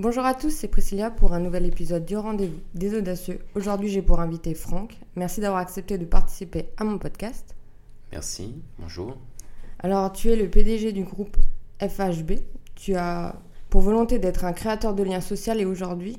Bonjour 0.00 0.24
à 0.24 0.32
tous, 0.32 0.48
c'est 0.48 0.68
Priscilla 0.68 1.10
pour 1.10 1.34
un 1.34 1.40
nouvel 1.40 1.66
épisode 1.66 2.06
du 2.06 2.16
Rendez-vous 2.16 2.58
des 2.72 2.96
Audacieux. 2.96 3.38
Aujourd'hui, 3.54 3.90
j'ai 3.90 4.00
pour 4.00 4.20
invité 4.20 4.54
Franck. 4.54 4.98
Merci 5.14 5.42
d'avoir 5.42 5.60
accepté 5.60 5.98
de 5.98 6.06
participer 6.06 6.70
à 6.78 6.84
mon 6.84 6.96
podcast. 6.96 7.54
Merci, 8.10 8.62
bonjour. 8.78 9.18
Alors, 9.78 10.10
tu 10.10 10.30
es 10.30 10.36
le 10.36 10.48
PDG 10.48 10.92
du 10.92 11.04
groupe 11.04 11.36
FHB. 11.82 12.40
Tu 12.76 12.94
as 12.94 13.36
pour 13.68 13.82
volonté 13.82 14.18
d'être 14.18 14.46
un 14.46 14.54
créateur 14.54 14.94
de 14.94 15.02
liens 15.02 15.20
sociaux 15.20 15.52
et 15.52 15.66
aujourd'hui, 15.66 16.18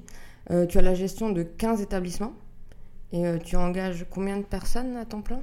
euh, 0.51 0.67
tu 0.67 0.77
as 0.77 0.83
la 0.83 0.93
gestion 0.93 1.31
de 1.31 1.41
15 1.41 1.81
établissements. 1.81 2.33
Et 3.13 3.25
euh, 3.25 3.39
tu 3.39 3.55
engages 3.55 4.05
combien 4.11 4.37
de 4.37 4.43
personnes 4.43 4.95
à 4.95 5.05
temps 5.05 5.23
plein? 5.23 5.41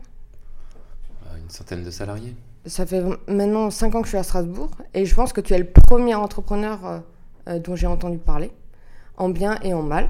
Euh, 1.27 1.39
Une 1.43 1.50
centaine 1.50 1.82
de 1.82 1.91
salariés. 1.91 2.36
Ça 2.66 2.86
fait 2.86 3.02
maintenant 3.27 3.68
5 3.73 3.96
ans 3.96 4.00
que 4.00 4.07
je 4.07 4.11
suis 4.11 4.18
à 4.18 4.23
Strasbourg 4.23 4.70
et 4.95 5.07
je 5.07 5.14
pense 5.16 5.32
que 5.32 5.41
tu 5.41 5.55
es 5.55 5.59
le 5.59 5.68
premier 5.68 6.14
entrepreneur 6.14 6.86
euh, 6.86 7.00
dont 7.48 7.76
j'ai 7.76 7.86
entendu 7.86 8.18
parler, 8.18 8.50
en 9.16 9.28
bien 9.28 9.58
et 9.62 9.74
en 9.74 9.82
mal. 9.82 10.09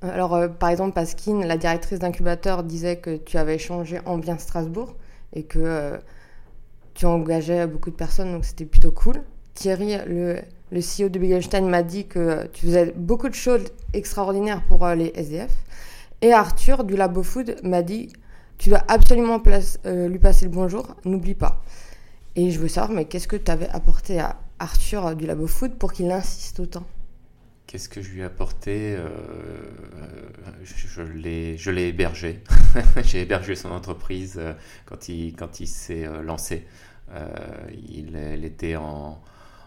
Alors, 0.00 0.34
euh, 0.34 0.48
par 0.48 0.68
exemple, 0.68 0.92
Pasquine, 0.92 1.44
la 1.44 1.56
directrice 1.56 1.98
d'incubateur, 1.98 2.62
disait 2.62 2.96
que 2.96 3.16
tu 3.16 3.36
avais 3.36 3.58
changé 3.58 3.98
en 4.06 4.18
bien 4.18 4.38
Strasbourg 4.38 4.94
et 5.32 5.42
que 5.42 5.58
euh, 5.58 5.98
tu 6.94 7.06
engageais 7.06 7.66
beaucoup 7.66 7.90
de 7.90 7.96
personnes, 7.96 8.32
donc 8.32 8.44
c'était 8.44 8.64
plutôt 8.64 8.92
cool. 8.92 9.22
Thierry, 9.54 9.96
le, 10.06 10.40
CEO 10.72 11.08
de 11.08 11.18
Bigelstein, 11.18 11.62
m'a 11.62 11.82
dit 11.82 12.06
que 12.06 12.18
euh, 12.18 12.44
tu 12.52 12.66
faisais 12.66 12.92
beaucoup 12.94 13.28
de 13.28 13.34
choses 13.34 13.64
extraordinaires 13.92 14.62
pour 14.68 14.86
euh, 14.86 14.94
les 14.94 15.12
SDF. 15.16 15.50
Et 16.22 16.32
Arthur, 16.32 16.84
du 16.84 16.96
Labo 16.96 17.24
Food, 17.24 17.56
m'a 17.64 17.82
dit 17.82 18.12
tu 18.58 18.70
dois 18.70 18.82
absolument 18.88 19.40
euh, 19.86 20.08
lui 20.08 20.18
passer 20.18 20.44
le 20.44 20.50
bonjour, 20.50 20.96
n'oublie 21.04 21.34
pas. 21.34 21.62
Et 22.36 22.50
je 22.50 22.58
veux 22.58 22.68
savoir, 22.68 22.92
mais 22.92 23.04
qu'est-ce 23.04 23.28
que 23.28 23.36
tu 23.36 23.50
avais 23.50 23.68
apporté 23.68 24.20
à 24.20 24.36
Arthur 24.58 25.14
du 25.16 25.26
Labo 25.26 25.46
Food 25.46 25.74
pour 25.74 25.92
qu'il 25.92 26.10
insiste 26.10 26.60
autant 26.60 26.86
Qu'est-ce 27.68 27.90
que 27.90 28.00
je 28.00 28.10
lui 28.12 28.20
ai 28.20 28.24
apporté 28.24 28.96
Euh, 28.96 29.10
Je, 30.64 31.70
l'ai 31.70 31.88
hébergé. 31.88 32.42
J'ai 33.04 33.20
hébergé 33.20 33.54
son 33.54 33.70
entreprise 33.70 34.36
euh, 34.38 34.54
quand 34.86 35.10
il, 35.10 35.36
quand 35.36 35.60
il 35.60 35.66
s'est 35.66 36.06
euh, 36.06 36.22
lancé. 36.22 36.66
Il, 37.90 38.16
était 38.42 38.76
en, 38.76 39.20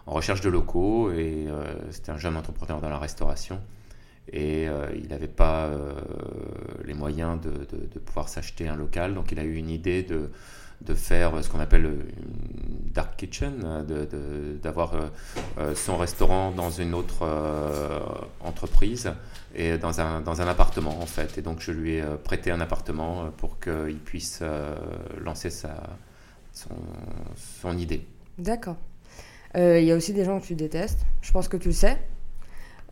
recherche 0.06 0.40
de 0.40 0.48
locaux 0.48 1.12
et 1.12 1.46
c'était 1.90 2.10
un 2.10 2.18
jeune 2.18 2.36
entrepreneur 2.36 2.80
dans 2.80 2.88
la 2.88 2.98
restauration. 2.98 3.60
Et 4.32 4.66
il 4.94 5.08
n'avait 5.08 5.26
pas 5.26 5.68
les 6.84 6.94
moyens 6.94 7.40
de 7.40 7.98
pouvoir 7.98 8.28
s'acheter 8.28 8.68
un 8.68 8.76
local. 8.76 9.14
Donc 9.14 9.32
il 9.32 9.40
a 9.40 9.44
eu 9.44 9.56
une 9.56 9.70
idée 9.70 10.04
de, 10.04 10.30
de 10.84 10.94
faire 10.94 11.42
ce 11.42 11.48
qu'on 11.48 11.60
appelle 11.60 11.84
une 11.84 12.90
dark 12.92 13.16
kitchen, 13.16 13.62
euh, 13.64 14.56
d'avoir 14.62 14.94
euh, 14.94 15.00
euh, 15.58 15.74
son 15.74 15.96
restaurant 15.96 16.50
dans 16.50 16.70
une 16.70 16.94
autre 16.94 17.22
euh, 17.22 18.00
entreprise 18.40 19.12
et 19.54 19.78
dans 19.78 20.00
un, 20.00 20.20
dans 20.20 20.40
un 20.42 20.46
appartement 20.48 21.00
en 21.00 21.06
fait. 21.06 21.38
Et 21.38 21.42
donc 21.42 21.60
je 21.60 21.72
lui 21.72 21.94
ai 21.94 22.02
euh, 22.02 22.16
prêté 22.16 22.50
un 22.50 22.60
appartement 22.60 23.24
euh, 23.24 23.28
pour 23.36 23.60
qu'il 23.60 23.98
puisse 23.98 24.40
euh, 24.42 24.74
lancer 25.20 25.50
sa, 25.50 25.74
son, 26.52 26.74
son 27.36 27.78
idée. 27.78 28.06
D'accord. 28.38 28.76
Euh, 29.56 29.80
Il 29.80 29.86
y 29.86 29.92
a 29.92 29.96
aussi 29.96 30.12
des 30.12 30.24
gens 30.24 30.40
que 30.40 30.46
tu 30.46 30.54
détestes, 30.54 31.00
je 31.20 31.32
pense 31.32 31.48
que 31.48 31.56
tu 31.56 31.68
le 31.68 31.74
sais. 31.74 31.98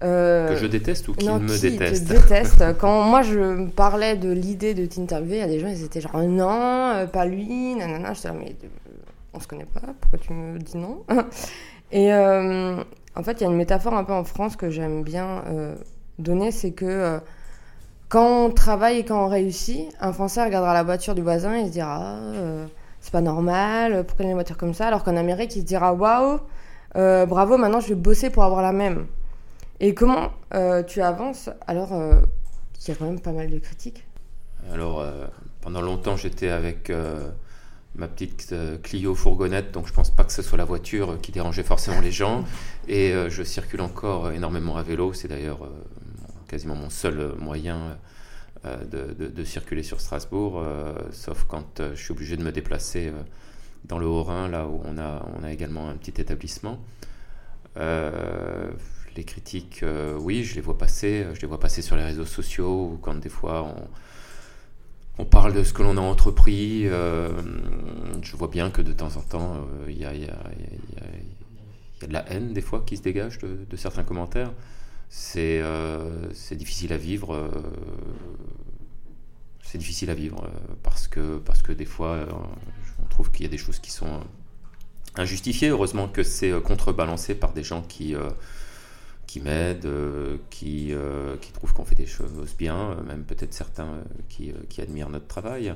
Euh, 0.02 0.48
Que 0.48 0.56
je 0.56 0.66
déteste 0.66 1.08
ou 1.08 1.12
qu'il 1.12 1.28
non, 1.28 1.38
me 1.38 1.48
qui 1.54 1.60
déteste 1.60 2.08
te 2.08 2.14
déteste. 2.14 2.64
Quand 2.78 3.02
moi 3.02 3.22
je 3.22 3.68
parlais 3.68 4.16
de 4.16 4.30
l'idée 4.30 4.72
de 4.72 4.86
t'interviewer, 4.86 5.36
il 5.36 5.40
y 5.40 5.44
a 5.44 5.46
des 5.46 5.60
gens, 5.60 5.68
ils 5.68 5.84
étaient 5.84 6.00
genre 6.00 6.16
non, 6.22 6.48
euh, 6.94 7.06
pas 7.06 7.26
lui, 7.26 7.74
nanana. 7.74 8.14
Je 8.14 8.20
disais, 8.20 8.32
mais 8.32 8.56
euh, 8.64 8.90
on 9.34 9.40
se 9.40 9.46
connaît 9.46 9.66
pas, 9.66 9.80
pourquoi 10.00 10.18
tu 10.18 10.32
me 10.32 10.58
dis 10.58 10.78
non 10.78 11.04
Et 11.92 12.12
euh, 12.12 12.82
en 13.16 13.22
fait, 13.22 13.40
il 13.40 13.40
y 13.42 13.46
a 13.46 13.50
une 13.50 13.56
métaphore 13.56 13.94
un 13.94 14.04
peu 14.04 14.12
en 14.12 14.24
France 14.24 14.56
que 14.56 14.70
j'aime 14.70 15.02
bien 15.02 15.42
euh, 15.48 15.74
donner, 16.18 16.50
c'est 16.50 16.70
que 16.70 17.20
quand 18.08 18.46
on 18.46 18.50
travaille 18.50 18.98
et 19.00 19.04
quand 19.04 19.24
on 19.24 19.28
réussit, 19.28 19.88
un 20.00 20.12
Français 20.12 20.42
regardera 20.42 20.72
la 20.72 20.82
voiture 20.82 21.14
du 21.14 21.22
voisin 21.22 21.54
et 21.54 21.66
se 21.66 21.72
dira 21.72 22.16
euh, 22.16 22.66
c'est 23.00 23.12
pas 23.12 23.20
normal, 23.20 24.04
pourquoi 24.06 24.24
il 24.24 24.26
y 24.26 24.28
a 24.28 24.30
une 24.30 24.36
voiture 24.36 24.56
comme 24.56 24.74
ça? 24.74 24.86
Alors 24.86 25.04
qu'en 25.04 25.16
Amérique, 25.16 25.54
il 25.56 25.60
se 25.60 25.66
dira 25.66 25.92
waouh, 25.92 26.38
bravo, 26.94 27.56
maintenant 27.58 27.80
je 27.80 27.88
vais 27.88 27.94
bosser 27.94 28.30
pour 28.30 28.44
avoir 28.44 28.62
la 28.62 28.72
même. 28.72 29.06
Et 29.80 29.94
comment 29.94 30.32
euh, 30.54 30.82
tu 30.82 31.00
avances 31.00 31.48
alors 31.66 31.94
euh, 31.94 32.20
qu'il 32.74 32.92
y 32.92 32.96
a 32.96 32.98
quand 32.98 33.06
même 33.06 33.20
pas 33.20 33.32
mal 33.32 33.50
de 33.50 33.58
critiques 33.58 34.04
Alors, 34.72 35.00
euh, 35.00 35.26
pendant 35.62 35.80
longtemps, 35.80 36.16
j'étais 36.16 36.50
avec 36.50 36.90
euh, 36.90 37.30
ma 37.94 38.08
petite 38.08 38.50
euh, 38.52 38.76
Clio 38.78 39.14
fourgonnette, 39.14 39.72
donc 39.72 39.86
je 39.86 39.92
pense 39.92 40.10
pas 40.10 40.24
que 40.24 40.32
ce 40.32 40.42
soit 40.42 40.58
la 40.58 40.64
voiture 40.66 41.18
qui 41.20 41.32
dérangeait 41.32 41.62
forcément 41.62 42.00
les 42.00 42.12
gens. 42.12 42.44
Et 42.88 43.12
euh, 43.12 43.30
je 43.30 43.42
circule 43.42 43.80
encore 43.80 44.30
énormément 44.32 44.76
à 44.76 44.82
vélo. 44.82 45.12
C'est 45.14 45.28
d'ailleurs 45.28 45.64
euh, 45.64 45.70
quasiment 46.48 46.74
mon 46.76 46.90
seul 46.90 47.34
moyen 47.38 47.98
euh, 48.66 48.84
de, 48.84 49.14
de- 49.14 49.28
de 49.28 49.44
circuler 49.44 49.82
sur 49.82 50.00
Strasbourg, 50.00 50.58
euh, 50.62 50.92
sauf 51.12 51.44
quand 51.48 51.80
euh, 51.80 51.94
je 51.94 52.02
suis 52.02 52.12
obligé 52.12 52.36
de 52.36 52.42
me 52.42 52.52
déplacer 52.52 53.08
euh, 53.08 53.22
dans 53.86 53.98
le 53.98 54.06
Haut-Rhin, 54.06 54.48
là 54.48 54.66
où 54.66 54.82
on 54.84 54.98
a, 54.98 55.26
on 55.38 55.42
a 55.42 55.50
également 55.52 55.88
un 55.88 55.94
petit 55.96 56.20
établissement. 56.20 56.78
Euh, 59.10 59.16
les 59.16 59.24
critiques, 59.24 59.82
euh, 59.82 60.16
oui, 60.18 60.44
je 60.44 60.54
les 60.54 60.60
vois 60.60 60.78
passer. 60.78 61.26
Je 61.34 61.40
les 61.40 61.46
vois 61.48 61.60
passer 61.60 61.82
sur 61.82 61.96
les 61.96 62.04
réseaux 62.04 62.24
sociaux 62.26 62.92
ou 62.94 62.98
quand 63.00 63.14
des 63.14 63.28
fois 63.28 63.62
on, 63.64 63.88
on 65.22 65.24
parle 65.24 65.52
de 65.52 65.62
ce 65.64 65.72
que 65.72 65.82
l'on 65.82 65.96
a 65.96 66.00
entrepris. 66.00 66.86
euh, 66.86 67.30
je 68.22 68.36
vois 68.36 68.48
bien 68.48 68.70
que 68.70 68.82
de 68.82 68.92
temps 68.92 69.16
en 69.16 69.20
temps, 69.22 69.54
euh, 69.56 69.86
il 69.90 69.96
y, 69.96 70.00
y 70.00 70.02
y 70.02 70.06
a- 70.30 72.06
de 72.06 72.12
la 72.14 72.26
haine 72.32 72.54
des 72.54 72.62
fois 72.62 72.82
qui 72.86 72.96
se 72.96 73.02
dégage 73.02 73.38
de, 73.38 73.76
certains 73.76 74.04
commentaires. 74.04 74.52
C'est 75.10 75.60
euh, 75.62 76.28
difficile 76.52 76.92
à 76.92 76.96
vivre. 76.96 77.34
euh, 77.34 77.48
c'est 79.62 79.78
difficile 79.78 80.10
à 80.10 80.14
vivre 80.14 80.42
euh, 80.44 80.74
parce 80.82 81.06
que, 81.08 81.38
parce 81.38 81.62
que 81.62 81.72
des 81.72 81.84
fois, 81.84 82.12
euh, 82.14 82.26
on 83.02 83.06
trouve 83.08 83.30
qu'il 83.30 83.44
y 83.44 83.48
a 83.48 83.50
des 83.50 83.58
choses 83.58 83.78
qui 83.78 83.90
sont 83.90 84.06
euh, 84.06 84.18
injustifiées. 85.16 85.68
Heureusement 85.68 86.08
que 86.08 86.22
c'est 86.22 86.50
euh, 86.50 86.60
contrebalancé 86.60 87.34
par 87.34 87.52
des 87.52 87.62
gens 87.62 87.82
qui, 87.82 88.14
euh, 88.14 88.30
qui 89.30 89.40
m'aident, 89.40 89.86
euh, 89.86 90.38
qui, 90.50 90.92
euh, 90.92 91.36
qui 91.40 91.52
trouvent 91.52 91.72
qu'on 91.72 91.84
fait 91.84 91.94
des 91.94 92.04
choses 92.04 92.32
bien, 92.58 92.76
euh, 92.90 93.02
même 93.04 93.22
peut-être 93.22 93.54
certains 93.54 94.00
qui, 94.28 94.52
qui 94.68 94.80
admirent 94.80 95.08
notre 95.08 95.28
travail. 95.28 95.72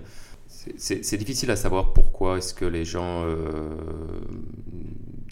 C'est- 0.48 1.16
difficile 1.16 1.52
à 1.52 1.56
savoir 1.56 1.92
pourquoi 1.92 2.38
est-ce 2.38 2.52
que 2.52 2.64
les 2.64 2.84
gens 2.84 3.24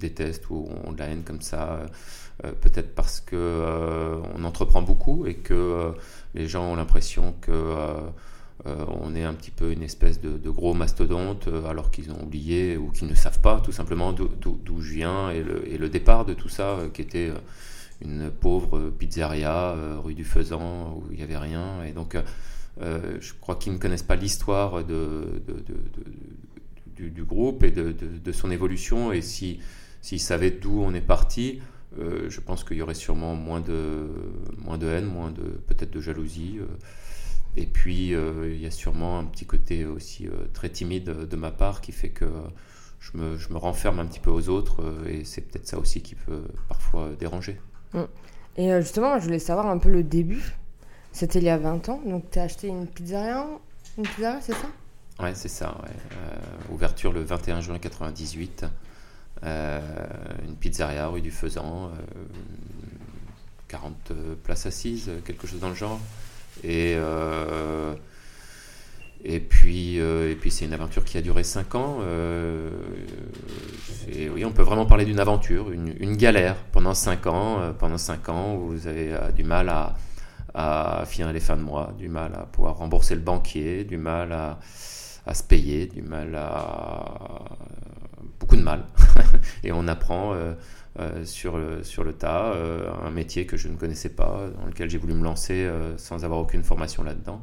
détestent 0.00 0.48
ou 0.50 0.68
ont 0.86 0.92
de 0.92 0.98
la 1.00 1.06
haine 1.06 1.22
comme 1.24 1.40
ça. 1.40 1.86
Peut-être 2.60 2.94
parce 2.94 3.20
que 3.20 4.20
on 4.34 4.44
entreprend 4.44 4.82
beaucoup 4.82 5.26
et 5.26 5.34
que 5.34 5.92
les 6.34 6.46
gens 6.46 6.64
ont 6.72 6.76
l'impression 6.76 7.34
que 7.40 7.74
on 8.66 9.14
est 9.14 9.24
un 9.24 9.34
petit 9.34 9.50
peu 9.52 9.70
une 9.72 9.82
espèce 9.82 10.20
de, 10.20 10.50
gros 10.50 10.74
mastodonte 10.74 11.48
alors 11.68 11.90
qu'ils 11.90 12.10
ont 12.10 12.22
oublié 12.22 12.76
ou 12.76 12.90
qu'ils 12.90 13.08
ne 13.08 13.14
savent 13.14 13.40
pas 13.40 13.60
tout 13.60 13.72
simplement 13.72 14.12
d'où- 14.12 14.80
je 14.80 14.92
viens 14.92 15.30
et 15.30 15.42
le, 15.42 15.68
et 15.72 15.78
le 15.78 15.88
départ 15.88 16.24
de 16.24 16.34
tout 16.34 16.48
ça 16.48 16.78
qui 16.94 17.02
était 17.02 17.30
une 18.00 18.30
pauvre 18.30 18.90
pizzeria 18.90 19.70
euh, 19.70 19.98
rue 19.98 20.14
du 20.14 20.24
Faisan 20.24 20.94
où 20.96 21.04
il 21.10 21.18
n'y 21.18 21.22
avait 21.22 21.38
rien. 21.38 21.84
Et 21.84 21.92
donc 21.92 22.14
euh, 22.14 22.22
euh, 22.80 23.18
je 23.20 23.32
crois 23.40 23.56
qu'ils 23.56 23.72
ne 23.72 23.78
connaissent 23.78 24.02
pas 24.02 24.16
l'histoire 24.16 24.84
de, 24.84 25.42
du, 26.96 27.24
groupe 27.24 27.62
et 27.64 27.70
de, 27.70 28.32
son 28.32 28.50
évolution. 28.50 29.12
Et 29.12 29.22
si 29.22 29.60
s'ils 30.00 30.20
savaient 30.20 30.50
d'où 30.50 30.82
on 30.82 30.94
est 30.94 31.00
parti 31.00 31.60
je 31.96 32.40
pense 32.40 32.64
qu'il 32.64 32.78
y 32.78 32.82
aurait 32.82 32.94
sûrement 32.94 33.34
moins 33.34 33.60
de 33.60 34.08
moins 34.56 34.78
de 34.78 34.86
haine 34.86 35.04
moins 35.04 35.30
de 35.30 35.42
peut-être 35.42 35.90
de 35.90 36.00
jalousie 36.00 36.58
et 37.54 37.66
puis, 37.66 38.14
il 38.14 38.60
y 38.60 38.66
a 38.66 38.70
sûrement 38.70 39.18
un 39.18 39.24
petit 39.26 39.44
côté 39.44 39.84
aussi 39.84 40.26
très 40.54 40.70
timide 40.70 41.28
de 41.28 41.36
ma 41.36 41.50
part 41.50 41.82
qui 41.82 41.92
fait 41.92 42.08
que 42.08 42.24
je 42.98 43.18
me, 43.18 43.36
je 43.36 43.52
me 43.52 43.58
renferme 43.58 43.98
un 43.98 44.06
petit 44.06 44.20
peu 44.20 44.30
aux 44.30 44.48
autres 44.48 44.82
et 45.06 45.24
c'est 45.24 45.42
peut-être 45.42 45.68
ça 45.68 45.78
aussi 45.78 46.00
qui 46.00 46.14
peut 46.14 46.44
parfois 46.66 47.10
déranger. 47.20 47.60
Et 48.56 48.72
euh, 48.72 48.80
justement, 48.80 49.18
je 49.18 49.24
voulais 49.24 49.38
savoir 49.38 49.66
un 49.66 49.78
peu 49.78 49.88
le 49.88 50.02
début. 50.02 50.54
C'était 51.12 51.38
il 51.38 51.44
y 51.44 51.50
a 51.50 51.58
20 51.58 51.88
ans, 51.88 52.00
donc 52.06 52.30
tu 52.30 52.38
as 52.38 52.42
acheté 52.42 52.68
une 52.68 52.86
pizzeria, 52.86 53.46
une 53.98 54.04
pizzeria, 54.04 54.40
c'est 54.40 54.52
ça? 54.54 54.66
Ouais, 55.20 55.34
c'est 55.34 55.48
ça. 55.48 55.76
ouais. 55.82 55.90
Euh, 56.12 56.72
ouverture 56.74 57.12
le 57.12 57.22
21 57.22 57.60
juin 57.60 57.78
98. 57.78 58.64
Euh, 59.44 59.80
une 60.46 60.56
pizzeria 60.56 61.08
rue 61.08 61.20
du 61.20 61.30
Faisan. 61.30 61.86
euh, 61.88 62.24
40 63.68 64.12
places 64.44 64.66
assises, 64.66 65.10
quelque 65.24 65.46
chose 65.46 65.60
dans 65.60 65.70
le 65.70 65.74
genre. 65.74 65.98
Et, 66.62 66.94
euh, 66.96 67.94
et 69.24 69.38
puis, 69.38 70.00
euh, 70.00 70.34
puis 70.40 70.50
c'est 70.50 70.64
une 70.64 70.72
aventure 70.72 71.04
qui 71.04 71.16
a 71.16 71.20
duré 71.20 71.44
5 71.44 71.74
ans. 71.76 71.98
Euh, 72.00 72.70
oui, 74.34 74.44
on 74.44 74.50
peut 74.50 74.62
vraiment 74.62 74.86
parler 74.86 75.04
d'une 75.04 75.20
aventure, 75.20 75.70
une, 75.70 76.16
galère 76.16 76.56
pendant 76.72 76.94
5 76.94 77.26
ans. 77.28 77.60
euh, 77.60 77.72
pendant 77.72 77.98
5 77.98 78.28
ans, 78.30 78.56
vous 78.56 78.86
avez 78.88 79.12
euh, 79.12 79.30
du 79.30 79.44
mal 79.44 79.68
à, 79.68 81.04
finir 81.06 81.32
les 81.32 81.40
fins 81.40 81.56
de 81.56 81.62
mois, 81.62 81.94
du 81.96 82.08
mal 82.08 82.34
à 82.34 82.46
pouvoir 82.46 82.76
rembourser 82.76 83.14
le 83.14 83.20
banquier, 83.20 83.84
du 83.84 83.96
mal 83.96 84.32
à, 84.32 84.58
se 85.34 85.42
payer, 85.42 85.86
du 85.86 86.02
mal 86.02 86.34
à 86.34 87.44
beaucoup 88.40 88.56
de 88.56 88.62
mal. 88.62 88.84
et 89.64 89.72
on 89.72 89.86
apprend 89.88 90.34
sur, 91.24 91.56
le, 91.56 91.82
sur 91.84 92.04
le 92.04 92.12
tas 92.12 92.54
un 93.02 93.10
métier 93.10 93.46
que 93.46 93.56
je 93.56 93.68
ne 93.68 93.76
connaissais 93.76 94.10
pas, 94.10 94.48
dans 94.60 94.66
lequel 94.66 94.90
j'ai 94.90 94.98
voulu 94.98 95.14
me 95.14 95.24
lancer 95.24 95.70
sans 95.96 96.22
avoir 96.24 96.40
aucune 96.40 96.64
formation 96.64 97.02
là-dedans, 97.02 97.42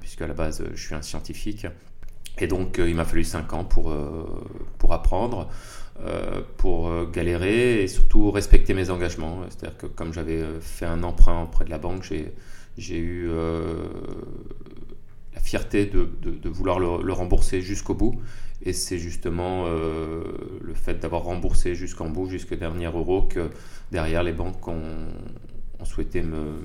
puisque 0.00 0.22
à 0.22 0.26
la 0.26 0.34
base, 0.34 0.64
je 0.74 0.80
suis 0.80 0.94
un 0.94 1.02
scientifique. 1.02 1.66
Et 2.38 2.46
donc, 2.46 2.78
il 2.78 2.94
m'a 2.94 3.04
fallu 3.04 3.24
5 3.24 3.52
ans 3.52 3.64
pour, 3.64 3.94
pour 4.78 4.92
apprendre. 4.92 5.48
Euh, 6.06 6.40
pour 6.56 6.88
euh, 6.88 7.04
galérer 7.04 7.82
et 7.82 7.88
surtout 7.88 8.30
respecter 8.30 8.72
mes 8.72 8.88
engagements. 8.88 9.40
C'est-à-dire 9.50 9.76
que 9.76 9.86
comme 9.86 10.14
j'avais 10.14 10.40
euh, 10.40 10.58
fait 10.58 10.86
un 10.86 11.02
emprunt 11.02 11.42
auprès 11.42 11.66
de 11.66 11.70
la 11.70 11.76
banque, 11.76 12.10
j'ai 12.78 12.98
eu 12.98 13.28
la 15.34 15.40
fierté 15.40 15.84
de, 15.84 16.08
de, 16.22 16.48
vouloir 16.48 16.78
le, 16.78 17.12
rembourser 17.12 17.60
jusqu'au 17.60 17.92
bout. 17.94 18.18
Et 18.62 18.72
c'est 18.72 18.98
justement 18.98 19.66
le 19.68 20.74
fait 20.74 20.94
d'avoir 20.94 21.24
remboursé 21.24 21.74
jusqu'en 21.74 22.08
bout, 22.08 22.26
jusqu'au 22.28 22.56
dernier 22.56 22.86
euro, 22.86 23.22
que 23.22 23.50
derrière 23.92 24.22
les 24.22 24.32
banques 24.32 24.66
ont, 24.68 25.08
ont 25.80 25.84
souhaité 25.84 26.22
me, 26.22 26.58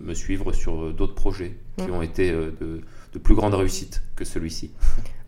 me, 0.00 0.14
suivre 0.14 0.52
sur 0.52 0.92
d'autres 0.92 1.14
projets 1.14 1.56
qui 1.76 1.90
ont 1.90 2.02
été 2.02 2.32
de, 2.32 2.82
de, 3.12 3.18
plus 3.18 3.34
grande 3.34 3.54
réussite 3.54 4.02
que 4.16 4.24
celui-ci. 4.24 4.72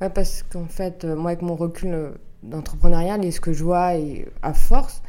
Ouais, 0.00 0.10
parce 0.10 0.42
qu'en 0.42 0.66
fait, 0.66 1.04
moi, 1.04 1.30
avec 1.30 1.42
mon 1.42 1.54
recul 1.54 2.12
d'entrepreneuriat 2.42 3.18
et 3.18 3.30
ce 3.30 3.40
que 3.40 3.52
je 3.52 3.62
vois 3.62 3.94
et 3.94 4.26
à 4.42 4.52
force, 4.52 5.02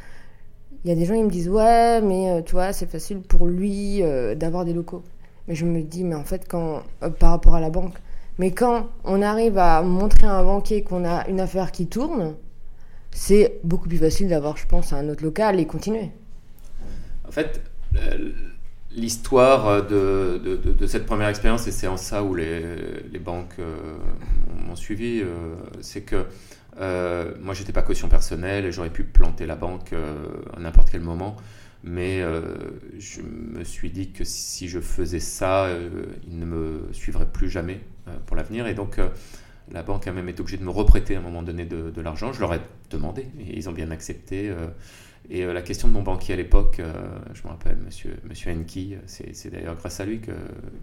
il 0.84 0.88
y 0.88 0.92
a 0.92 0.96
des 0.96 1.04
gens 1.04 1.14
qui 1.14 1.22
me 1.22 1.30
disent 1.30 1.48
ouais 1.48 2.00
mais 2.00 2.30
euh, 2.30 2.42
tu 2.42 2.52
vois 2.52 2.72
c'est 2.72 2.90
facile 2.90 3.20
pour 3.20 3.46
lui 3.46 4.02
euh, 4.02 4.34
d'avoir 4.34 4.64
des 4.64 4.72
locaux. 4.72 5.02
Mais 5.48 5.54
je 5.54 5.64
me 5.64 5.82
dis 5.82 6.04
mais 6.04 6.14
en 6.14 6.24
fait 6.24 6.46
quand 6.48 6.82
euh, 7.02 7.10
par 7.10 7.30
rapport 7.30 7.54
à 7.54 7.60
la 7.60 7.70
banque, 7.70 7.94
mais 8.38 8.52
quand 8.52 8.88
on 9.04 9.22
arrive 9.22 9.58
à 9.58 9.82
montrer 9.82 10.26
à 10.26 10.34
un 10.34 10.44
banquier 10.44 10.82
qu'on 10.82 11.04
a 11.04 11.26
une 11.28 11.40
affaire 11.40 11.72
qui 11.72 11.86
tourne, 11.86 12.34
c'est 13.10 13.60
beaucoup 13.64 13.88
plus 13.88 13.98
facile 13.98 14.28
d'avoir 14.28 14.56
je 14.56 14.66
pense 14.66 14.92
un 14.92 15.08
autre 15.08 15.24
local 15.24 15.58
et 15.58 15.66
continuer. 15.66 16.10
En 17.26 17.32
fait 17.32 17.60
l'histoire 18.90 19.86
de, 19.86 20.86
cette 20.86 21.06
première 21.06 21.28
expérience 21.28 21.66
et 21.66 21.72
c'est 21.72 21.88
en 21.88 21.96
ça 21.96 22.22
où 22.22 22.34
les, 22.34 23.20
banques 23.20 23.56
m'ont 24.66 24.76
suivi, 24.76 25.22
c'est 25.80 26.02
que 26.02 26.26
euh, 26.78 27.34
moi, 27.40 27.54
j'étais 27.54 27.72
pas 27.72 27.82
caution 27.82 28.08
personnelle 28.08 28.64
et 28.64 28.72
j'aurais 28.72 28.90
pu 28.90 29.04
planter 29.04 29.46
la 29.46 29.56
banque 29.56 29.92
euh, 29.92 30.26
à 30.56 30.60
n'importe 30.60 30.90
quel 30.90 31.00
moment. 31.00 31.36
Mais 31.84 32.22
euh, 32.22 32.54
je 32.98 33.20
me 33.20 33.62
suis 33.62 33.90
dit 33.90 34.10
que 34.10 34.24
si 34.24 34.68
je 34.68 34.80
faisais 34.80 35.20
ça, 35.20 35.68
ils 36.26 36.38
ne 36.38 36.46
me 36.46 36.88
suivraient 36.92 37.30
plus 37.30 37.50
jamais 37.50 37.80
pour 38.26 38.36
l'avenir. 38.36 38.66
Et 38.66 38.74
donc, 38.74 38.98
la 39.70 39.82
banque 39.82 40.06
a 40.06 40.12
même 40.12 40.28
été 40.28 40.40
obligée 40.40 40.56
de 40.56 40.64
me 40.64 40.70
reprêter 40.70 41.14
à 41.14 41.18
un 41.18 41.22
moment 41.22 41.42
donné 41.42 41.66
de, 41.66 42.00
l'argent. 42.00 42.32
Je 42.32 42.40
leur 42.40 42.54
ai 42.54 42.60
demandé 42.88 43.26
et 43.38 43.58
ils 43.58 43.68
ont 43.68 43.72
bien 43.72 43.90
accepté. 43.90 44.50
Et 45.30 45.44
la 45.44 45.62
question 45.62 45.88
de 45.88 45.92
mon 45.92 46.02
banquier 46.02 46.34
à 46.34 46.36
l'époque, 46.36 46.80
je 47.32 47.42
me 47.42 47.48
rappelle, 47.48 47.78
monsieur, 47.78 48.16
monsieur 48.28 48.52
Enki, 48.52 48.96
c'est 49.06 49.50
d'ailleurs 49.50 49.76
grâce 49.76 50.00
à 50.00 50.04
lui 50.04 50.20
que, 50.20 50.32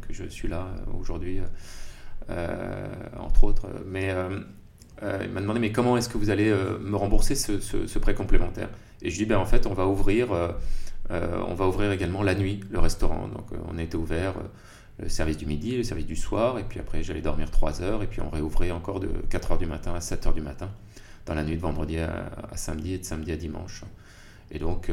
je 0.10 0.26
suis 0.26 0.48
là 0.48 0.68
aujourd'hui, 0.94 1.40
entre 3.20 3.44
autres. 3.44 3.68
Mais 3.86 4.14
euh, 5.04 5.20
il 5.24 5.32
m'a 5.32 5.42
demandé 5.42 5.60
mais 5.60 5.72
comment 5.72 5.98
est-ce 5.98 6.10
que 6.10 6.18
vous 6.18 6.30
allez 6.30 6.50
euh, 6.50 6.78
me 6.80 6.96
rembourser 6.96 7.36
ce, 7.36 8.00
prêt 8.00 8.14
complémentaire? 8.14 8.70
Et 9.02 9.10
je 9.10 9.18
dis 9.18 9.26
ben 9.26 9.38
en 9.38 9.46
fait 9.46 9.66
on 9.66 9.74
va 9.74 9.88
ouvrir, 9.88 10.32
euh, 10.32 10.52
on 11.10 11.56
va 11.56 11.68
ouvrir 11.68 11.92
également 11.92 12.22
la 12.22 12.36
nuit 12.36 12.60
le 12.70 12.80
restaurant. 12.80 13.28
Donc 13.28 13.48
on 13.72 13.78
été 13.78 13.98
ouvert 13.98 14.36
le 15.00 15.10
service 15.10 15.38
du 15.38 15.48
midi, 15.48 15.78
le 15.78 15.84
service 15.84 16.06
du 16.06 16.16
soir, 16.16 16.60
et 16.60 16.64
puis 16.64 16.80
après 16.80 17.02
j'allais 17.02 17.22
dormir 17.22 17.50
3 17.50 17.82
heures, 17.82 18.04
et 18.04 18.08
puis 18.08 18.22
on 18.22 18.30
réouvrait 18.30 18.72
encore 18.72 19.00
de 19.00 19.10
4 19.30 19.54
heures 19.54 19.58
du 19.58 19.66
matin 19.66 19.96
à 19.96 20.02
7 20.02 20.28
heures 20.28 20.34
du 20.34 20.42
matin, 20.42 20.70
dans 21.26 21.34
la 21.34 21.44
nuit 21.44 21.56
de 21.56 21.62
vendredi 21.62 21.98
à, 21.98 22.30
samedi 22.56 22.94
et 22.94 22.98
de 23.00 23.06
samedi 23.06 23.32
à 23.32 23.38
dimanche. 23.38 23.84
Et 24.51 24.59
donc, 24.59 24.92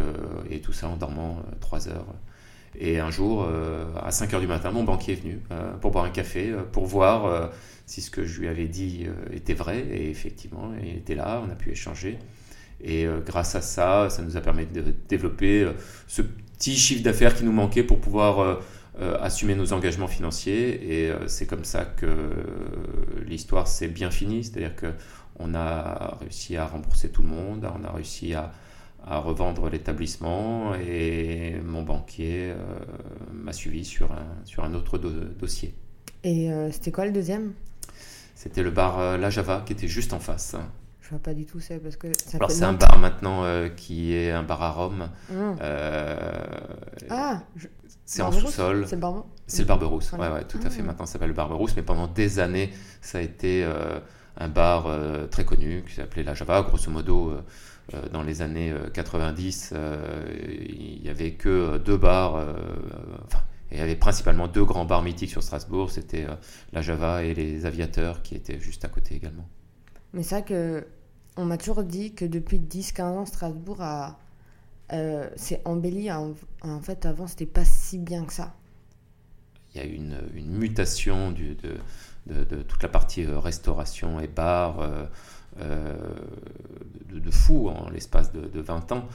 et 0.49 0.61
tout 0.61 0.73
ça 0.73 0.89
en 0.89 0.97
dormant 0.97 1.43
3 1.61 1.89
heures. 1.89 2.07
Et 2.79 3.01
un 3.01 3.11
jour, 3.11 3.49
à 4.01 4.11
5 4.11 4.35
heures 4.35 4.41
du 4.41 4.47
matin, 4.47 4.71
mon 4.71 4.85
banquier 4.85 5.15
est 5.15 5.17
venu 5.17 5.41
pour 5.81 5.91
boire 5.91 6.05
un 6.05 6.11
café, 6.11 6.55
pour 6.73 6.87
voir 6.87 7.51
si 7.89 8.03
ce 8.03 8.11
que 8.11 8.25
je 8.25 8.41
lui 8.41 8.49
avais 8.49 8.69
dit 8.69 9.07
euh, 9.07 9.35
était 9.35 9.55
vrai. 9.55 9.81
Et 9.81 10.11
effectivement, 10.11 10.73
il 10.81 10.99
était 10.99 11.15
là, 11.15 11.43
on 11.45 11.51
a 11.51 11.55
pu 11.55 11.71
échanger. 11.71 12.19
Et 12.81 13.07
euh, 13.07 13.21
grâce 13.21 13.55
à 13.55 13.63
ça, 13.63 14.11
ça 14.11 14.23
nous 14.23 14.37
a 14.37 14.41
permis 14.41 14.67
de 14.67 14.95
développer 15.09 15.63
euh, 15.63 15.73
ce 16.07 16.21
petit 16.23 16.77
chiffre 16.77 17.03
d'affaires 17.03 17.35
qui 17.35 17.45
nous 17.45 17.53
manquait 17.53 17.83
pour 17.83 18.01
pouvoir 18.01 18.61
assumer 19.21 19.55
nos 19.55 19.73
engagements 19.73 20.09
financiers. 20.09 21.05
Et 21.07 21.13
c'est 21.29 21.47
comme 21.47 21.63
ça 21.63 21.85
que 21.85 22.09
l'histoire 23.25 23.69
s'est 23.69 23.87
bien 23.87 24.11
finie. 24.11 24.43
C'est-à-dire 24.43 24.73
qu'on 24.75 25.55
a 25.55 26.19
réussi 26.21 26.57
à 26.57 26.67
rembourser 26.67 27.11
tout 27.11 27.23
le 27.23 27.29
monde, 27.29 27.65
on 27.81 27.85
a 27.85 27.93
réussi 27.93 28.35
à, 28.35 28.53
revendre 29.05 29.69
l'établissement 29.71 30.75
et 30.75 31.61
mon 31.65 31.83
banquier 31.83 32.53
m'a 33.33 33.53
suivi 33.53 33.85
sur 33.85 34.13
un, 34.13 34.27
sur 34.45 34.65
un 34.65 34.75
autre 34.75 34.99
dossier. 34.99 35.75
Et 36.25 36.51
c'était 36.71 36.93
quoi 36.93 37.07
le 37.07 37.13
deuxième? 37.13 37.53
C'était 38.39 38.63
le 38.63 38.71
bar 38.71 39.01
euh, 39.01 39.17
La 39.17 39.31
Java 39.31 39.65
qui 39.67 39.73
était 39.73 39.89
juste 39.89 40.13
en 40.13 40.21
face. 40.21 40.55
Je 41.01 41.11
vois 41.11 41.19
pas 41.19 41.35
du 41.35 41.45
tout 41.45 41.59
ça 41.59 41.75
parce 41.83 41.97
que. 41.97 42.07
Alors 42.35 42.53
c'est 42.53 42.63
un 42.63 42.73
bar 42.73 42.97
maintenant 43.01 43.43
euh, 43.43 43.69
qui 43.69 44.15
est 44.15 44.31
un 44.31 44.45
bar 44.45 44.63
à 44.63 44.71
Rome. 44.71 45.09
Mmh. 45.29 45.35
Euh, 45.61 46.47
ah. 47.11 47.43
C'est 48.05 48.23
en 48.23 48.31
sous-sol. 48.31 48.85
C'est 48.87 48.95
le 48.95 49.01
Barberousse. 49.01 49.27
C'est 49.49 49.63
le 49.63 49.67
Barberousse. 49.67 50.13
Ouais, 50.13 50.29
ouais, 50.29 50.45
tout 50.45 50.61
à 50.65 50.71
fait. 50.71 50.83
Mmh. 50.83 50.87
Maintenant, 50.87 51.05
ça 51.07 51.15
s'appelle 51.15 51.31
le 51.31 51.35
Barberousse, 51.35 51.75
mais 51.75 51.83
pendant 51.83 52.07
des 52.07 52.39
années, 52.39 52.71
ça 53.01 53.19
a 53.19 53.23
été 53.23 53.67
un 54.37 54.49
bar 54.49 54.87
très 55.33 55.45
connu 55.45 55.83
qui 55.89 55.97
s'appelait 55.97 56.23
La 56.23 56.35
Java. 56.35 56.63
Grosso 56.63 56.93
modo, 56.93 57.43
dans 58.13 58.23
les 58.23 58.43
années 58.43 58.75
90, 58.93 59.75
il 59.75 61.03
y 61.03 61.09
avait 61.09 61.33
que 61.33 61.79
deux 61.79 61.97
bars. 61.97 62.35
Enfin, 63.25 63.43
il 63.71 63.79
y 63.79 63.81
avait 63.81 63.97
principalement 63.97 64.49
deux 64.49 64.65
grands 64.65 64.85
bars 64.85 65.03
mythiques 65.03 65.31
sur 65.31 65.43
Strasbourg, 65.43 65.91
c'était 65.91 66.25
euh, 66.25 66.35
la 66.73 66.81
Java 66.81 67.23
et 67.23 67.35
les 67.35 67.67
Aviateurs 67.67 68.23
qui 68.23 68.35
étaient 68.35 68.59
juste 68.59 68.85
à 68.85 68.89
côté 68.89 69.15
également. 69.15 69.47
Mais 70.13 70.23
c'est 70.23 70.37
vrai 70.37 70.45
que 70.45 70.87
on 71.37 71.45
m'a 71.45 71.59
toujours 71.59 71.85
dit 71.85 72.15
que 72.15 72.25
depuis 72.25 72.59
10-15 72.59 73.03
ans, 73.03 73.27
Strasbourg 73.27 73.81
a, 73.81 74.19
euh, 74.93 75.29
s'est 75.37 75.61
embelli. 75.65 76.11
En, 76.11 76.35
fait, 76.81 77.07
avant, 77.07 77.27
c'était 77.27 77.47
pas 77.47 77.65
si 77.65 77.99
bien 77.99 78.25
que 78.25 78.33
ça. 78.33 78.55
Il 79.75 79.81
y 79.81 79.85
a 79.85 79.87
une, 79.87 80.19
une 80.35 80.51
mutation 80.51 81.31
du, 81.31 81.55
de, 81.55 81.77
de, 82.27 82.63
toute 82.63 82.83
la 82.83 82.89
partie 82.89 83.25
euh, 83.25 83.39
restauration 83.39 84.19
et 84.19 84.27
bar 84.27 84.81
de, 85.59 87.19
de, 87.19 87.31
fou 87.31 87.69
en 87.69 87.91
l'espace 87.91 88.33
de, 88.33 88.61
20 88.61 88.93
ans. 88.93 89.09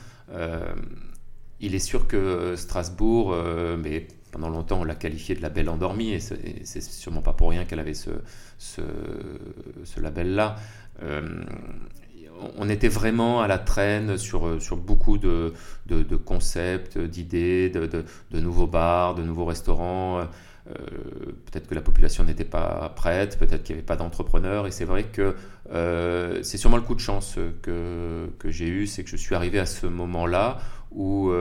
il 1.59 1.75
est 1.75 1.79
sûr 1.79 2.07
que 2.07 2.55
Strasbourg, 2.55 3.35
mais 3.77 4.07
pendant 4.33 4.50
longtemps, 4.50 4.81
on 4.81 4.83
l'a 4.83 4.95
qualifiée 4.95 5.35
de 5.35 5.41
la 5.41 5.50
belle 5.50 5.69
endormie, 5.69 6.13
et 6.13 6.19
c'est 6.19 6.81
sûrement 6.81 7.21
pas 7.21 7.33
pour 7.33 7.51
rien 7.51 7.65
qu'elle 7.65 7.79
avait 7.79 7.93
ce, 7.93 8.09
ce, 8.57 8.81
label-là. 10.01 10.55
Euh, 11.03 11.43
on 12.57 12.67
était 12.67 12.88
vraiment 12.88 13.41
à 13.41 13.47
la 13.47 13.59
traîne 13.59 14.17
sur, 14.17 14.62
sur 14.62 14.75
beaucoup 14.75 15.19
de, 15.19 15.53
de, 15.85 16.15
concepts, 16.15 16.97
d'idées, 16.97 17.69
de, 17.69 17.88
de, 18.31 18.39
nouveaux 18.39 18.67
bars, 18.67 19.13
de 19.13 19.21
nouveaux 19.21 19.45
restaurants. 19.45 20.27
Euh, 20.70 20.74
peut-être 21.51 21.67
que 21.67 21.75
la 21.75 21.82
population 21.82 22.24
n'était 22.24 22.46
pas 22.46 22.93
prête, 22.96 23.38
peut-être 23.38 23.63
qu'il 23.63 23.75
n'y 23.75 23.79
avait 23.79 23.86
pas 23.86 23.96
d'entrepreneurs. 23.96 24.67
Et 24.67 24.72
c'est 24.72 24.86
vrai 24.86 25.03
que 25.03 25.36
euh, 25.72 26.41
c'est 26.43 26.58
sûrement 26.58 26.77
le 26.77 26.84
coup 26.84 26.96
de 26.96 27.00
chance 27.00 27.38
que, 27.62 28.29
que 28.39 28.50
j'ai 28.50 28.67
eu, 28.67 28.88
c'est 28.88 29.03
que 29.03 29.10
je 29.10 29.17
suis 29.17 29.36
arrivé 29.36 29.60
à 29.60 29.65
ce 29.65 29.88
moment-là 29.88 30.60
où 30.91 31.32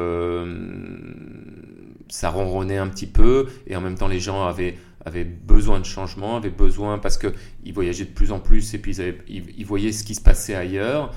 ça 2.08 2.28
ronronnait 2.28 2.78
un 2.78 2.88
petit 2.88 3.06
peu 3.06 3.48
et 3.66 3.74
en 3.74 3.80
même 3.80 3.96
temps 3.96 4.08
les 4.08 4.20
gens 4.20 4.44
avaient, 4.46 4.76
avaient 5.04 5.24
besoin 5.24 5.80
de 5.80 5.84
changement, 5.84 6.36
avaient 6.36 6.50
besoin 6.50 6.98
parce 6.98 7.18
qu'ils 7.18 7.72
voyageaient 7.72 8.04
de 8.04 8.10
plus 8.10 8.32
en 8.32 8.38
plus 8.38 8.74
et 8.74 8.78
puis 8.78 8.96
ils, 9.28 9.64
voyaient 9.66 9.92
ce 9.92 10.04
qui 10.04 10.14
se 10.14 10.20
passait 10.20 10.54
ailleurs. 10.54 11.14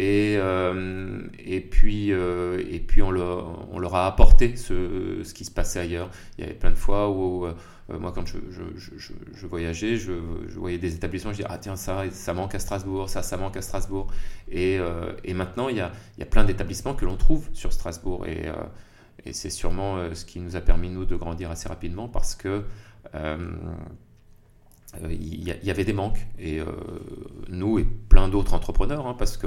Et, 0.00 0.36
euh, 0.38 1.22
et, 1.40 1.60
puis, 1.60 2.12
euh, 2.12 2.62
et 2.70 2.78
puis 2.78 3.02
on, 3.02 3.10
leur, 3.10 3.94
a 3.96 4.06
apporté 4.06 4.54
ce, 4.54 5.32
qui 5.32 5.44
se 5.44 5.50
passait 5.50 5.80
ailleurs. 5.80 6.08
Il 6.38 6.44
y 6.44 6.44
avait 6.44 6.56
plein 6.56 6.70
de 6.70 6.76
fois 6.76 7.10
où, 7.10 7.46
euh, 7.46 7.54
moi, 7.88 8.12
quand 8.12 8.24
je, 8.24 8.38
voyageais, 9.48 9.96
je, 9.96 10.12
voyais 10.56 10.78
des 10.78 10.94
établissements, 10.94 11.32
je 11.32 11.38
disais, 11.38 11.48
ah 11.50 11.58
tiens, 11.58 11.74
ça, 11.74 12.04
ça 12.12 12.32
manque 12.32 12.54
à 12.54 12.60
Strasbourg, 12.60 13.10
ça, 13.10 13.24
ça 13.24 13.36
manque 13.36 13.56
à 13.56 13.60
Strasbourg. 13.60 14.06
Et, 14.52 14.78
maintenant, 15.34 15.68
il 15.68 15.78
y 15.78 15.80
a, 15.80 15.90
plein 16.26 16.44
d'établissements 16.44 16.94
que 16.94 17.04
l'on 17.04 17.16
trouve 17.16 17.48
sur 17.52 17.72
Strasbourg. 17.72 18.24
Et, 18.28 18.46
c'est 19.32 19.50
sûrement 19.50 20.14
ce 20.14 20.24
qui 20.24 20.38
nous 20.38 20.54
a 20.54 20.60
permis, 20.60 20.90
nous, 20.90 21.06
de 21.06 21.16
grandir 21.16 21.50
assez 21.50 21.68
rapidement 21.68 22.06
parce 22.06 22.36
que 22.36 22.62
il 25.10 25.46
y, 25.46 25.70
avait 25.70 25.84
des 25.84 25.92
manques 25.92 26.26
et 26.38 26.60
nous 27.48 27.78
et 27.78 27.84
plein 27.84 28.28
d'autres 28.28 28.54
entrepreneurs, 28.54 29.06
hein, 29.06 29.14
parce 29.18 29.36
que 29.36 29.46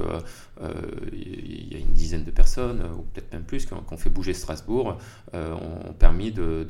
il 1.11 1.73
y 1.73 1.75
a 1.75 1.79
une 1.79 1.93
dizaine 1.93 2.23
de 2.23 2.31
personnes 2.31 2.81
ou 2.95 3.01
peut-être 3.01 3.33
même 3.33 3.43
plus 3.43 3.65
qui 3.65 3.73
ont, 3.73 3.97
fait 3.97 4.11
bouger 4.11 4.33
Strasbourg, 4.33 4.97
ont 5.33 5.93
permis 5.93 6.31
de, 6.31 6.67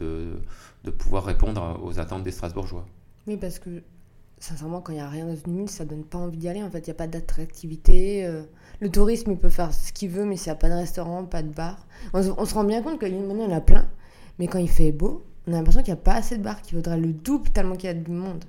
de, 0.86 0.90
pouvoir 0.92 1.26
répondre 1.26 1.80
aux 1.84 2.00
attentes 2.00 2.24
des 2.24 2.32
Strasbourgeois. 2.32 2.86
Oui, 3.28 3.38
parce 3.38 3.60
que 3.60 3.84
sincèrement, 4.42 4.82
quand 4.82 4.92
il 4.92 4.96
n'y 4.96 5.02
a 5.02 5.10
rien 5.10 5.26
dans 5.28 5.36
une 5.36 5.58
ville, 5.58 5.70
ça 5.70 5.86
donne 5.86 6.04
pas 6.04 6.18
envie 6.18 6.38
d'y 6.38 6.50
aller. 6.50 6.64
En 6.64 6.70
fait, 6.70 6.80
il 6.80 6.86
n'y 6.90 6.92
a 6.92 6.96
pas 6.96 7.08
d'attractivité. 7.08 8.26
euh, 8.26 8.44
le 8.80 8.90
tourisme, 8.90 9.32
il 9.32 9.38
peut 9.38 9.50
faire 9.50 9.74
ce 9.74 9.94
qu'il 9.94 10.10
veut, 10.10 10.26
mais 10.26 10.36
s'il 10.36 10.48
n'y 10.48 10.54
a 10.54 10.56
pas 10.56 10.70
de 10.70 10.74
restaurant, 10.74 11.24
pas 11.24 11.44
de 11.44 11.50
bar. 11.54 11.86
On, 12.14 12.24
se- 12.24 12.54
rend 12.54 12.64
bien 12.64 12.82
compte 12.82 13.00
qu'il 13.00 13.14
y 13.16 13.20
en 13.20 13.52
a 13.52 13.62
plein, 13.62 13.88
mais 14.40 14.48
quand 14.48 14.58
il 14.58 14.70
fait 14.70 14.92
beau, 14.92 15.24
on 15.48 15.54
a 15.54 15.58
l'impression 15.58 15.84
qu'il 15.84 15.94
n'y 15.94 16.00
a 16.00 16.04
pas 16.04 16.16
assez 16.16 16.38
de 16.38 16.44
bars, 16.44 16.62
qu'il 16.62 16.76
vaudrait 16.76 17.00
le 17.00 17.14
double 17.14 17.50
tellement 17.50 17.76
qu'il 17.76 17.88
y 17.88 17.92
a 17.92 17.94
du 17.94 18.12
monde. 18.12 18.44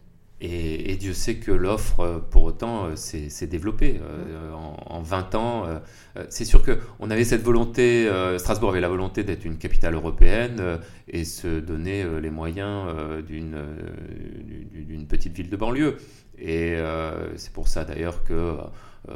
Et, 0.45 0.91
et 0.91 0.97
Dieu 0.97 1.13
sait 1.15 1.37
que 1.37 1.53
l'offre, 1.53 2.01
euh, 2.01 2.19
pour 2.19 2.43
autant, 2.43 2.87
euh, 2.87 2.97
s'est 2.97 3.47
développée. 3.47 4.01
Euh, 4.03 4.53
en, 4.53 4.77
en 4.87 5.01
20 5.01 5.37
ans, 5.37 5.67
euh, 5.67 5.79
c'est 6.31 6.45
sûr 6.45 6.65
qu'on 6.65 7.11
avait 7.11 7.23
cette 7.23 7.43
volonté, 7.43 8.09
euh, 8.09 8.39
Strasbourg 8.39 8.71
avait 8.71 8.81
la 8.81 8.89
volonté 8.89 9.23
d'être 9.23 9.45
une 9.45 9.57
capitale 9.57 9.95
européenne 9.95 10.81
et 11.07 11.25
se 11.25 11.61
donner 11.61 12.05
les 12.21 12.31
moyens 12.31 12.89
d'une 13.25 15.07
petite 15.09 15.33
ville 15.35 15.49
de 15.49 15.57
banlieue. 15.57 15.97
Et 16.39 16.77
c'est 17.37 17.53
pour 17.53 17.69
ça 17.69 17.85
d'ailleurs 17.85 18.25
que 18.25 18.57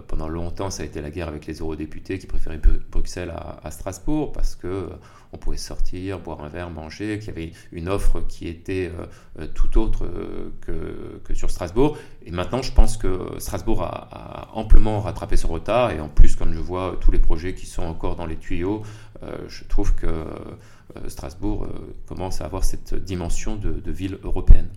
pendant 0.09 0.28
longtemps, 0.28 0.71
ça 0.71 0.83
a 0.83 0.87
été 0.87 1.00
la 1.00 1.11
guerre 1.11 1.28
avec 1.28 1.47
les 1.47 1.61
eurodéputés 1.61 2.19
qui 2.19 2.26
préféraient 2.26 2.59
Bru- 2.59 2.81
Bruxelles 2.90 3.33
à, 3.62 3.71
Strasbourg 3.71 4.33
parce 4.33 4.57
que 4.57 4.66
euh, 4.66 4.88
on 5.33 5.38
pouvait 5.38 5.57
sortir, 5.57 6.19
boire 6.19 6.43
un 6.43 6.49
verre, 6.49 6.71
manger, 6.71 7.19
qu'il 7.19 7.28
y 7.28 7.31
avait 7.31 7.52
une 7.71 7.88
offre 7.88 8.21
qui 8.26 8.49
était 8.49 8.90
euh, 8.93 9.07
euh, 9.40 9.47
tout 9.55 9.78
autre 9.78 10.05
euh, 10.05 10.50
que, 10.61 11.21
que 11.25 11.35
sur 11.35 11.50
Strasbourg. 11.50 11.97
Et 12.25 12.33
maintenant, 12.33 12.62
je 12.62 12.73
pense 12.73 12.97
que 12.97 13.31
Strasbourg 13.38 13.83
a, 13.83 14.50
amplement 14.55 15.00
rattrapé 15.00 15.37
son 15.37 15.49
retard. 15.49 15.93
Et 15.93 16.00
en 16.00 16.09
plus, 16.09 16.35
quand 16.35 16.52
je 16.52 16.59
vois 16.59 16.97
tous 17.00 17.12
les 17.12 17.21
projets 17.21 17.55
qui 17.55 17.66
sont 17.66 17.83
encore 17.83 18.16
dans 18.16 18.26
les 18.26 18.37
tuyaux, 18.37 18.83
euh, 19.23 19.37
je 19.49 19.64
trouve 19.64 19.95
que 19.95 20.07
euh, 20.07 21.09
Strasbourg 21.09 21.64
euh, 21.64 21.95
commence 22.07 22.40
à 22.40 22.45
avoir 22.45 22.64
cette 22.64 22.95
dimension 22.95 23.57
de, 23.57 23.71
de 23.73 23.93
ville 23.93 24.19
européenne. 24.25 24.69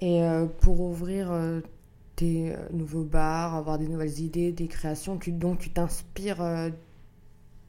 Et 0.00 0.22
euh, 0.22 0.46
pour 0.60 0.80
ouvrir 0.80 1.32
euh, 1.32 1.60
des 2.18 2.50
euh, 2.52 2.56
nouveaux 2.72 3.04
bars, 3.04 3.54
avoir 3.56 3.78
des 3.78 3.88
nouvelles 3.88 4.20
idées, 4.20 4.52
des 4.52 4.68
créations, 4.68 5.18
tu, 5.18 5.32
donc 5.32 5.60
tu 5.60 5.70
t'inspires 5.70 6.42
euh, 6.42 6.70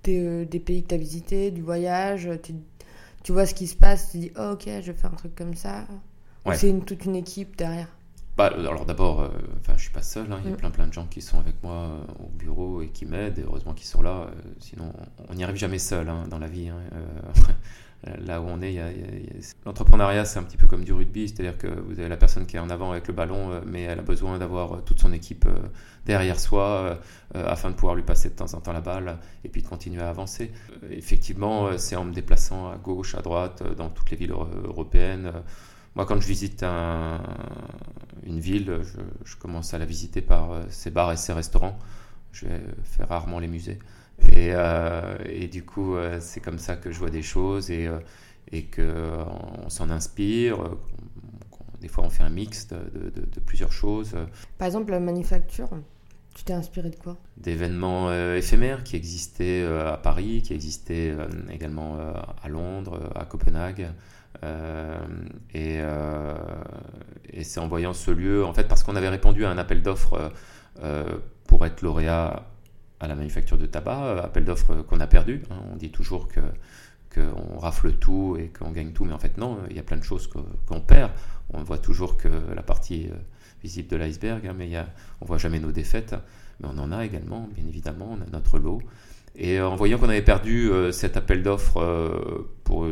des, 0.04 0.20
euh, 0.24 0.46
des 0.46 0.60
pays 0.60 0.84
que 0.84 0.90
tu 0.90 0.96
as 0.96 0.98
visités, 0.98 1.52
du 1.52 1.62
voyage, 1.62 2.30
tu, 2.44 2.54
tu 3.24 3.32
vois 3.34 3.46
ce 3.46 3.54
qui 3.56 3.68
se 3.68 3.76
passe, 3.78 4.12
tu 4.12 4.20
dis 4.20 4.32
oh, 4.40 4.52
ok, 4.54 4.66
je 4.68 4.92
vais 4.92 4.94
faire 4.98 5.14
un 5.14 5.18
truc 5.18 5.36
comme 5.36 5.56
ça. 5.56 5.88
Ouais. 6.46 6.56
c'est 6.58 6.70
une, 6.70 6.84
toute 6.86 7.06
une 7.06 7.16
équipe 7.16 7.58
derrière. 7.58 7.90
Bah, 8.38 8.48
alors 8.48 8.86
d'abord, 8.86 9.20
euh, 9.22 9.30
enfin, 9.60 9.74
je 9.76 9.82
suis 9.84 9.92
pas 9.92 10.02
seul. 10.02 10.32
hein, 10.32 10.40
il 10.42 10.46
y 10.48 10.50
a 10.50 10.54
Mm. 10.54 10.56
plein 10.56 10.72
plein 10.72 10.88
de 10.88 10.94
gens 10.94 11.06
qui 11.08 11.22
sont 11.22 11.40
avec 11.40 11.62
moi 11.62 11.74
euh, 11.74 12.24
au 12.24 12.28
bureau 12.30 12.82
et 12.82 12.90
qui 12.90 13.06
m'aident. 13.06 13.40
Et 13.40 13.44
heureusement 13.44 13.74
qu'ils 13.74 13.88
sont 13.88 14.02
là. 14.02 14.28
euh, 14.28 14.32
sinon, 14.60 14.94
on 15.30 15.34
n'y 15.34 15.44
arrive 15.44 15.58
jamais 15.58 15.80
seul 15.80 16.08
hein, 16.10 16.26
dans 16.30 16.40
la 16.40 16.48
vie. 16.48 16.70
hein, 16.70 16.80
là 18.04 18.40
où 18.42 18.46
on 18.48 18.62
est, 18.62 18.80
l'entrepreneuriat, 19.66 20.24
c'est 20.26 20.40
un 20.40 20.44
petit 20.44 20.58
peu 20.58 20.68
comme 20.68 20.84
du 20.86 20.94
rugby, 20.94 21.28
c'est-à-dire 21.28 21.58
que 21.58 21.68
vous 21.68 22.00
avez 22.00 22.08
la 22.10 22.18
personne 22.18 22.46
qui 22.46 22.56
est 22.56 22.60
en 22.60 22.70
avant 22.70 22.92
avec 22.92 23.08
le 23.08 23.14
ballon, 23.14 23.52
euh, 23.52 23.62
mais 23.66 23.82
elle 23.84 24.00
a 24.00 24.04
besoin 24.04 24.38
d'avoir 24.38 24.74
euh, 24.76 24.82
toute 24.86 25.00
son 25.02 25.12
équipe 25.12 25.46
euh, 25.46 25.60
derrière 26.06 26.40
soi 26.40 26.64
euh, 26.66 26.96
euh, 27.36 27.46
afin 27.50 27.70
de 27.70 27.76
pouvoir 27.76 27.96
lui 27.96 28.04
passer 28.04 28.30
de 28.30 28.36
temps 28.36 28.54
en 28.54 28.62
temps 28.62 28.72
la 28.72 28.82
balle 28.82 29.18
et 29.44 29.50
puis 29.50 29.62
de 29.62 29.68
continuer 29.68 30.02
à 30.02 30.10
avancer. 30.10 30.52
Euh, 30.84 30.88
effectivement, 30.92 31.68
euh, 31.68 31.78
c'est 31.78 31.96
en 31.98 32.06
me 32.06 32.14
déplaçant 32.14 32.72
à 32.72 32.78
gauche, 32.78 33.16
à 33.16 33.22
droite, 33.22 33.62
euh, 33.66 33.76
dans 33.76 33.90
toutes 33.90 34.10
les 34.12 34.18
villes 34.18 34.32
euro- 34.32 34.48
européennes. 34.64 35.26
euh, 35.36 35.40
moi, 35.96 36.06
quand 36.06 36.22
je 36.22 36.28
visite 36.28 36.64
un- 36.64 37.20
une 38.26 38.40
ville, 38.40 38.80
je, 39.26 39.36
commence 39.36 39.74
à 39.74 39.78
la 39.78 39.86
visiter 39.86 40.22
par 40.22 40.52
euh, 40.52 40.62
ses 40.70 40.92
bars 40.92 41.12
et 41.12 41.18
ses 41.18 41.34
restaurants. 41.34 41.78
Je 42.32 42.46
faire 42.84 43.10
rarement 43.10 43.40
les 43.40 43.48
musées. 43.48 43.80
Et, 44.36 44.52
euh, 44.54 45.18
et 45.26 45.48
du 45.48 45.64
coup, 45.66 45.96
euh, 45.96 46.18
c'est 46.22 46.40
comme 46.40 46.60
ça 46.60 46.76
que 46.76 46.92
je 46.92 47.00
vois 47.00 47.10
des 47.10 47.22
choses 47.22 47.72
et, 47.72 47.88
euh, 47.88 48.00
et 48.52 48.64
qu'on 48.66 48.84
on 49.66 49.70
s'en 49.70 49.90
inspire. 49.90 50.58
Des 51.82 51.88
fois, 51.88 52.04
on 52.04 52.10
fait 52.10 52.24
un 52.24 52.30
mix 52.30 52.68
de, 52.68 52.76
de- 52.76 53.10
de- 53.10 53.26
de 53.26 53.40
plusieurs 53.40 53.72
choses, 53.72 54.16
Par 54.58 54.66
exemple, 54.66 54.92
la 54.92 55.00
manufacture, 55.00 55.70
tu 56.36 56.44
t'es 56.44 56.54
inspiré 56.54 56.90
de 56.90 56.96
quoi? 56.96 57.18
D'événements 57.38 58.10
euh, 58.10 58.36
éphémères 58.38 58.84
qui 58.84 58.96
existaient 58.96 59.62
euh, 59.64 59.94
à 59.94 59.98
Paris, 59.98 60.42
qui 60.42 60.54
existaient 60.54 61.14
euh, 61.18 61.28
également 61.52 61.98
à 62.44 62.50
Londres, 62.50 63.12
à 63.16 63.26
Copenhague. 63.26 63.88
Et 65.54 65.80
et 67.32 67.44
c'est 67.44 67.60
en 67.60 67.68
voyant 67.68 67.94
ce 67.94 68.12
lieu, 68.12 68.46
en 68.46 68.54
fait, 68.54 68.68
parce 68.68 68.84
qu'on 68.84 68.96
avait 68.96 69.10
répondu 69.10 69.46
à 69.46 69.50
un 69.50 69.58
appel 69.58 69.82
d'offres 69.82 70.32
pour 71.46 71.66
être 71.66 71.82
lauréat 71.82 72.46
à 73.00 73.08
la 73.08 73.16
manufacture 73.16 73.58
de 73.58 73.66
tabac, 73.66 74.04
euh, 74.04 74.24
appel 74.24 74.46
d'offres 74.46 74.76
qu'on 74.84 75.00
a 75.00 75.08
perdu. 75.08 75.44
hein. 75.50 75.56
On 75.72 75.76
dit 75.76 75.92
toujours 75.92 76.28
que 76.28 76.42
qu'on 77.14 77.58
rafle 77.58 77.94
tout 77.94 78.38
et 78.40 78.50
qu'on 78.50 78.70
gagne 78.70 78.92
tout, 78.92 79.04
mais 79.04 79.14
en 79.14 79.18
fait 79.18 79.36
non, 79.40 79.58
il 79.72 79.76
y 79.76 79.80
a 79.80 79.84
plein 79.84 79.98
de 79.98 80.04
choses 80.04 80.30
qu'on 80.68 80.80
perd. 80.80 81.12
On 81.52 81.64
voit 81.64 81.80
toujours 81.80 82.18
que 82.18 82.28
la 82.56 82.62
partie 82.62 83.08
euh, 83.08 83.16
visible 83.64 83.88
de 83.88 83.96
l'iceberg, 83.96 84.46
hein, 84.46 84.54
mais 84.56 84.68
il 84.68 84.74
y 84.74 84.78
on 85.20 85.26
voit 85.26 85.40
jamais 85.40 85.60
nos 85.60 85.72
défaites. 85.72 86.14
Mais 86.60 86.68
on 86.72 86.78
en 86.78 86.92
a 86.92 87.04
également, 87.04 87.50
bien 87.56 87.66
évidemment, 87.68 88.12
on 88.12 88.22
a 88.22 88.30
notre 88.32 88.60
lot. 88.60 88.80
Et 89.36 89.60
euh, 89.60 89.68
en 89.68 89.76
voyant 89.76 89.98
qu'on 89.98 90.10
avait 90.10 90.22
perdu 90.22 90.70
cet 90.92 91.18
appel 91.18 91.42
d'offres 91.42 92.46
pour, 92.64 92.88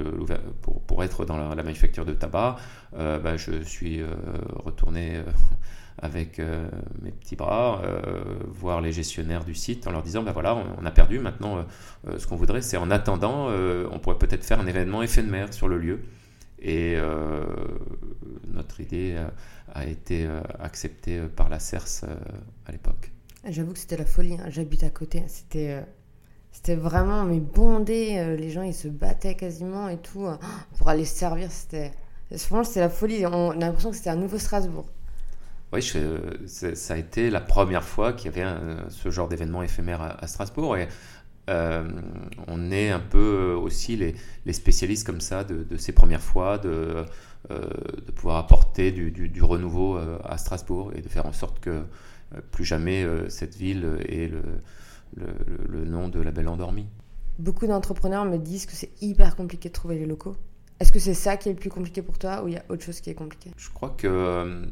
pour, 0.88 1.04
être 1.04 1.26
dans 1.26 1.38
la, 1.38 1.64
manufacture 1.64 2.06
de 2.06 2.14
tabac, 2.14 2.56
bah, 2.94 3.38
je 3.38 3.62
suis 3.62 4.02
retourné 4.64 5.22
avec 6.00 6.40
euh, 6.40 6.70
mes 7.02 7.12
petits 7.12 7.36
bras 7.36 7.82
euh, 7.84 8.22
voir 8.48 8.82
les 8.82 8.92
gestionnaires 8.92 9.44
du 9.44 9.56
site 9.56 9.88
en 9.88 9.92
leur 9.92 10.04
disant 10.04 10.24
bah 10.24 10.32
voilà 10.32 10.56
on, 10.56 10.86
a 10.86 10.92
perdu 10.92 11.20
maintenant 11.20 11.66
euh, 12.08 12.20
ce 12.20 12.28
qu'on 12.28 12.36
voudrait 12.36 12.62
c'est 12.62 12.78
en 12.78 12.92
attendant 12.92 13.48
on 13.48 14.00
pourrait 14.00 14.18
peut-être 14.18 14.44
faire 14.44 14.60
un 14.60 14.68
événement 14.68 15.02
éphémère 15.02 15.54
sur 15.54 15.68
le 15.68 15.78
lieu 15.78 16.02
et 16.60 16.98
notre 18.48 18.80
idée 18.82 19.16
a 19.74 19.86
été 19.86 20.28
acceptée 20.60 21.22
par 21.36 21.50
la 21.50 21.60
CERS 21.60 22.06
à 22.66 22.72
l'époque. 22.72 23.12
J'avoue 23.50 23.74
que 23.74 23.80
c'était 23.80 23.98
la 23.98 24.06
folie. 24.06 24.34
hein. 24.34 24.50
J'habite 24.50 24.84
à 24.84 24.90
côté. 24.90 25.24
C'était, 25.28 25.72
euh, 25.72 25.82
c'était 26.52 26.76
vraiment 26.76 27.24
mais 27.24 27.40
bondé. 27.40 28.36
les 28.38 28.50
gens 28.50 28.64
ils 28.64 28.74
se 28.74 28.88
battaient 28.88 29.36
quasiment 29.36 29.88
et 29.90 29.98
tout 29.98 30.26
euh, 30.26 30.36
pour 30.78 30.90
aller 30.90 31.06
se 31.06 31.16
servir. 31.16 31.52
C'était, 31.52 31.92
franchement, 32.32 32.64
c'était 32.64 32.82
la 32.82 32.90
folie. 32.90 33.26
On 33.26 33.52
a 33.52 33.56
l'impression 33.56 33.92
que 33.92 33.96
c'était 33.96 34.10
un 34.10 34.16
nouveau 34.18 34.38
Strasbourg. 34.38 34.90
Oui, 35.74 35.82
je- 35.82 36.46
ça 36.76 36.94
a 36.94 36.98
été 36.98 37.30
la 37.30 37.42
première 37.42 37.84
fois 37.84 38.14
qu'il 38.14 38.28
y 38.32 38.34
avait 38.34 38.44
un- 38.48 38.90
ce 38.90 39.10
genre 39.10 39.28
d'événement 39.28 39.64
éphémère 39.64 40.02
à, 40.02 40.24
à 40.24 40.28
Strasbourg. 40.28 40.78
Et 40.78 40.88
euh, 41.50 41.88
on 42.48 42.72
est 42.72 42.90
un 42.90 43.00
peu 43.00 43.54
aussi 43.54 43.96
les, 43.98 44.16
les 44.46 44.54
spécialistes 44.54 45.06
comme 45.06 45.22
ça 45.22 45.44
de, 45.44 45.64
de 45.64 45.78
ces 45.78 45.92
premières 45.92 46.22
fois, 46.22 46.58
de, 46.58 47.06
euh, 47.52 47.70
de 48.06 48.12
pouvoir 48.12 48.38
apporter 48.38 48.92
du, 48.92 49.12
du- 49.12 49.30
du 49.30 49.44
renouveau 49.44 49.98
euh, 49.98 50.18
à 50.24 50.38
Strasbourg 50.38 50.92
et 50.96 51.02
de 51.02 51.10
faire 51.10 51.26
en 51.26 51.34
sorte 51.34 51.60
que 51.60 51.84
plus 52.52 52.66
jamais 52.66 53.06
cette 53.30 53.56
ville 53.56 54.00
ait 54.10 54.28
le, 54.28 54.42
le- 55.16 55.86
nom 55.86 56.10
de 56.10 56.22
la 56.22 56.32
belle 56.32 56.50
endormie. 56.50 56.88
Beaucoup 57.40 57.68
d'entrepreneurs 57.68 58.26
me 58.26 58.38
disent 58.38 58.66
que 58.66 58.74
c'est 58.74 58.92
hyper 59.02 59.36
compliqué 59.36 59.70
de 59.70 59.74
trouver 59.74 59.98
les 59.98 60.06
locaux. 60.06 60.36
Est-ce 60.80 60.92
que 60.92 61.00
c'est 61.00 61.14
ça 61.14 61.38
qui 61.38 61.48
est 61.50 61.54
le 61.54 61.58
plus 61.60 61.70
compliqué 61.70 62.02
pour 62.02 62.18
toi 62.20 62.44
ou 62.44 62.50
il 62.50 62.56
y 62.56 62.58
a 62.58 62.64
autre 62.70 62.84
chose 62.84 63.00
qui 63.00 63.10
est 63.10 63.16
compliqué? 63.16 63.52
Je 63.58 63.70
crois 63.70 63.92
que 63.98 64.68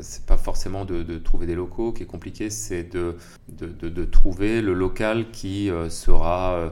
c'est 0.00 0.26
pas 0.26 0.36
forcément 0.36 0.84
de, 0.84 1.18
trouver 1.18 1.46
des 1.46 1.54
locaux 1.54 1.92
qui 1.92 2.02
est 2.02 2.06
compliqué, 2.06 2.50
c'est 2.50 2.84
de, 2.84 3.16
trouver 4.04 4.62
le 4.62 4.74
local 4.74 5.30
qui 5.30 5.70
euh, 5.70 5.88
sera 5.88 6.54
euh, 6.54 6.70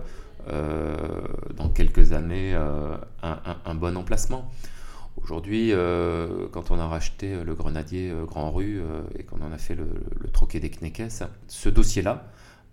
euh, 0.50 0.97
dans 1.56 1.71
quelques 1.71 2.12
années 2.12 2.52
euh, 2.54 2.97
un, 3.23 3.75
bon 3.75 3.97
emplacement. 3.97 4.50
Aujourd'hui, 5.23 5.71
euh, 5.73 6.49
quand 6.52 6.71
on 6.71 6.78
a 6.78 6.87
racheté 6.87 7.42
le 7.42 7.54
Grenadier 7.54 8.11
euh, 8.11 8.25
Grand 8.25 8.50
Rue 8.50 8.80
euh, 8.80 9.02
et 9.18 9.23
qu'on 9.23 9.40
en 9.40 9.52
a 9.52 9.59
fait 9.59 9.75
le, 9.75 9.87
troquet 10.33 10.61
des 10.61 10.68
Kneckes, 10.68 11.25
ce 11.49 11.68
dossier-là, 11.71 12.26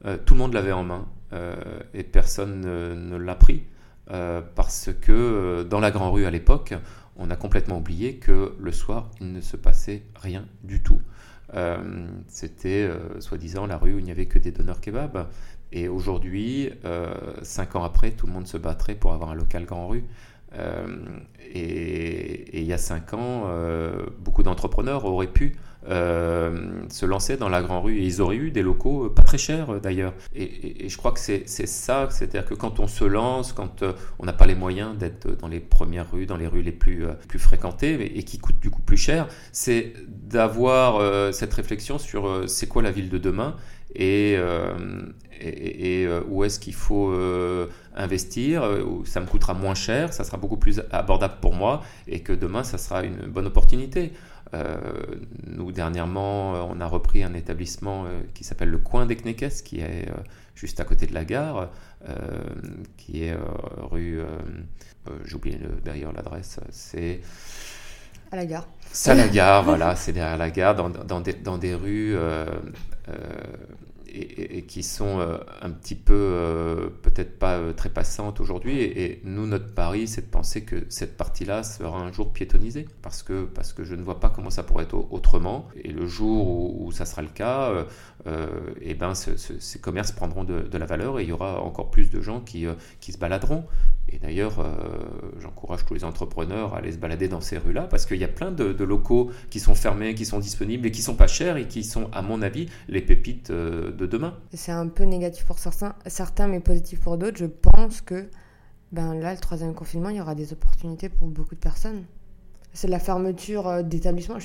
euh, 0.05 0.17
tout 0.25 0.33
le 0.33 0.39
monde 0.39 0.53
l'avait 0.53 0.71
en 0.73 0.83
main 0.83 1.05
euh, 1.31 1.55
et 1.93 2.03
personne 2.03 2.61
ne, 2.61 3.15
l'a 3.15 3.35
pris 3.35 3.63
euh, 4.09 4.41
parce 4.55 4.89
que 4.99 5.11
euh, 5.11 5.63
dans 5.63 5.79
la 5.79 5.91
Grand 5.91 6.11
Rue 6.11 6.25
à 6.25 6.31
l'époque, 6.31 6.73
on 7.17 7.29
a 7.29 7.35
complètement 7.35 7.77
oublié 7.77 8.15
que 8.15 8.55
le 8.59 8.71
soir, 8.71 9.09
il 9.19 9.31
ne 9.31 9.41
se 9.41 9.57
passait 9.57 10.03
rien 10.15 10.45
du 10.63 10.81
tout. 10.81 11.01
Euh, 11.53 12.07
C'était 12.27 12.83
euh, 12.83 13.19
soi-disant 13.19 13.65
la 13.65 13.77
rue 13.77 13.93
où 13.93 13.99
il 13.99 14.05
n'y 14.05 14.11
avait 14.11 14.27
que 14.27 14.39
des 14.39 14.51
donneurs 14.51 14.81
kebab. 14.81 15.27
Et 15.71 15.87
aujourd'hui, 15.87 16.71
euh, 16.85 17.13
cinq 17.43 17.75
ans 17.75 17.83
après, 17.83 18.11
tout 18.11 18.27
le 18.27 18.33
monde 18.33 18.47
se 18.47 18.57
battrait 18.57 18.95
pour 18.95 19.13
avoir 19.13 19.31
un 19.31 19.35
local 19.35 19.65
Grand 19.65 19.87
Rue. 19.87 20.05
Et, 21.53 22.59
il 22.59 22.65
y 22.65 22.73
a 22.73 22.77
cinq 22.77 23.13
ans, 23.13 23.49
beaucoup 24.19 24.43
d'entrepreneurs 24.43 25.05
auraient 25.05 25.31
pu 25.31 25.55
euh, 25.89 26.83
se 26.89 27.05
lancer 27.05 27.37
dans 27.37 27.49
la 27.49 27.61
Grand 27.61 27.81
Rue 27.81 27.97
et 27.97 28.05
ils 28.05 28.21
auraient 28.21 28.35
eu 28.35 28.51
des 28.51 28.61
locaux 28.61 29.05
euh, 29.05 29.09
pas 29.13 29.23
très 29.23 29.37
chers 29.37 29.71
euh, 29.71 29.79
d'ailleurs. 29.79 30.13
Et, 30.35 30.43
et- 30.43 30.85
et 30.85 30.89
je 30.89 30.97
crois 30.97 31.11
que 31.11 31.19
c'est 31.19 31.47
ça, 31.47 32.07
c'est-à-dire 32.11 32.45
que 32.45 32.53
quand 32.53 32.79
on 32.79 32.87
se 32.87 33.03
lance, 33.03 33.51
quand 33.53 33.83
on 34.19 34.25
n'a 34.25 34.33
pas 34.33 34.45
les 34.45 34.55
moyens 34.55 34.95
d'être 34.97 35.37
dans 35.39 35.47
les 35.47 35.59
premières 35.59 36.11
rues, 36.11 36.25
dans 36.25 36.37
les 36.37 36.47
rues 36.47 36.61
les 36.61 36.71
plus, 36.71 37.05
plus 37.27 37.39
fréquentées 37.39 37.97
mais- 37.97 38.05
et 38.07 38.23
qui 38.23 38.37
coûtent 38.37 38.59
du 38.61 38.69
coup 38.69 38.81
plus 38.81 38.97
cher, 38.97 39.27
c'est 39.51 39.93
d'avoir 40.07 41.33
cette 41.33 41.53
réflexion 41.53 41.97
sur 41.97 42.43
c'est 42.47 42.67
quoi 42.67 42.81
la 42.81 42.91
ville 42.91 43.09
de 43.09 43.17
demain 43.17 43.55
et, 43.95 44.33
et, 45.41 45.47
et, 45.47 46.01
et, 46.03 46.09
où 46.29 46.43
est-ce 46.43 46.59
qu'il 46.59 46.73
faut 46.75 47.13
investir, 47.95 48.63
où 48.87 49.05
ça 49.05 49.19
me 49.19 49.25
coûtera 49.25 49.53
moins 49.53 49.73
cher, 49.75 50.13
ça 50.13 50.23
sera 50.23 50.37
beaucoup 50.37 50.57
plus 50.57 50.81
abordable 50.91 51.35
pour 51.41 51.53
moi 51.53 51.81
et 52.07 52.19
que 52.21 52.31
demain 52.33 52.63
ça 52.63 52.77
sera 52.77 53.03
une 53.03 53.27
bonne 53.27 53.47
opportunité. 53.47 54.13
Nous, 55.47 55.71
dernièrement, 55.71 56.53
on 56.69 56.79
a 56.81 56.85
repris 56.85 57.23
un 57.23 57.33
établissement 57.33 58.05
qui 58.33 58.43
s'appelle 58.43 58.69
le 58.69 58.77
Coin 58.77 59.05
des 59.05 59.15
Knekes, 59.15 59.63
qui 59.63 59.79
est 59.79 60.07
juste 60.55 60.79
à 60.79 60.83
côté 60.83 61.07
de 61.07 61.13
la 61.13 61.25
gare, 61.25 61.69
qui 62.97 63.23
est 63.23 63.35
rue. 63.91 64.21
J'ai 65.25 65.35
oublié 65.35 65.59
d'ailleurs 65.83 66.13
l'adresse, 66.13 66.59
c'est. 66.69 67.21
À 68.31 68.35
la 68.35 68.45
gare. 68.45 68.67
C'est 68.91 69.11
à 69.11 69.15
la 69.15 69.27
gare, 69.27 69.63
voilà, 69.63 69.95
c'est 69.95 70.13
derrière 70.13 70.37
la 70.37 70.49
gare, 70.49 70.75
dans, 70.75 70.89
dans, 70.89 71.21
des, 71.21 71.33
dans 71.33 71.57
des, 71.57 71.75
rues 71.75 72.15
et, 74.13 74.63
qui 74.63 74.83
sont 74.83 75.19
euh, 75.19 75.37
un 75.61 75.69
petit 75.69 75.95
peu, 75.95 76.13
euh, 76.13 76.89
peut-être 77.01 77.37
pas 77.39 77.57
euh, 77.57 77.73
très 77.73 77.89
passantes 77.89 78.39
aujourd'hui. 78.39 78.81
Et, 78.81 79.21
nous, 79.23 79.47
notre 79.47 79.73
pari, 79.73 80.07
c'est 80.07 80.21
de 80.21 80.31
penser 80.31 80.63
que 80.63 80.85
cette 80.89 81.17
partie-là 81.17 81.63
sera 81.63 81.99
un 81.99 82.11
jour 82.11 82.31
piétonnisée, 82.31 82.87
parce 83.01 83.23
que, 83.23 83.45
parce 83.45 83.73
que 83.73 83.83
je 83.83 83.95
ne 83.95 84.03
vois 84.03 84.19
pas 84.19 84.29
comment 84.29 84.49
ça 84.49 84.63
pourrait 84.63 84.83
être 84.83 85.07
autrement. 85.11 85.67
Et 85.83 85.91
le 85.91 86.07
jour 86.07 86.81
où, 86.81 86.91
ça 86.91 87.05
sera 87.05 87.21
le 87.21 87.29
cas, 87.29 87.85
et 88.25 88.31
eh 88.81 88.93
ben, 88.93 89.13
ces 89.15 89.79
commerces 89.79 90.11
prendront 90.11 90.43
de, 90.43 90.61
de, 90.61 90.77
la 90.77 90.85
valeur 90.85 91.19
et 91.19 91.23
il 91.23 91.29
y 91.29 91.31
aura 91.31 91.61
encore 91.61 91.89
plus 91.89 92.09
de 92.09 92.21
gens 92.21 92.39
qui, 92.39 92.65
qui 92.99 93.11
se 93.11 93.17
baladeront. 93.17 93.65
Et 94.09 94.17
d'ailleurs, 94.17 94.59
euh, 94.59 94.69
j'encourage 95.39 95.85
tous 95.85 95.93
les 95.93 96.03
entrepreneurs 96.03 96.73
à 96.73 96.79
aller 96.79 96.91
se 96.91 96.97
balader 96.97 97.27
dans 97.27 97.39
ces 97.39 97.57
rues-là 97.57 97.83
parce 97.83 98.05
qu'il 98.05 98.17
y 98.17 98.23
a 98.23 98.27
plein 98.27 98.51
de, 98.51 98.83
locaux 98.83 99.31
qui 99.49 99.59
sont 99.59 99.75
fermés, 99.75 100.15
qui 100.15 100.25
sont 100.25 100.39
disponibles 100.39 100.87
et 100.87 100.91
qui 100.91 101.01
sont 101.01 101.15
pas 101.15 101.27
chers 101.27 101.57
et 101.57 101.67
qui 101.67 101.83
sont, 101.83 102.09
à 102.11 102.21
mon 102.21 102.41
avis, 102.41 102.67
les 102.89 103.01
pépites 103.01 103.51
euh, 103.51 103.91
de 104.01 104.07
demain. 104.07 104.37
C'est 104.53 104.71
un 104.71 104.87
peu 104.87 105.03
négatif 105.03 105.45
pour 105.45 105.59
certains, 105.59 105.95
certains 106.07 106.47
mais 106.47 106.59
positif 106.59 106.99
pour 106.99 107.17
d'autres. 107.17 107.37
Je 107.37 107.45
pense 107.45 108.01
que 108.01 108.29
ben 108.91 109.13
là, 109.13 109.33
le 109.33 109.39
troisième 109.39 109.73
confinement, 109.73 110.09
il 110.09 110.17
y 110.17 110.21
aura 110.21 110.35
des 110.35 110.51
opportunités 110.53 111.09
pour 111.09 111.27
beaucoup 111.27 111.55
de 111.55 111.59
personnes. 111.59 112.03
C'est 112.73 112.87
la 112.87 112.99
fermeture 112.99 113.67
euh, 113.67 113.81
d'établissements. 113.83 114.37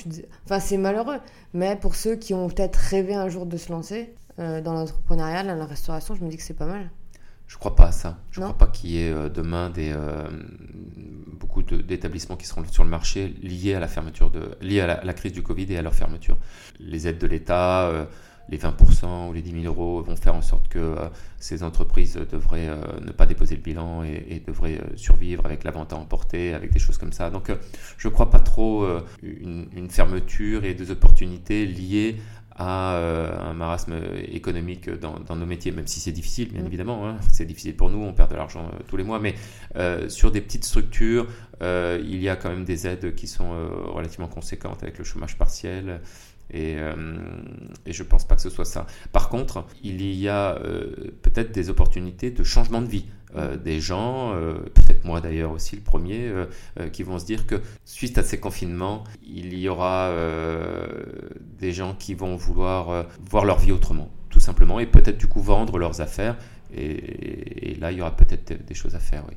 Enfin, 0.45 0.59
c'est 0.59 0.77
malheureux. 0.77 1.19
Mais 1.53 1.75
pour 1.75 1.95
ceux 1.95 2.15
qui 2.15 2.33
ont 2.33 2.47
peut-être 2.47 2.75
rêvé 2.75 3.15
un 3.15 3.29
jour 3.29 3.45
de 3.45 3.57
se 3.57 3.71
lancer 3.71 4.13
dans 4.37 4.73
l'entrepreneuriat, 4.73 5.41
dans 5.41 5.55
la 5.55 5.65
restauration, 5.65 6.13
je 6.13 6.23
me 6.23 6.29
dis 6.29 6.37
que 6.37 6.43
c'est 6.43 6.53
pas 6.53 6.67
mal. 6.67 6.91
Je 7.47 7.57
crois 7.57 7.75
pas 7.75 7.87
à 7.87 7.91
ça. 7.91 8.17
Je 8.29 8.41
ne 8.41 8.45
crois 8.45 8.57
pas 8.57 8.67
qu'il 8.67 8.91
y 8.91 9.01
ait 9.01 9.11
euh, 9.11 9.29
demain 9.29 9.69
des, 9.69 9.93
euh, 9.95 10.29
beaucoup 11.27 11.63
d'établissements 11.63 12.35
qui 12.35 12.45
seront 12.45 12.63
sur 12.69 12.83
le 12.83 12.89
marché 12.89 13.33
liés 13.41 13.73
à 13.73 13.79
la 13.79 13.87
fermeture 13.87 14.29
de, 14.29 14.51
liés 14.61 14.81
à 14.81 15.03
la, 15.03 15.13
crise 15.13 15.31
du 15.31 15.41
Covid 15.41 15.71
et 15.71 15.77
à 15.77 15.81
leur 15.81 15.95
fermeture. 15.95 16.37
Les 16.79 17.07
aides 17.07 17.17
de 17.17 17.27
l'État, 17.27 17.87
euh, 17.87 18.05
les 18.49 18.57
20% 18.57 19.29
ou 19.29 19.33
les 19.33 19.41
10 19.41 19.61
000 19.63 19.65
euros 19.65 20.01
vont 20.01 20.15
faire 20.15 20.35
en 20.35 20.41
sorte 20.41 20.67
que 20.67 20.95
ces 21.39 21.63
entreprises 21.63 22.19
devraient 22.31 22.69
ne 23.01 23.11
pas 23.11 23.25
déposer 23.25 23.55
le 23.55 23.61
bilan 23.61 24.03
et, 24.03 24.41
devraient 24.45 24.81
survivre 24.95 25.45
avec 25.45 25.63
la 25.63 25.71
vente 25.71 25.93
à 25.93 25.97
emporter, 25.97 26.53
avec 26.53 26.71
des 26.71 26.79
choses 26.79 26.97
comme 26.97 27.11
ça. 27.11 27.29
Donc 27.29 27.51
je 27.97 28.07
ne 28.07 28.13
crois 28.13 28.29
pas 28.29 28.39
trop 28.39 28.87
une, 29.21 29.67
une, 29.75 29.89
fermeture 29.89 30.63
et 30.63 30.73
des 30.73 30.91
opportunités 30.91 31.65
liées 31.65 32.17
à 32.57 32.95
euh, 32.95 33.39
un 33.39 33.53
marasme 33.53 33.95
économique 34.31 34.89
dans, 34.89 35.35
nos 35.35 35.45
métiers, 35.45 35.71
même 35.71 35.87
si 35.87 35.99
c'est 35.99 36.11
difficile, 36.11 36.51
bien 36.51 36.63
mm. 36.63 36.67
évidemment. 36.67 37.07
Hein. 37.07 37.17
C'est 37.31 37.45
difficile 37.45 37.75
pour 37.75 37.89
nous, 37.89 37.99
on 37.99 38.13
perd 38.13 38.31
de 38.31 38.35
l'argent 38.35 38.65
euh, 38.73 38.79
tous 38.87 38.97
les 38.97 39.03
mois, 39.03 39.19
mais 39.19 39.35
euh, 39.75 40.09
sur 40.09 40.31
des 40.31 40.41
petites 40.41 40.65
structures, 40.65 41.27
il 41.61 42.21
y 42.21 42.29
a 42.29 42.35
quand 42.35 42.49
même 42.49 42.65
des 42.65 42.87
aides 42.87 43.15
qui 43.15 43.27
sont 43.27 43.49
relativement 43.93 44.27
conséquentes 44.27 44.83
avec 44.83 44.97
le 44.99 45.03
chômage 45.03 45.37
partiel. 45.37 46.01
Et, 46.51 46.77
et 47.85 47.93
je 47.93 48.03
ne 48.03 48.07
pense 48.07 48.25
pas 48.25 48.35
que 48.35 48.41
ce 48.41 48.49
soit 48.49 48.65
ça. 48.65 48.85
Par 49.11 49.29
contre, 49.29 49.65
il 49.83 50.01
y 50.01 50.29
a 50.29 50.57
peut-être 51.21 51.51
des 51.51 51.69
opportunités 51.69 52.31
de 52.31 52.43
changement 52.43 52.81
de 52.81 52.87
vie. 52.87 53.05
Euh, 53.35 53.57
des 53.57 53.81
gens, 53.81 54.33
euh, 54.33 54.53
peut-être 54.73 55.03
moi 55.03 55.19
d'ailleurs 55.19 55.51
aussi 55.51 55.75
le 55.75 55.81
premier, 55.81 56.27
euh, 56.27 56.89
qui 56.89 57.03
vont 57.03 57.19
se 57.19 57.25
dire 57.25 57.45
que 57.45 57.61
suite 57.83 58.17
à 58.17 58.23
ces 58.23 58.39
confinements, 58.39 59.03
il 59.21 59.57
y 59.57 59.67
aura 59.67 60.13
des 61.59 61.71
gens 61.71 61.93
qui 61.93 62.13
vont 62.13 62.35
vouloir 62.35 63.05
voir 63.29 63.45
leur 63.45 63.59
vie 63.59 63.71
autrement, 63.71 64.09
tout 64.29 64.39
simplement, 64.39 64.79
et 64.79 64.85
peut-être 64.85 65.17
du 65.17 65.27
coup 65.27 65.41
vendre 65.41 65.77
leurs 65.77 66.01
affaires. 66.01 66.37
Et, 66.73 67.75
là, 67.79 67.91
il 67.91 67.97
y 67.97 68.01
aura 68.01 68.15
peut-être 68.15 68.65
des 68.65 68.73
choses 68.73 68.95
à 68.95 68.99
faire, 68.99 69.23
oui. 69.29 69.35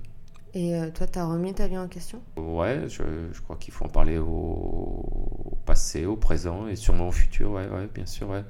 Et 0.52 0.72
toi, 0.92 1.06
tu 1.06 1.18
as 1.18 1.26
remis 1.26 1.54
ta 1.54 1.68
vie 1.68 1.78
en 1.78 1.86
question? 1.86 2.20
Ouais, 2.36 2.82
je, 2.88 3.02
je 3.32 3.40
crois 3.40 3.56
qu'il 3.56 3.72
faut 3.72 3.84
en 3.84 3.88
parler 3.88 4.18
au, 4.18 5.50
passé, 5.64 6.06
au 6.06 6.16
présent 6.16 6.68
et 6.68 6.76
sûrement 6.76 7.08
au 7.08 7.12
futur, 7.12 7.52
ouais, 7.52 7.68
ouais 7.68 7.88
bien 7.94 8.06
sûr, 8.06 8.28
ouais 8.28 8.44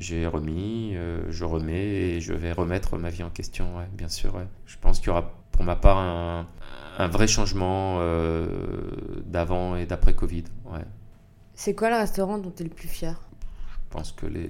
j'ai 0.00 0.26
remis, 0.26 0.92
euh, 0.96 1.20
je 1.30 1.44
remets 1.44 1.84
et 1.84 2.20
je 2.20 2.32
vais 2.32 2.52
remettre 2.52 2.96
ma 2.96 3.10
vie 3.10 3.22
en 3.22 3.30
question, 3.30 3.66
bien 3.92 4.08
sûr. 4.08 4.32
Je 4.66 4.76
pense 4.80 4.98
qu'il 4.98 5.08
y 5.08 5.10
aura 5.10 5.30
pour 5.52 5.62
ma 5.62 5.76
part 5.76 5.98
un, 5.98 6.46
vrai 7.08 7.26
changement 7.26 7.98
euh, 8.00 8.46
d'avant 9.26 9.76
et 9.76 9.86
d'après 9.86 10.14
Covid. 10.14 10.44
C'est 11.54 11.74
quoi 11.74 11.90
le 11.90 11.96
restaurant 11.96 12.38
dont 12.38 12.50
tu 12.50 12.62
es 12.62 12.64
le 12.64 12.70
plus 12.70 12.88
fier? 12.88 13.20
Je 13.74 13.96
pense 13.96 14.12
que 14.12 14.24
les, 14.24 14.48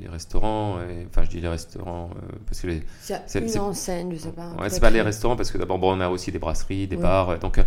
les, 0.00 0.08
restaurants, 0.08 0.78
enfin 1.06 1.22
je 1.22 1.28
dis 1.28 1.40
les 1.40 1.48
restaurants 1.48 2.10
euh, 2.16 2.36
parce 2.46 2.62
que 2.62 2.68
les, 2.68 2.82
c'est 3.00 3.40
une 3.40 3.58
enseigne, 3.60 4.12
je 4.14 4.18
sais 4.18 4.32
pas. 4.32 4.54
Ouais, 4.54 4.70
c'est 4.70 4.80
pas 4.80 4.90
les 4.90 5.02
restaurants 5.02 5.36
parce 5.36 5.50
que 5.50 5.58
d'abord 5.58 5.78
bon, 5.78 5.96
on 5.96 6.00
a 6.00 6.08
aussi 6.08 6.32
des 6.32 6.38
brasseries, 6.38 6.88
des 6.88 6.96
bars, 6.96 7.38
donc. 7.38 7.60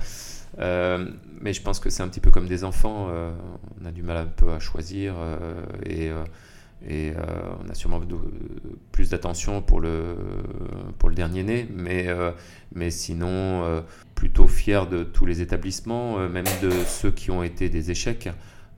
Mais 0.58 1.54
je 1.54 1.62
pense 1.62 1.80
que 1.80 1.90
c'est 1.90 2.04
un 2.04 2.08
petit 2.08 2.20
peu 2.20 2.32
comme 2.32 2.48
des 2.48 2.64
enfants, 2.64 3.10
on 3.82 3.86
a 3.86 3.92
du 3.92 4.04
mal 4.04 4.18
un 4.18 4.26
peu 4.26 4.52
à 4.52 4.60
choisir 4.60 5.16
et 5.86 6.12
et 6.86 7.12
euh, 7.12 7.22
on 7.66 7.70
a 7.70 7.74
sûrement 7.74 8.00
plus 8.92 9.10
d'attention 9.10 9.62
pour 9.62 9.80
le, 9.80 10.16
pour 11.00 11.10
le 11.10 11.16
dernier 11.16 11.44
né, 11.44 11.68
mais, 11.74 12.08
euh, 12.08 12.32
mais 12.74 12.92
sinon, 12.92 13.28
euh, 13.64 13.82
plutôt 14.14 14.48
fier 14.48 14.88
de 14.88 15.04
tous 15.04 15.26
les 15.26 15.42
établissements, 15.42 16.18
même 16.30 16.46
de 16.62 16.70
ceux 16.86 17.12
qui 17.12 17.32
ont 17.32 17.42
été 17.42 17.70
des 17.70 17.90
échecs, 17.90 18.30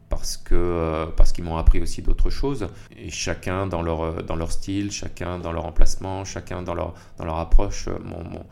parce 0.07 0.37
que 0.37 1.05
parce 1.17 1.31
qu'ils 1.31 1.43
m'ont 1.43 1.57
appris 1.57 1.81
aussi 1.81 2.01
d'autres 2.01 2.29
choses, 2.29 2.67
et 2.97 3.09
chacun 3.09 3.67
dans 3.67 3.81
leur, 3.81 4.23
dans 4.23 4.35
leur 4.35 4.51
style, 4.51 4.91
chacun 4.91 5.37
dans 5.37 5.51
leur 5.51 5.65
emplacement, 5.65 6.23
chacun 6.23 6.61
dans 6.61 6.73
leur, 6.73 6.93
dans 7.17 7.25
leur 7.25 7.37
approche 7.37 7.89
m'ont 8.03 8.45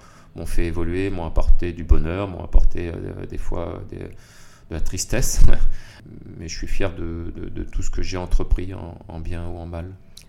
fait 0.45 0.65
évoluer, 0.65 1.09
m'ont 1.09 1.25
apporté 1.25 1.73
du 1.73 1.83
bonheur, 1.83 2.27
m'ont 2.27 2.43
apporté 2.43 2.91
des 3.29 3.37
fois 3.37 3.81
des, 3.89 3.97
de 3.97 4.75
la 4.75 4.81
tristesse. 4.81 5.41
mais 6.37 6.47
je 6.47 6.55
suis 6.55 6.67
fier 6.67 6.93
de, 6.93 7.33
de, 7.35 7.63
tout 7.63 7.81
ce 7.81 7.89
que 7.89 8.01
j'ai 8.01 8.17
entrepris 8.17 8.73
en, 8.73 9.19
bien 9.19 9.47
ou 9.47 9.57
en 9.57 9.65
mal. 9.65 9.85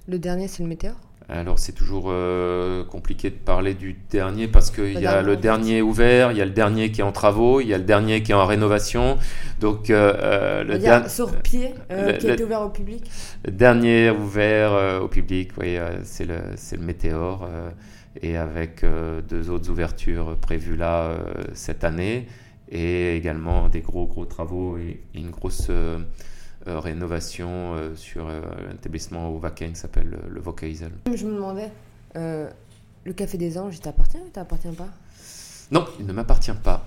Le 0.07 0.18
dernier, 0.18 0.49
c'est 0.49 0.62
le 0.62 0.68
météore? 0.68 0.97
Alors 1.31 1.59
c'est 1.59 1.73
toujours 1.73 2.07
euh, 2.09 2.85
compliqué 2.87 3.29
de 3.29 3.37
parler 3.37 3.75
du 3.75 3.99
dernier 4.11 4.49
parce 4.49 4.71
qu'il 4.71 4.99
y 4.99 5.07
a 5.07 5.21
le 5.21 5.37
dernier 5.37 5.83
ouvert, 5.83 6.33
il 6.33 6.38
y 6.38 6.40
a 6.40 6.47
le 6.47 6.53
dernier 6.53 6.90
qui 6.90 7.03
est 7.03 7.05
en 7.05 7.12
travaux, 7.12 7.61
il 7.61 7.68
y 7.68 7.75
a 7.75 7.77
le 7.77 7.85
dernier 7.85 8.23
qui 8.23 8.33
est 8.33 8.35
en 8.35 8.47
rénovation. 8.47 9.18
Donc 9.61 9.90
euh, 9.90 10.14
euh 10.16 10.64
le 10.64 10.79
dernier 10.79 11.11
sur 11.11 11.37
pied 11.42 11.75
qui 12.18 12.29
est 12.29 12.42
ouvert 12.42 12.62
au 12.62 12.71
public? 12.71 13.05
Le 13.44 13.51
dernier 13.51 14.09
ouvert 14.09 15.03
au 15.03 15.09
public, 15.09 15.51
oui, 15.59 15.77
c'est 16.03 16.25
le 16.25 16.38
c'est 16.57 16.77
le 16.77 16.83
météore 16.83 17.47
et 18.23 18.37
avec 18.37 18.85
deux 19.29 19.51
autres 19.51 19.71
ouvertures 19.71 20.37
prévues 20.37 20.77
là 20.77 21.19
cette 21.55 21.85
année 21.85 22.27
et 22.71 23.17
également 23.17 23.69
des 23.69 23.81
gros 23.81 24.07
gros 24.07 24.25
travaux 24.25 24.79
et, 24.79 25.01
une 25.15 25.31
grosse 25.31 25.67
euh, 25.71 25.99
euh, 26.67 26.81
rénovation 26.81 27.75
euh, 27.75 27.97
sur 27.97 28.29
un 28.29 28.75
établissement 28.75 29.29
au 29.29 29.39
Vacaine 29.39 29.73
qui 29.73 29.81
s'appelle 29.81 30.19
le 30.29 30.41
Vocaisel. 30.41 30.93
Je 31.15 31.27
me 31.27 31.35
demandais, 31.35 31.71
le 32.15 33.13
Café 33.15 33.39
des 33.39 33.59
Anges, 33.59 33.77
il 33.77 33.81
t'appartient 33.81 34.19
ou 34.19 34.27
il 34.27 34.33
t'appartient 34.33 34.69
pas? 34.69 34.89
Non, 35.71 35.87
il 35.99 36.07
ne 36.07 36.13
m'appartient 36.13 36.53
pas. 36.63 36.85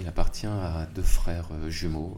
Il, 0.00 0.08
appartient 0.08 0.46
à 0.46 0.86
deux 0.94 1.02
frères 1.02 1.48
jumeaux, 1.68 2.16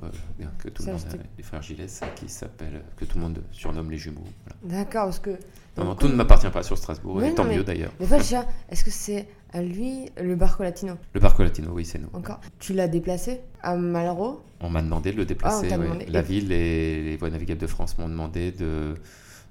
que 0.58 0.68
tout 0.68 0.84
le 0.84 0.92
monde, 0.92 1.02
les 1.36 1.42
frères 1.42 1.62
Gilles, 1.62 1.86
qui 2.14 2.28
s'appellent, 2.28 2.82
que 2.96 3.04
tout 3.04 3.18
le 3.18 3.24
monde 3.24 3.42
surnomme 3.52 3.90
les 3.90 3.98
jumeaux. 3.98 4.24
D'accord, 4.62 5.06
parce 5.06 5.18
que 5.18 5.38
non, 5.78 5.94
tout 5.94 6.08
ne 6.08 6.14
m'appartient 6.14 6.48
pas 6.48 6.62
sur 6.62 6.78
Strasbourg, 6.78 7.22
et 7.22 7.34
tant 7.34 7.44
mieux 7.44 7.64
d'ailleurs. 7.64 7.92
Mais 8.00 8.06
déjà, 8.06 8.46
est-ce 8.70 8.84
que 8.84 8.90
c'est 8.90 9.28
à 9.52 9.62
lui 9.62 10.10
le 10.20 10.34
Barco 10.36 10.62
Latino? 10.62 10.94
Le 11.12 11.20
Barco 11.20 11.42
Latino, 11.42 11.70
oui, 11.72 11.84
c'est 11.84 11.98
nous. 11.98 12.08
Encore 12.12 12.40
Tu 12.58 12.72
l'as 12.72 12.88
déplacé 12.88 13.40
à 13.62 13.76
Malraux? 13.76 14.42
On 14.60 14.70
m'a 14.70 14.82
demandé 14.82 15.12
de 15.12 15.16
le 15.16 15.24
déplacer. 15.24 15.68
Ah, 15.72 15.78
La 16.08 16.22
ville 16.22 16.50
et 16.52 17.02
les 17.02 17.16
voies 17.16 17.30
navigables 17.30 17.60
de 17.60 17.66
France 17.66 17.98
m'ont 17.98 18.08
demandé 18.08 18.52
de, 18.52 18.94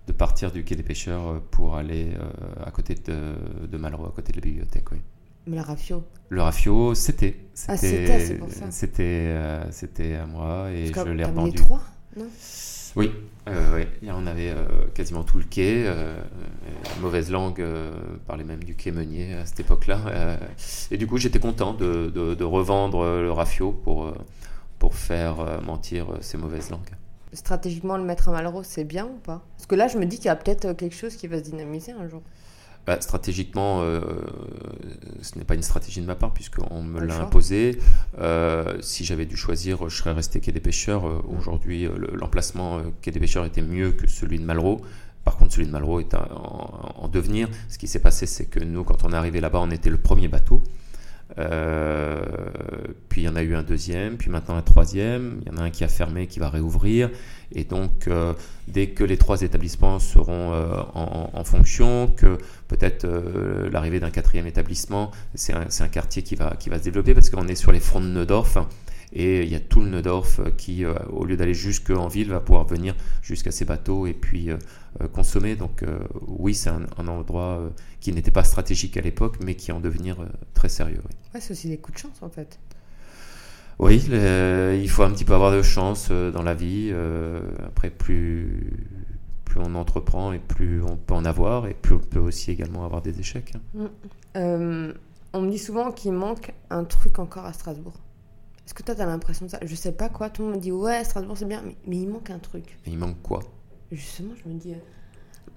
de 0.07 0.11
partir 0.11 0.51
du 0.51 0.63
quai 0.63 0.75
des 0.75 0.83
pêcheurs 0.83 1.41
pour 1.51 1.75
aller 1.75 2.13
euh, 2.19 2.65
à 2.65 2.71
côté 2.71 2.95
de, 2.95 3.67
de 3.67 3.77
Malraux, 3.77 4.05
à 4.05 4.11
côté 4.11 4.31
de 4.31 4.37
la 4.37 4.43
bibliothèque, 4.43 4.91
oui. 4.91 5.01
Mais 5.47 5.57
le 5.57 5.61
Rafio 5.61 6.03
Le 6.29 6.41
Rafio, 6.41 6.95
c'était. 6.95 7.35
Ah, 7.67 7.77
c'était, 7.77 8.19
c'est 8.19 8.35
pour 8.35 8.51
ça. 8.51 8.71
C'était, 8.71 9.03
euh, 9.03 9.71
c'était 9.71 10.15
à 10.15 10.25
moi 10.25 10.71
et 10.71 10.87
je 10.87 11.09
l'ai 11.09 11.23
revendu. 11.23 11.55
trois, 11.55 11.81
non? 12.17 12.25
Oui, 12.95 13.11
euh, 13.49 13.83
on 14.07 14.25
avait 14.25 14.49
euh, 14.49 14.87
quasiment 14.93 15.23
tout 15.23 15.37
le 15.37 15.43
quai. 15.43 15.83
Euh, 15.85 16.17
mauvaise 17.01 17.29
langue 17.29 17.63
parlait 18.25 18.45
même 18.45 18.63
du 18.63 18.75
quai 18.75 18.91
Meunier 18.91 19.33
à 19.33 19.45
cette 19.45 19.59
époque-là. 19.59 20.37
et 20.91 20.97
du 20.97 21.05
coup, 21.05 21.17
j'étais 21.17 21.39
content 21.39 21.73
de, 21.73 22.43
revendre 22.43 23.03
le 23.03 23.31
Rafio 23.31 23.71
pour, 23.71 24.13
pour 24.79 24.95
faire 24.95 25.61
mentir 25.61 26.07
ces 26.21 26.37
mauvaises 26.37 26.69
langues. 26.69 26.91
Stratégiquement, 27.33 27.97
le 27.97 28.03
mettre 28.03 28.29
à 28.29 28.31
Malraux, 28.31 28.63
c'est 28.63 28.85
bien 28.85 29.05
ou 29.05 29.17
pas? 29.17 29.41
Parce 29.57 29.67
que 29.67 29.75
là, 29.75 29.89
je 29.89 29.97
me 29.97 30.05
dis 30.05 30.17
qu'il 30.17 30.27
y 30.27 30.29
a 30.29 30.35
peut-être 30.37 30.71
quelque 30.73 30.95
chose 30.95 31.17
qui 31.17 31.27
va 31.27 31.37
se 31.39 31.43
dynamiser 31.43 31.91
un 31.91 32.07
jour. 32.07 32.21
Bah, 32.85 33.01
stratégiquement, 33.01 33.81
euh, 33.81 33.99
ce 35.21 35.37
n'est 35.37 35.45
pas 35.45 35.55
une 35.55 35.63
stratégie 35.63 36.01
de 36.01 36.05
ma 36.05 36.15
part 36.15 36.33
puisqu'on 36.33 36.83
me 36.83 36.99
l'a 36.99 37.19
imposé. 37.19 37.79
Euh, 38.19 38.77
si 38.81 39.03
j'avais 39.05 39.25
dû 39.25 39.35
choisir, 39.35 39.89
je 39.89 39.97
serais 39.97 40.11
resté 40.11 40.39
quai 40.39 40.51
des 40.51 40.59
pêcheurs. 40.59 41.03
Aujourd'hui, 41.27 41.87
l'emplacement 42.13 42.81
quai 43.01 43.11
des 43.11 43.19
pêcheurs 43.19 43.45
était 43.45 43.61
mieux 43.63 43.91
que 43.91 44.07
celui 44.07 44.39
de 44.39 44.43
Malraux. 44.43 44.81
Par 45.23 45.37
contre, 45.37 45.53
celui 45.53 45.65
de 45.65 45.71
Malraux 45.71 45.99
est 45.99 46.13
en, 46.13 47.07
devenir. 47.11 47.49
Ce 47.67 47.79
qui 47.79 47.87
s'est 47.87 47.99
passé, 47.99 48.27
c'est 48.27 48.45
que 48.45 48.59
nous, 48.59 48.83
quand 48.83 49.03
on 49.03 49.11
est 49.11 49.15
arrivé 49.15 49.41
là-bas, 49.41 49.59
on 49.59 49.71
était 49.71 49.89
le 49.89 49.97
premier 49.97 50.27
bateau. 50.27 50.61
Euh, 51.39 52.23
puis 53.09 53.21
il 53.21 53.23
y 53.25 53.27
en 53.27 53.35
a 53.35 53.43
eu 53.43 53.55
un 53.55 53.63
deuxième, 53.63 54.17
puis 54.17 54.29
maintenant 54.29 54.55
un 54.55 54.61
troisième. 54.61 55.39
Il 55.41 55.51
y 55.51 55.55
en 55.55 55.57
a 55.57 55.63
un 55.63 55.69
qui 55.69 55.83
a 55.83 55.87
fermé, 55.87 56.27
qui 56.27 56.39
va 56.39 56.49
réouvrir. 56.49 57.09
Et 57.51 57.63
donc, 57.63 58.07
euh, 58.07 58.33
dès 58.67 58.87
que 58.87 59.03
les 59.03 59.17
trois 59.17 59.41
établissements 59.41 59.99
seront 59.99 60.53
euh, 60.53 60.81
en, 60.93 61.43
fonction, 61.43 62.07
que 62.07 62.37
peut-être 62.67 63.07
l'arrivée 63.71 63.99
d'un 63.99 64.09
quatrième 64.09 64.47
établissement, 64.47 65.11
c'est 65.35 65.53
un, 65.53 65.87
quartier 65.87 66.23
qui 66.23 66.35
va, 66.35 66.55
qui 66.59 66.69
va 66.69 66.79
se 66.79 66.83
développer 66.83 67.13
parce 67.13 67.29
qu'on 67.29 67.47
est 67.47 67.55
sur 67.55 67.71
les 67.71 67.79
fronts 67.79 68.01
de 68.01 68.07
Neudorf. 68.07 68.57
Et 69.13 69.43
il 69.43 69.49
y 69.49 69.55
a 69.55 69.59
tout 69.59 69.79
le 69.79 69.87
Neudorf 69.87 70.41
qui, 70.57 70.83
au 70.85 71.25
lieu 71.25 71.37
d'aller 71.37 71.53
jusqu'en 71.53 72.07
ville, 72.07 72.29
va 72.29 72.39
pouvoir 72.39 72.65
venir 72.65 72.95
jusqu'à 73.21 73.51
ces 73.51 73.63
bateaux 73.63 74.07
et 74.07 74.13
puis 74.13 74.49
consommer. 75.13 75.55
Donc 75.55 75.83
oui, 76.27 76.53
c'est 76.53 76.69
un, 76.69 76.85
un, 76.97 77.07
endroit 77.07 77.71
qui 77.99 78.11
n'était 78.13 78.31
pas 78.31 78.43
stratégique 78.43 78.97
à 78.97 79.01
l'époque, 79.01 79.37
mais 79.43 79.55
qui 79.55 79.71
en 79.71 79.79
devenir 79.79 80.17
très 80.53 80.69
sérieux. 80.69 81.01
Ouais, 81.33 81.41
c'est 81.41 81.51
aussi 81.51 81.67
des 81.67 81.77
coups 81.77 81.97
de 81.97 82.01
chance 82.01 82.21
en 82.21 82.29
fait. 82.29 82.59
Oui, 83.79 84.05
il 84.09 84.89
faut 84.89 85.03
un 85.03 85.11
petit 85.11 85.25
peu 85.25 85.33
avoir 85.33 85.51
de 85.51 85.61
chance 85.61 86.07
euh, 86.11 86.31
dans 86.31 86.43
la 86.43 86.53
vie. 86.53 86.89
Euh, 86.91 87.41
après, 87.65 87.89
plus, 87.89 88.71
plus 89.43 89.59
on 89.59 89.75
entreprend 89.75 90.31
et 90.31 90.39
plus 90.39 90.81
on 90.81 90.95
peut 90.95 91.13
en 91.13 91.25
avoir, 91.25 91.67
et 91.67 91.73
plus 91.73 91.95
on 91.95 91.99
peut 91.99 92.19
aussi 92.19 92.51
également 92.51 92.85
avoir 92.85 93.01
des 93.01 93.19
échecs. 93.19 93.53
Hein. 93.55 93.61
Mm. 93.73 93.85
Euh, 94.37 94.93
on 95.33 95.41
me 95.41 95.51
dit 95.51 95.59
souvent 95.59 95.91
qu'il 95.91 96.13
manque 96.13 96.53
un 96.69 96.85
truc 96.85 97.19
encore 97.19 97.45
à 97.45 97.51
Strasbourg. 97.51 97.95
Est-ce 98.65 98.73
que 98.73 98.81
toi, 98.81 98.95
tu 98.95 99.01
as 99.01 99.05
l'impression 99.05 99.45
de 99.45 99.51
ça? 99.51 99.59
Je 99.63 99.75
sais 99.75 99.91
pas 99.91 100.09
quoi. 100.09 100.29
Tout 100.29 100.41
le 100.41 100.47
monde 100.47 100.57
me 100.57 100.61
dit 100.61 100.71
ouais, 100.71 101.03
Strasbourg, 101.03 101.37
c'est 101.37 101.45
bien, 101.45 101.61
mais, 101.85 101.97
il 101.97 102.07
manque 102.07 102.29
un 102.29 102.39
truc. 102.39 102.77
il 102.87 102.97
manque 102.97 103.21
quoi? 103.21 103.41
Justement, 103.91 104.33
je 104.43 104.49
me 104.49 104.59
dis. 104.59 104.75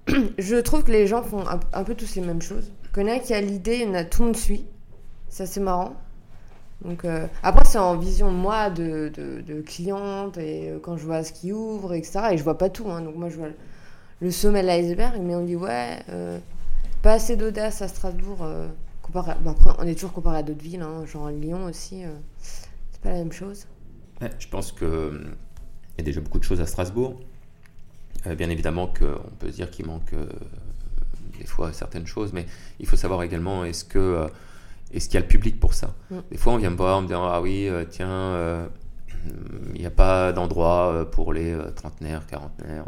je 0.37 0.55
trouve 0.57 0.83
que 0.83 0.91
les 0.91 1.07
gens 1.07 1.23
font 1.23 1.43
un, 1.47 1.83
peu 1.83 1.95
tous 1.95 2.15
les 2.15 2.21
mêmes 2.21 2.41
choses. 2.41 2.71
Connais 2.93 3.21
qui 3.21 3.33
a 3.33 3.41
l'idée, 3.41 3.87
tout 4.09 4.21
le 4.21 4.27
monde 4.27 4.37
suit. 4.37 4.65
C'est 5.29 5.59
marrant. 5.59 5.95
Donc, 6.83 7.03
euh, 7.03 7.27
après, 7.43 7.65
c'est 7.65 7.77
en 7.77 7.97
vision, 7.97 8.31
moi, 8.31 8.69
de, 8.69 9.11
de, 9.13 9.61
cliente, 9.61 10.37
et 10.37 10.69
euh, 10.69 10.79
quand 10.79 10.97
je 10.97 11.05
vois 11.05 11.23
ce 11.23 11.33
qui 11.33 11.51
ouvre, 11.51 11.93
etc. 11.93 12.19
Et 12.31 12.37
je 12.37 12.43
vois 12.43 12.57
pas 12.57 12.69
tout. 12.69 12.89
Hein. 12.89 13.01
donc, 13.01 13.15
moi, 13.15 13.29
je 13.29 13.37
vois 13.37 13.49
le, 14.21 14.31
sommet 14.31 14.61
de 14.61 14.67
l'iceberg, 14.67 15.19
mais 15.21 15.35
on 15.35 15.43
dit, 15.43 15.55
ouais, 15.55 15.99
euh, 16.09 16.39
pas 17.01 17.13
assez 17.13 17.35
d'audace 17.35 17.81
à 17.81 17.87
Strasbourg. 17.87 18.45
comparé 19.01 19.33
on 19.79 19.87
est 19.87 19.95
toujours 19.95 20.13
comparé 20.13 20.37
à 20.37 20.43
d'autres 20.43 20.63
villes, 20.63 20.81
hein, 20.81 21.05
genre 21.05 21.29
Lyon 21.29 21.65
aussi. 21.65 22.03
c'est 22.39 23.01
pas 23.01 23.09
la 23.09 23.17
même 23.17 23.31
chose. 23.31 23.67
je 24.39 24.47
pense 24.47 24.71
qu'il 24.71 24.87
y 25.97 26.01
a 26.01 26.03
déjà 26.03 26.21
beaucoup 26.21 26.39
de 26.39 26.43
choses 26.43 26.61
à 26.61 26.65
Strasbourg. 26.65 27.19
Bien 28.25 28.49
évidemment 28.49 28.87
qu'on 28.87 29.29
peut 29.39 29.51
se 29.51 29.55
dire 29.55 29.69
qu'il 29.69 29.85
manque 29.85 30.13
des 31.37 31.45
fois 31.45 31.71
certaines 31.73 32.05
choses, 32.05 32.33
mais 32.33 32.45
il 32.79 32.85
faut 32.85 32.97
savoir 32.97 33.23
également, 33.23 33.63
est-ce 33.63 33.85
que 33.85 34.29
est-ce 34.91 35.07
qu'il 35.07 35.15
y 35.15 35.17
a 35.17 35.21
le 35.21 35.27
public 35.27 35.59
pour 35.59 35.73
ça 35.73 35.93
mm. 36.09 36.19
Des 36.31 36.37
fois, 36.37 36.53
on 36.53 36.57
vient 36.57 36.69
me 36.69 36.77
voir 36.77 36.97
en 36.97 37.01
me 37.01 37.07
disant 37.07 37.27
Ah 37.27 37.41
oui, 37.41 37.67
euh, 37.67 37.85
tiens, 37.89 38.09
euh, 38.09 38.67
il 39.75 39.81
n'y 39.81 39.85
a 39.85 39.91
pas 39.91 40.31
d'endroit 40.31 40.93
euh, 40.93 41.05
pour 41.05 41.33
les 41.33 41.55
trentenaires, 41.75 42.25
quarantenaires. 42.25 42.85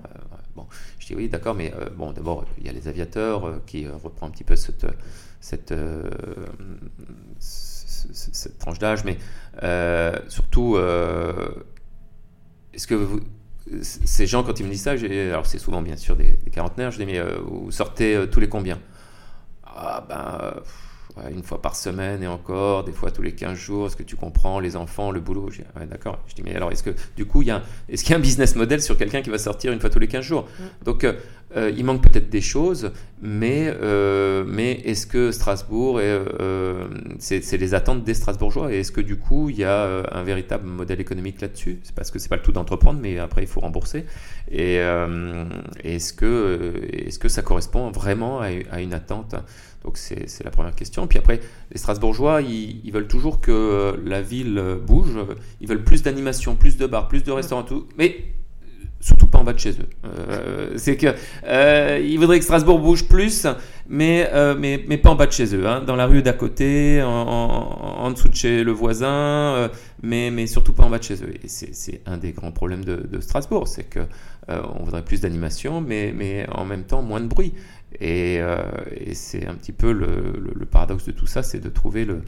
bon, 0.56 0.66
je 1.00 1.08
dis 1.08 1.16
Oui, 1.16 1.30
d'accord, 1.30 1.56
mais 1.56 1.74
bon, 1.96 2.12
d'abord, 2.12 2.46
il 2.58 2.66
y 2.66 2.70
a 2.70 2.72
les 2.72 2.88
aviateurs 2.88 3.62
qui 3.66 3.88
reprend 3.88 4.28
un 4.28 4.32
petit 4.32 4.44
peu 4.44 4.56
cette, 4.56 4.88
cette, 5.40 5.74
cette 7.40 8.58
tranche 8.58 8.80
d'âge, 8.80 9.04
mais 9.04 9.18
surtout, 10.28 10.78
est-ce 12.74 12.88
que 12.88 12.96
vous, 12.96 13.20
ces 13.82 14.28
gens, 14.28 14.44
quand 14.44 14.60
ils 14.60 14.66
me 14.66 14.72
disent 14.72 14.84
ça, 14.84 14.92
alors 14.92 15.46
c'est 15.46 15.60
souvent 15.60 15.82
bien 15.82 15.98
sûr 15.98 16.16
des, 16.16 16.38
des 16.44 16.52
quarantenaires, 16.52 16.92
je 16.92 16.98
dis 16.98 17.06
Mais 17.06 17.22
vous 17.46 17.72
sortez 17.72 18.26
tous 18.32 18.40
les 18.40 18.50
combien? 18.50 18.80
Ah 19.66 20.04
ben 20.08 20.62
une 21.32 21.44
fois 21.44 21.62
par 21.62 21.76
semaine 21.76 22.24
et 22.24 22.28
encore, 22.28 22.84
des 22.84 22.92
fois 22.92 23.12
tous 23.12 23.22
les 23.22 23.34
15 23.34 23.58
jours, 23.58 23.88
est-ce 23.88 23.96
que 23.96 24.04
tu 24.04 24.16
comprends, 24.16 24.60
les 24.60 24.76
enfants, 24.76 25.12
le 25.12 25.20
boulot? 25.20 25.50
Ouais, 25.78 25.86
D'accord. 25.86 26.20
Je 26.28 26.36
dis, 26.36 26.44
mais 26.44 26.56
alors, 26.56 26.72
est-ce 26.72 26.84
que 26.84 26.92
du 27.16 27.26
coup, 27.26 27.42
il 27.42 27.50
y 27.50 27.52
a, 27.52 27.62
est-ce 27.90 28.04
qu'il 28.04 28.12
y 28.12 28.14
a 28.14 28.18
un 28.18 28.22
business 28.22 28.56
model 28.56 28.82
sur 28.82 28.98
quelqu'un 28.98 29.22
qui 29.22 29.30
va 29.30 29.38
sortir 29.38 29.72
une 29.72 29.80
fois 29.80 29.90
tous 29.90 30.00
les 30.00 30.08
15 30.08 30.24
jours? 30.24 30.48
Mm. 30.60 30.64
Donc, 30.86 31.08
euh, 31.56 31.62
euh, 31.62 31.72
il 31.76 31.86
manque 31.86 32.02
peut-être 32.02 32.30
des 32.30 32.42
choses, 32.42 32.92
mais, 33.22 33.72
euh, 33.82 34.44
mais 34.48 34.74
est-ce 34.86 35.06
que 35.06 35.32
Strasbourg, 35.32 36.00
c'est 37.20 37.58
les 37.58 37.74
attentes 37.74 38.04
des 38.04 38.14
Strasbourgeois? 38.14 38.74
Et 38.74 38.80
est-ce 38.80 38.92
que 38.92 39.02
du 39.02 39.18
coup, 39.18 39.50
il 39.50 39.58
y 39.58 39.64
a 39.64 40.04
un 40.12 40.24
véritable 40.24 40.68
modèle 40.68 41.00
économique 41.00 41.42
là-dessus? 41.42 41.80
C'est 41.84 41.96
parce 41.96 42.12
que 42.12 42.20
c'est 42.20 42.30
pas 42.30 42.38
le 42.38 42.42
tout 42.42 42.52
d'entreprendre, 42.52 43.00
mais 43.02 43.20
après, 43.20 43.44
il 43.44 43.48
faut 43.48 43.60
rembourser. 43.60 44.06
Et 44.52 44.76
est-ce 45.84 46.14
que, 46.14 46.74
est 46.92 47.18
que 47.20 47.30
ça 47.30 47.42
correspond 47.42 47.92
vraiment 47.92 48.42
à, 48.42 48.82
une 48.82 48.94
attente? 48.94 49.36
Donc 49.84 49.98
c'est 49.98 50.44
la 50.44 50.52
première 50.52 50.76
question. 50.76 51.08
Puis 51.08 51.18
après, 51.18 51.40
les 51.72 51.78
Strasbourgeois, 51.78 52.42
ils, 52.42 52.92
veulent 52.92 53.08
toujours 53.08 53.42
que 53.42 53.52
euh, 53.52 53.98
la 54.06 54.22
ville 54.22 54.58
euh, 54.58 54.76
bouge. 54.76 55.18
Ils 55.60 55.68
veulent 55.68 55.84
plus 55.84 56.04
d'animation, 56.04 56.56
plus 56.56 56.78
de 56.78 56.86
bars, 56.86 57.08
plus 57.08 57.24
de 57.24 57.32
restaurants, 57.32 57.64
tout. 57.64 57.88
Mais 57.98 58.26
surtout 59.02 59.28
pas 59.28 59.40
en 59.40 59.44
bas 59.44 59.54
de 59.54 59.60
chez 59.60 59.72
eux. 59.72 59.90
Euh, 60.06 60.74
c'est 60.78 60.96
que 60.96 61.08
ils 62.02 62.18
voudraient 62.18 62.40
que 62.40 62.46
Strasbourg 62.46 62.80
bouge 62.80 63.06
plus, 63.08 63.46
mais 63.90 64.30
mais, 64.58 64.84
mais 64.88 64.98
pas 64.98 65.10
en 65.10 65.16
bas 65.16 65.28
de 65.28 65.32
chez 65.32 65.54
eux, 65.56 65.68
hein. 65.68 65.84
dans 65.86 65.96
la 65.96 66.06
rue 66.06 66.22
d'à 66.22 66.34
côté, 66.34 67.02
en, 67.04 67.10
en, 67.10 68.12
dessous 68.12 68.30
de 68.30 68.36
chez 68.36 68.64
le 68.64 68.72
voisin, 68.72 69.70
mais 70.02 70.32
mais 70.32 70.48
surtout 70.48 70.74
pas 70.74 70.84
en 70.84 70.90
bas 70.90 71.00
de 71.00 71.04
chez 71.04 71.24
eux. 71.24 71.34
Et 71.44 71.48
c'est 71.48 72.02
un 72.06 72.18
des 72.18 72.32
grands 72.32 72.52
problèmes 72.52 72.86
de, 72.86 73.20
Strasbourg, 73.20 73.68
c'est 73.68 73.90
que 73.90 74.02
on 74.48 74.84
voudrait 74.84 75.04
plus 75.04 75.22
d'animation, 75.22 75.82
mais 75.82 76.14
mais 76.16 76.48
en 76.52 76.66
même 76.66 76.84
temps 76.84 77.02
moins 77.02 77.20
de 77.20 77.28
bruit. 77.28 77.54
Euh, 78.02 78.64
et, 78.96 79.14
c'est 79.14 79.46
un 79.46 79.56
petit 79.56 79.74
peu 79.74 79.92
le, 79.92 80.66
paradoxe 80.66 81.06
de 81.06 81.12
tout 81.12 81.28
ça, 81.28 81.44
c'est 81.44 81.60
de 81.60 81.70
trouver 81.70 82.06
le, 82.06 82.22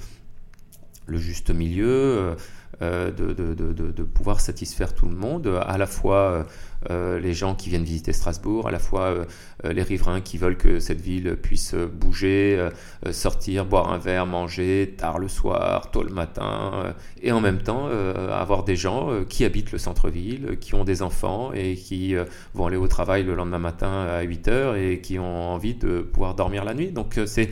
juste 1.18 1.52
milieu, 1.52 2.36
euh, 2.82 3.12
euh, 3.20 3.92
de, 3.92 4.04
pouvoir 4.04 4.40
satisfaire 4.40 4.94
tout 4.94 5.08
le 5.08 5.16
monde, 5.16 5.60
à 5.66 5.78
la 5.78 5.86
fois 5.86 6.46
euh, 6.90 7.20
les 7.20 7.34
gens 7.34 7.56
qui 7.56 7.70
viennent 7.70 7.84
visiter 7.84 8.14
Strasbourg, 8.14 8.68
à 8.68 8.72
la 8.72 8.80
fois 8.80 9.26
les 9.64 9.84
riverains 9.84 10.22
qui 10.22 10.38
veulent 10.38 10.58
que 10.58 10.80
cette 10.80 11.00
ville 11.00 11.36
puisse 11.36 11.76
bouger, 11.76 12.70
sortir, 13.12 13.66
boire 13.66 13.92
un 13.92 13.98
verre, 13.98 14.26
manger 14.26 14.96
tard 14.98 15.20
le 15.20 15.28
soir, 15.28 15.92
tôt 15.92 16.04
le 16.04 16.10
matin, 16.10 16.94
et 17.22 17.32
en 17.32 17.42
même 17.42 17.62
temps 17.62 17.88
avoir 17.88 18.64
des 18.64 18.76
gens 18.76 19.24
qui 19.30 19.46
habitent 19.46 19.72
le 19.72 19.78
centre-ville, 19.78 20.58
qui 20.60 20.76
ont 20.76 20.84
des 20.84 21.02
enfants 21.02 21.54
et 21.54 21.76
qui 21.76 22.16
vont 22.54 22.68
aller 22.68 22.78
au 22.78 22.88
travail 22.88 23.24
le 23.24 23.36
lendemain 23.36 23.60
matin 23.60 24.06
à 24.06 24.22
8 24.22 24.48
heures 24.50 24.76
et 24.76 25.00
qui 25.00 25.20
ont 25.20 25.54
envie 25.54 25.76
de 25.76 26.02
pouvoir 26.02 26.36
dormir 26.36 26.66
la 26.66 26.74
nuit. 26.74 26.92
Donc 26.92 27.20
c'est 27.26 27.50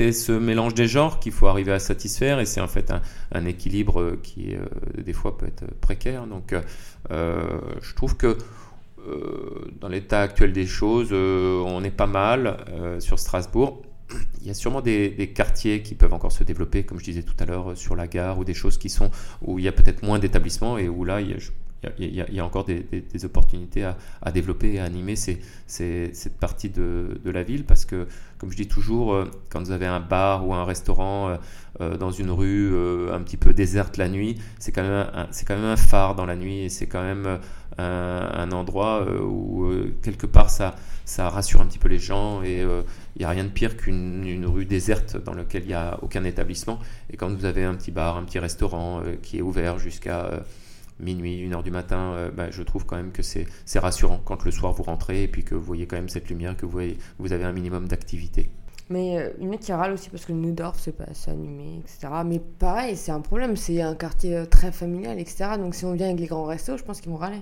c'est 0.00 0.12
ce 0.12 0.32
mélange 0.32 0.72
des 0.72 0.88
genres 0.88 1.20
qu'il 1.20 1.32
faut 1.32 1.46
arriver 1.46 1.72
à 1.72 1.78
satisfaire 1.78 2.40
et 2.40 2.46
c'est 2.46 2.62
en 2.62 2.68
fait 2.68 2.90
un, 3.32 3.44
équilibre 3.44 4.00
euh, 4.00 4.20
qui 4.22 4.54
euh, 4.54 4.64
des 4.96 5.12
fois 5.12 5.36
peut 5.36 5.46
être 5.46 5.66
précaire. 5.82 6.26
Donc 6.26 6.54
euh, 7.10 7.60
je 7.82 7.94
trouve 7.94 8.16
que 8.16 8.38
dans 9.80 9.88
l'état 9.88 10.22
actuel 10.22 10.52
des 10.52 10.66
choses, 10.66 11.12
on 11.12 11.82
est 11.82 11.90
pas 11.90 12.06
mal 12.06 12.58
sur 12.98 13.18
Strasbourg. 13.18 13.82
Il 14.42 14.46
y 14.46 14.50
a 14.50 14.54
sûrement 14.54 14.82
des, 14.82 15.32
quartiers 15.34 15.82
qui 15.82 15.94
peuvent 15.94 16.12
encore 16.12 16.32
se 16.32 16.44
développer, 16.44 16.84
comme 16.84 16.98
je 16.98 17.04
disais 17.04 17.22
tout 17.22 17.34
à 17.38 17.46
l'heure, 17.46 17.76
sur 17.76 17.96
la 17.96 18.06
gare, 18.06 18.38
ou 18.38 18.44
des 18.44 18.52
choses 18.52 18.76
qui 18.76 18.90
sont 18.90 19.10
où 19.40 19.58
il 19.58 19.64
y 19.64 19.68
a 19.68 19.72
peut-être 19.72 20.02
moins 20.02 20.18
d'établissements 20.18 20.76
et 20.76 20.86
où 20.88 21.04
là, 21.04 21.22
il 21.22 21.30
y 21.30 21.32
a, 21.32 21.38
il 21.98 22.14
y, 22.14 22.40
a, 22.40 22.44
encore 22.44 22.64
des, 22.64 22.84
opportunités 23.24 23.84
à, 23.84 24.32
développer 24.32 24.74
et 24.74 24.80
à 24.80 24.84
animer 24.84 25.16
cette 25.16 26.38
partie 26.38 26.68
de, 26.68 27.18
la 27.24 27.42
ville 27.42 27.64
parce 27.64 27.84
que, 27.84 28.06
comme 28.40 28.50
je 28.50 28.56
dis 28.56 28.68
toujours, 28.68 29.12
euh, 29.12 29.30
quand 29.50 29.60
vous 29.60 29.70
avez 29.70 29.86
un 29.86 30.00
bar 30.00 30.48
ou 30.48 30.54
un 30.54 30.64
restaurant 30.64 31.28
euh, 31.28 31.36
euh, 31.82 31.96
dans 31.98 32.10
une 32.10 32.30
rue 32.30 32.72
un 33.12 33.20
petit 33.20 33.36
peu 33.36 33.52
déserte 33.52 33.98
la 33.98 34.08
nuit, 34.08 34.40
c'est 34.58 34.72
quand, 34.72 34.82
même 34.82 35.06
un, 35.12 35.26
quand 35.46 35.54
même 35.54 35.66
un 35.66 35.76
phare 35.76 36.14
dans 36.14 36.24
la 36.24 36.36
nuit 36.36 36.60
et 36.60 36.68
c'est 36.70 36.86
quand 36.86 37.02
même 37.02 37.38
un, 37.76 38.50
endroit 38.52 39.06
où 39.22 39.70
quelque 40.02 40.26
part 40.26 40.50
ça, 40.50 40.74
ça 41.04 41.28
rassure 41.28 41.60
un 41.60 41.66
petit 41.66 41.78
peu 41.78 41.88
les 41.88 41.98
gens 41.98 42.42
et 42.42 42.60
il 42.60 43.18
n'y 43.18 43.24
a 43.24 43.28
rien 43.28 43.44
de 43.44 43.48
pire 43.48 43.76
qu'une 43.76 44.44
rue 44.46 44.66
déserte 44.66 45.16
dans 45.16 45.34
laquelle 45.34 45.62
il 45.62 45.68
n'y 45.68 45.74
a 45.74 45.98
aucun 46.02 46.24
établissement. 46.24 46.78
Et 47.10 47.16
quand 47.16 47.28
vous 47.28 47.44
avez 47.44 47.64
un 47.64 47.74
petit 47.74 47.90
bar, 47.90 48.16
un 48.16 48.24
petit 48.24 48.38
restaurant 48.38 49.02
qui 49.22 49.38
est 49.38 49.42
ouvert 49.42 49.78
jusqu'à 49.78 50.42
minuit, 51.00 51.38
une 51.38 51.54
heure 51.54 51.62
du 51.62 51.70
matin, 51.70 52.12
euh, 52.14 52.30
bah, 52.30 52.50
je 52.50 52.62
trouve 52.62 52.86
quand 52.86 52.96
même 52.96 53.12
que 53.12 53.22
c'est 53.22 53.46
rassurant 53.76 54.20
quand 54.24 54.44
le 54.44 54.50
soir 54.50 54.72
vous 54.72 54.82
rentrez 54.82 55.24
et 55.24 55.28
puis 55.28 55.44
que 55.44 55.54
vous 55.54 55.64
voyez 55.64 55.86
quand 55.86 55.96
même 55.96 56.08
cette 56.08 56.28
lumière, 56.28 56.56
que 56.56 56.66
vous, 56.66 56.72
voyez, 56.72 56.98
vous 57.18 57.32
avez 57.32 57.44
un 57.44 57.52
minimum 57.52 57.88
d'activité. 57.88 58.50
Mais 58.90 59.18
euh, 59.18 59.30
une 59.38 59.56
qui 59.56 59.72
râle 59.72 59.92
aussi 59.92 60.10
parce 60.10 60.24
que 60.24 60.32
Neudorf, 60.32 60.78
c'est 60.80 60.92
pas 60.92 61.04
assez 61.04 61.30
animé, 61.30 61.78
etc. 61.78 62.12
Mais 62.26 62.40
pareil, 62.40 62.96
c'est 62.96 63.12
un 63.12 63.20
problème, 63.20 63.56
c'est 63.56 63.80
un 63.80 63.94
quartier 63.94 64.36
euh, 64.36 64.46
très 64.46 64.72
familial, 64.72 65.18
etc. 65.20 65.50
Donc 65.58 65.76
si 65.76 65.84
on 65.84 65.92
vient 65.92 66.08
avec 66.08 66.18
les 66.18 66.26
grands 66.26 66.44
restos, 66.44 66.76
je 66.76 66.82
pense 66.82 67.00
qu'ils 67.00 67.12
vont 67.12 67.16
râler. 67.16 67.40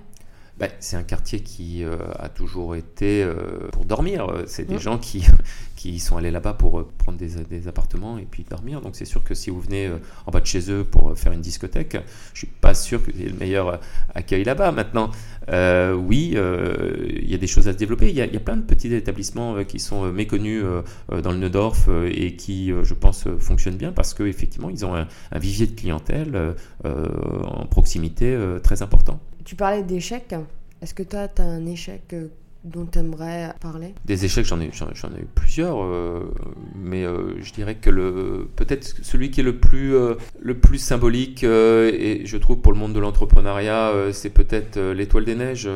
Bah, 0.59 0.67
c'est 0.81 0.97
un 0.97 1.03
quartier 1.03 1.39
qui 1.39 1.85
euh, 1.85 1.95
a 2.17 2.27
toujours 2.27 2.75
été 2.75 3.23
euh, 3.23 3.69
pour 3.71 3.85
dormir. 3.85 4.27
C'est 4.45 4.67
des 4.67 4.77
gens 4.77 4.97
qui, 4.97 5.25
qui 5.77 5.99
sont 5.99 6.17
allés 6.17 6.31
là-bas 6.31 6.53
pour 6.53 6.79
euh, 6.79 6.91
prendre 6.97 7.17
des, 7.17 7.41
des, 7.49 7.69
appartements 7.69 8.17
et 8.17 8.27
puis 8.29 8.43
dormir. 8.43 8.81
Donc 8.81 8.97
c'est 8.97 9.05
sûr 9.05 9.23
que 9.23 9.33
si 9.33 9.49
vous 9.49 9.61
venez 9.61 9.89
en 10.25 10.31
bas 10.31 10.41
de 10.41 10.45
chez 10.45 10.69
eux 10.69 10.83
pour 10.83 11.17
faire 11.17 11.31
une 11.31 11.39
discothèque, 11.39 11.97
je 12.33 12.39
suis 12.39 12.47
pas 12.47 12.73
sûr 12.73 13.01
que 13.01 13.11
c'est 13.17 13.29
le 13.29 13.37
meilleur 13.37 13.79
accueil 14.13 14.43
là-bas. 14.43 14.73
Maintenant, 14.73 15.11
oui, 15.47 16.35
il 16.35 17.29
y 17.29 17.33
a 17.33 17.37
des 17.37 17.47
choses 17.47 17.69
à 17.69 17.73
se 17.73 17.77
développer. 17.77 18.09
Il 18.09 18.15
y, 18.15 18.21
a 18.21 18.39
plein 18.39 18.57
de 18.57 18.63
petits 18.63 18.93
établissements 18.93 19.63
qui 19.63 19.79
sont 19.79 20.11
méconnus 20.11 20.63
dans 21.09 21.31
le 21.31 21.37
Neudorf 21.37 21.87
et 22.05 22.35
qui, 22.35 22.73
je 22.83 22.93
pense, 22.93 23.25
fonctionnent 23.39 23.77
bien 23.77 23.91
parce 23.91 24.13
qu'effectivement, 24.13 24.69
ils 24.69 24.85
ont 24.85 24.95
un, 24.95 25.07
un, 25.31 25.39
vivier 25.39 25.67
de 25.67 25.75
clientèle 25.75 26.55
en 26.83 27.65
proximité 27.65 28.37
très 28.61 28.81
important. 28.81 29.19
Tu 29.49 29.55
parlais 29.55 29.81
d'échecs. 29.81 30.35
Est-ce 30.79 30.93
que 30.93 31.01
toi, 31.01 31.27
tu 31.27 31.41
as 31.41 31.45
un 31.45 31.65
échec 31.65 32.13
euh, 32.13 32.27
dont 32.63 32.85
tu 32.85 32.99
aimerais 32.99 33.53
parler? 33.59 33.93
Des 34.05 34.25
échecs, 34.25 34.45
j'en 34.45 34.59
ai, 34.59 34.69
j'en, 34.73 34.87
ai 34.87 35.21
eu 35.21 35.27
plusieurs, 35.33 35.83
euh, 35.83 36.33
mais 36.75 37.03
euh, 37.03 37.41
je 37.41 37.53
dirais 37.53 37.75
que 37.75 37.89
le, 37.89 38.49
peut-être 38.55 38.83
celui 39.01 39.31
qui 39.31 39.39
est 39.41 39.43
le 39.43 39.57
plus, 39.57 39.95
le 40.39 40.57
plus 40.57 40.77
symbolique, 40.77 41.43
et 41.43 42.21
je 42.25 42.37
trouve 42.37 42.57
pour 42.57 42.71
le 42.71 42.79
monde 42.79 42.93
de 42.93 42.99
l'entrepreneuriat, 42.99 44.11
c'est 44.11 44.29
peut-être 44.29 44.79
l'Étoile 44.79 45.25
des 45.25 45.35
Neiges. 45.35 45.69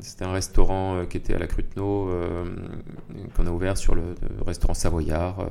c'était 0.00 0.24
un 0.24 0.32
restaurant 0.32 1.04
qui 1.08 1.16
était 1.16 1.34
à 1.34 1.38
la 1.38 1.46
Cruteno, 1.46 2.10
qu'on 3.34 3.46
a 3.46 3.50
ouvert 3.50 3.76
sur 3.76 3.94
le, 3.94 4.02
le 4.36 4.44
restaurant 4.44 4.74
Savoyard. 4.74 5.46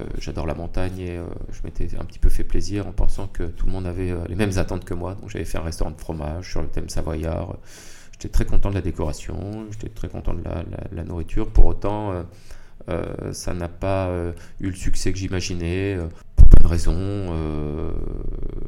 Euh, 0.00 0.04
j'adore 0.18 0.46
la 0.46 0.54
montagne 0.54 0.98
et 0.98 1.16
euh, 1.16 1.24
je 1.50 1.60
m'étais 1.64 1.88
un 1.98 2.04
petit 2.04 2.18
peu 2.18 2.28
fait 2.28 2.44
plaisir 2.44 2.86
en 2.86 2.92
pensant 2.92 3.28
que 3.28 3.44
tout 3.44 3.64
le 3.66 3.72
monde 3.72 3.86
avait 3.86 4.10
euh, 4.10 4.24
les 4.28 4.34
mêmes 4.34 4.58
attentes 4.58 4.84
que 4.84 4.94
moi. 4.94 5.14
Donc 5.14 5.30
j'avais 5.30 5.44
fait 5.44 5.58
un 5.58 5.62
restaurant 5.62 5.90
de 5.90 5.98
fromage 5.98 6.50
sur 6.50 6.60
le 6.60 6.68
thème 6.68 6.88
savoyard. 6.88 7.56
J'étais 8.18 8.32
très 8.32 8.44
content 8.44 8.70
de 8.70 8.74
la 8.74 8.80
décoration, 8.80 9.66
j'étais 9.70 9.88
très 9.88 10.08
content 10.08 10.34
de 10.34 10.42
la, 10.92 11.04
nourriture. 11.04 11.50
Pour 11.50 11.66
autant, 11.66 12.24
ça 13.32 13.52
n'a 13.52 13.68
pas 13.68 14.10
eu 14.60 14.70
le 14.70 14.74
succès 14.74 15.12
que 15.12 15.18
j'imaginais. 15.18 15.98
pour 16.36 16.48
plein 16.48 16.62
de 16.62 16.68
raisons. 16.68 17.92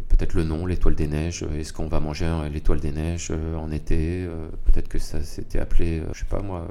Peut-être 0.08 0.34
le 0.34 0.44
nom, 0.44 0.66
l'étoile 0.66 0.94
des 0.94 1.06
neiges. 1.06 1.46
Est-ce 1.58 1.72
qu'on 1.72 1.88
va 1.88 1.98
manger 1.98 2.30
l'étoile 2.52 2.80
des 2.80 2.92
neiges 2.92 3.32
en 3.56 3.70
été 3.72 4.28
Peut-être 4.66 4.88
que 4.88 4.98
ça 4.98 5.22
s'était 5.22 5.60
appelé, 5.60 6.02
je 6.12 6.18
sais 6.18 6.26
pas 6.26 6.42
moi, 6.42 6.68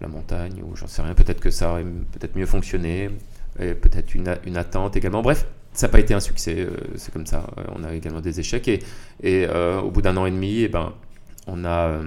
la 0.00 0.08
montagne, 0.08 0.62
ou 0.62 0.74
j'en 0.76 0.86
sais 0.86 1.02
rien. 1.02 1.14
Peut-être 1.14 1.40
que 1.40 1.50
ça 1.50 1.72
aurait 1.72 1.84
peut-être 1.84 2.36
mieux 2.36 2.46
fonctionné 2.46 3.10
peut-être 3.56 4.14
une, 4.14 4.34
une, 4.46 4.56
attente 4.56 4.96
également. 4.96 5.22
Bref, 5.22 5.46
ça 5.72 5.86
n'a 5.86 5.92
pas 5.92 6.00
été 6.00 6.14
un 6.14 6.20
succès, 6.20 6.56
euh, 6.58 6.70
c'est 6.96 7.12
comme 7.12 7.26
ça. 7.26 7.46
Euh, 7.58 7.64
on 7.74 7.84
a 7.84 7.94
également 7.94 8.20
des 8.20 8.40
échecs 8.40 8.68
et, 8.68 8.80
et 9.22 9.46
euh, 9.46 9.80
au 9.80 9.90
bout 9.90 10.02
d'un 10.02 10.16
an 10.16 10.26
et 10.26 10.30
demi, 10.30 10.60
et 10.60 10.64
eh 10.64 10.68
ben, 10.68 10.92
on, 11.46 11.64
a, 11.64 12.00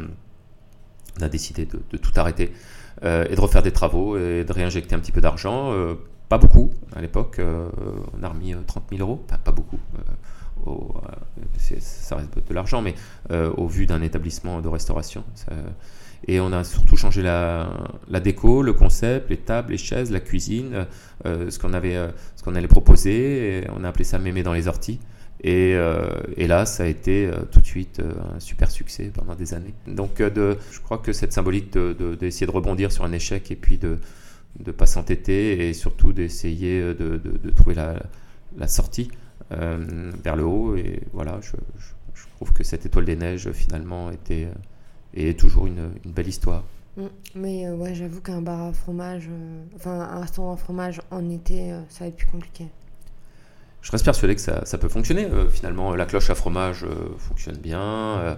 on 1.19 1.23
a 1.23 1.29
décidé 1.29 1.65
de, 1.65 1.97
tout 1.97 2.11
arrêter 2.15 2.53
et 3.01 3.35
de 3.35 3.39
refaire 3.41 3.63
des 3.63 3.71
travaux 3.71 4.17
et 4.17 4.45
de 4.45 4.53
réinjecter 4.53 4.95
un 4.95 4.99
petit 4.99 5.11
peu 5.11 5.21
d'argent. 5.21 5.73
pas 6.29 6.37
beaucoup 6.37 6.71
à 6.95 7.01
l'époque, 7.01 7.41
on 8.17 8.23
a 8.23 8.29
remis 8.29 8.55
30 8.65 8.83
000 8.91 9.01
euros, 9.01 9.25
pas, 9.43 9.51
beaucoup. 9.51 9.79
ça 11.59 12.15
reste 12.15 12.47
de 12.47 12.53
l'argent, 12.53 12.81
mais 12.81 12.95
au 13.57 13.67
vu 13.67 13.85
d'un 13.85 14.01
établissement 14.01 14.61
de 14.61 14.69
restauration, 14.69 15.23
et 16.27 16.39
on 16.39 16.51
a 16.53 16.63
surtout 16.63 16.95
changé 16.95 17.21
la, 17.21 17.69
déco, 18.23 18.61
le 18.61 18.73
concept, 18.73 19.29
les 19.29 19.37
tables, 19.37 19.71
les 19.71 19.77
chaises, 19.77 20.11
la 20.11 20.19
cuisine, 20.19 20.85
euh, 21.25 21.49
ce 21.49 21.59
qu'on 21.59 21.73
avait, 21.73 21.95
euh, 21.95 22.09
ce 22.35 22.43
qu'on 22.43 22.55
allait 22.55 22.67
proposer. 22.67 23.65
On 23.75 23.83
a 23.83 23.89
appelé 23.89 24.05
ça 24.05 24.19
Mémé 24.19 24.43
dans 24.43 24.53
les 24.53 24.67
orties. 24.67 24.99
Et, 25.43 25.73
euh, 25.75 26.07
et 26.37 26.47
là, 26.47 26.65
ça 26.65 26.83
a 26.83 26.85
été 26.85 27.25
euh, 27.25 27.41
tout 27.51 27.59
de 27.59 27.65
suite 27.65 27.99
euh, 27.99 28.13
un 28.35 28.39
super 28.39 28.71
succès 28.71 29.11
pendant 29.13 29.35
des 29.35 29.53
années. 29.53 29.73
Donc, 29.87 30.21
de, 30.21 30.57
je 30.71 30.79
crois 30.79 30.99
que 30.99 31.11
cette 31.11 31.33
symbolique 31.33 31.73
d'essayer 31.73 32.45
de, 32.45 32.51
de, 32.51 32.55
rebondir 32.55 32.93
sur 32.93 33.03
un 33.03 33.11
échec 33.11 33.51
et 33.51 33.57
puis 33.57 33.77
de 33.77 33.99
ne 34.65 34.71
pas 34.71 34.85
s'entêter 34.85 35.67
et 35.67 35.73
surtout 35.73 36.13
d'essayer 36.13 36.79
de, 36.79 37.17
de, 37.17 37.49
trouver 37.49 37.75
la, 37.75 38.01
la 38.55 38.67
sortie 38.67 39.09
vers 39.49 40.35
le 40.35 40.45
haut. 40.45 40.77
Et 40.77 41.01
voilà, 41.11 41.39
je, 41.41 41.57
je, 42.13 42.23
trouve 42.35 42.53
que 42.53 42.63
cette 42.63 42.85
étoile 42.85 43.05
des 43.05 43.15
neiges 43.15 43.51
finalement 43.51 44.11
était 44.11 44.47
et 45.13 45.35
toujours 45.35 45.67
une, 45.67 45.91
une 46.05 46.11
belle 46.11 46.27
histoire. 46.27 46.63
Mm. 46.95 47.03
Mais 47.35 47.67
euh, 47.67 47.75
ouais, 47.75 47.95
j'avoue 47.95 48.21
qu'un 48.21 48.41
bar 48.41 48.61
à 48.61 48.73
fromage, 48.73 49.29
enfin 49.75 49.99
un 49.99 50.21
restaurant 50.21 50.53
à 50.53 50.57
fromage 50.57 51.01
en 51.11 51.29
été, 51.29 51.71
ça 51.89 52.05
va 52.05 52.07
être 52.07 52.15
plus 52.15 52.27
compliqué 52.27 52.67
je 53.83 53.91
reste 53.91 54.05
persuadé 54.05 54.33
que 54.33 54.41
ça, 54.41 54.65
ça 54.65 54.77
peut 54.77 54.87
fonctionner. 54.87 55.25
Euh, 55.25 55.49
finalement, 55.49 55.93
la 55.93 56.05
cloche 56.05 56.29
à 56.29 56.35
fromage 56.35 56.85
euh, 56.85 56.95
fonctionne 57.17 57.57
bien. 57.57 58.37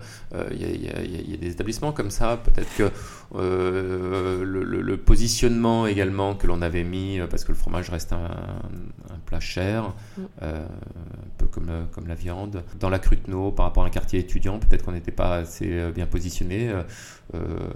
Il 0.52 0.60
y, 0.60 1.34
a 1.34 1.38
des 1.38 1.52
établissements 1.52 1.92
comme 1.92 2.10
ça. 2.10 2.42
Peut-être 2.44 2.76
que 2.76 2.90
euh, 3.36 4.44
le, 4.44 4.64
le, 4.64 4.98
positionnement 4.98 5.86
également 5.86 6.34
que 6.34 6.48
l'on 6.48 6.64
avait 6.64 6.84
mis, 6.84 7.20
parce 7.30 7.46
que 7.46 7.52
le 7.52 7.58
fromage 7.58 7.92
reste 7.92 8.12
un, 8.12 8.26
un 8.26 9.20
plat 9.28 9.40
cher, 9.40 9.94
mm. 10.18 10.22
un 10.42 10.56
peu 11.38 11.46
comme, 11.46 11.88
comme 11.92 12.08
la 12.08 12.16
viande. 12.16 12.64
Dans 12.80 12.90
la 12.90 12.98
Cruteno, 12.98 13.52
par 13.52 13.68
rapport 13.68 13.84
à 13.84 13.88
un 13.88 13.92
quartier 13.92 14.20
étudiant, 14.20 14.58
peut-être 14.58 14.84
qu'on 14.84 14.94
n'était 14.94 15.12
pas 15.12 15.36
assez 15.36 15.92
bien 15.92 16.08
positionné. 16.08 16.74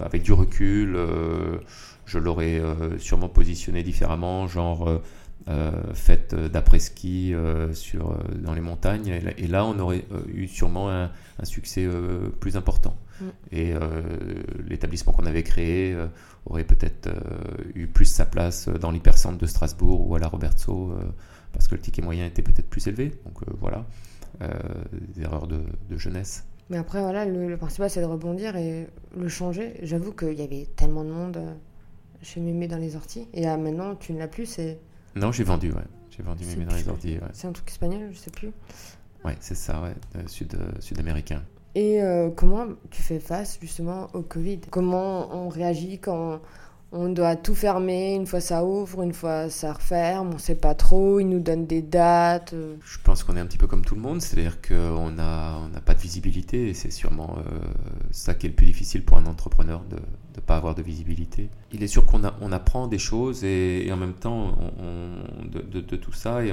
avec 0.00 0.22
du 0.22 0.32
recul, 0.32 0.98
je 2.04 2.18
l'aurais 2.18 2.60
sûrement 2.98 3.28
positionné 3.28 3.84
différemment, 3.84 4.48
genre 4.48 5.00
euh, 5.50 5.94
faite 5.94 6.34
d'après-ski 6.34 7.34
euh, 7.34 7.72
sur, 7.72 8.12
euh, 8.12 8.16
dans 8.36 8.54
les 8.54 8.60
montagnes. 8.60 9.20
Et 9.36 9.48
là, 9.48 9.64
on 9.64 9.78
aurait 9.80 10.04
eu 10.32 10.46
sûrement 10.46 10.90
un, 10.90 11.10
succès 11.42 11.88
plus 12.38 12.56
important. 12.56 12.96
Mm. 13.20 13.24
Et 13.52 13.74
l'établissement 14.68 15.12
qu'on 15.12 15.24
avait 15.24 15.42
créé 15.42 15.96
aurait 16.44 16.64
peut-être 16.64 17.08
eu 17.74 17.86
plus 17.86 18.04
sa 18.04 18.26
place 18.26 18.68
dans 18.68 18.90
l'hypercentre 18.90 19.38
de 19.38 19.46
Strasbourg 19.46 20.06
ou 20.06 20.14
à 20.14 20.18
la 20.18 20.28
Robertso, 20.28 20.94
parce 21.52 21.66
que 21.66 21.74
le 21.74 21.80
ticket 21.80 22.02
moyen 22.02 22.26
était 22.26 22.42
peut-être 22.42 22.68
plus 22.68 22.86
élevé. 22.86 23.14
Donc 23.24 23.40
voilà, 23.58 23.86
des 24.40 25.22
erreurs 25.22 25.46
de, 25.46 25.62
jeunesse. 25.96 26.44
Mais 26.68 26.76
après, 26.76 27.00
voilà, 27.00 27.24
le, 27.24 27.56
principal, 27.56 27.88
c'est 27.88 28.02
de 28.02 28.06
rebondir 28.06 28.56
et 28.56 28.86
le 29.16 29.28
changer. 29.28 29.74
J'avoue 29.82 30.12
qu'il 30.12 30.38
y 30.38 30.42
avait 30.42 30.68
tellement 30.76 31.04
de 31.04 31.10
monde 31.10 31.40
chez 32.20 32.40
Mémé 32.40 32.68
dans 32.68 32.78
les 32.78 32.96
orties. 32.96 33.28
Et 33.32 33.44
là, 33.44 33.56
maintenant, 33.56 33.94
tu 33.94 34.12
ne 34.12 34.18
l'as 34.18 34.28
plus, 34.28 34.44
c'est 34.44 34.78
non, 35.16 35.32
j'ai 35.32 35.44
vendu, 35.44 35.72
ouais. 35.72 35.82
J'ai 36.10 36.22
vendu 36.22 36.44
mes 36.44 36.56
médailles 36.56 36.88
ordi. 36.88 37.14
Ouais. 37.14 37.28
C'est 37.32 37.46
un 37.46 37.52
truc 37.52 37.68
espagnol, 37.68 38.08
je 38.12 38.18
sais 38.18 38.30
plus. 38.30 38.50
Ouais, 39.24 39.36
c'est 39.40 39.54
ça, 39.54 39.82
ouais, 39.82 39.94
sud, 40.26 40.54
euh, 40.54 40.72
sud-américain. 40.80 41.42
Et 41.74 42.02
euh, 42.02 42.30
comment 42.30 42.66
tu 42.90 43.02
fais 43.02 43.20
face 43.20 43.58
justement 43.60 44.08
au 44.12 44.22
Covid? 44.22 44.60
Comment 44.70 45.32
on 45.34 45.48
réagit 45.48 45.98
quand 45.98 46.40
on 46.92 47.08
doit 47.08 47.36
tout 47.36 47.54
fermer, 47.54 48.14
une 48.14 48.26
fois 48.26 48.40
ça 48.40 48.64
ouvre, 48.64 49.02
une 49.02 49.12
fois 49.12 49.48
ça 49.48 49.72
referme, 49.72 50.32
on 50.34 50.38
sait 50.38 50.56
pas 50.56 50.74
trop, 50.74 51.20
ils 51.20 51.28
nous 51.28 51.38
donnent 51.38 51.66
des 51.66 51.82
dates. 51.82 52.54
Je 52.54 52.98
pense 53.04 53.22
qu'on 53.22 53.36
est 53.36 53.40
un 53.40 53.46
petit 53.46 53.58
peu 53.58 53.66
comme 53.66 53.84
tout 53.84 53.94
le 53.94 54.00
monde, 54.00 54.20
c'est-à-dire 54.20 54.60
qu'on 54.60 55.10
n'a 55.10 55.58
on 55.58 55.76
a 55.76 55.80
pas 55.80 55.94
de 55.94 56.00
visibilité 56.00 56.68
et 56.68 56.74
c'est 56.74 56.90
sûrement 56.90 57.38
euh, 57.38 57.58
ça 58.10 58.34
qui 58.34 58.46
est 58.46 58.50
le 58.50 58.56
plus 58.56 58.66
difficile 58.66 59.04
pour 59.04 59.18
un 59.18 59.26
entrepreneur 59.26 59.82
de 59.88 59.96
ne 59.96 60.40
pas 60.40 60.56
avoir 60.56 60.74
de 60.74 60.82
visibilité. 60.82 61.48
Il 61.72 61.82
est 61.82 61.88
sûr 61.88 62.06
qu'on 62.06 62.22
on 62.40 62.52
apprend 62.52 62.88
des 62.88 62.98
choses 62.98 63.44
et, 63.44 63.88
en 63.92 63.96
même 63.96 64.14
temps 64.14 64.56
de, 65.50 65.96
tout 65.96 66.12
ça 66.12 66.44
et 66.44 66.52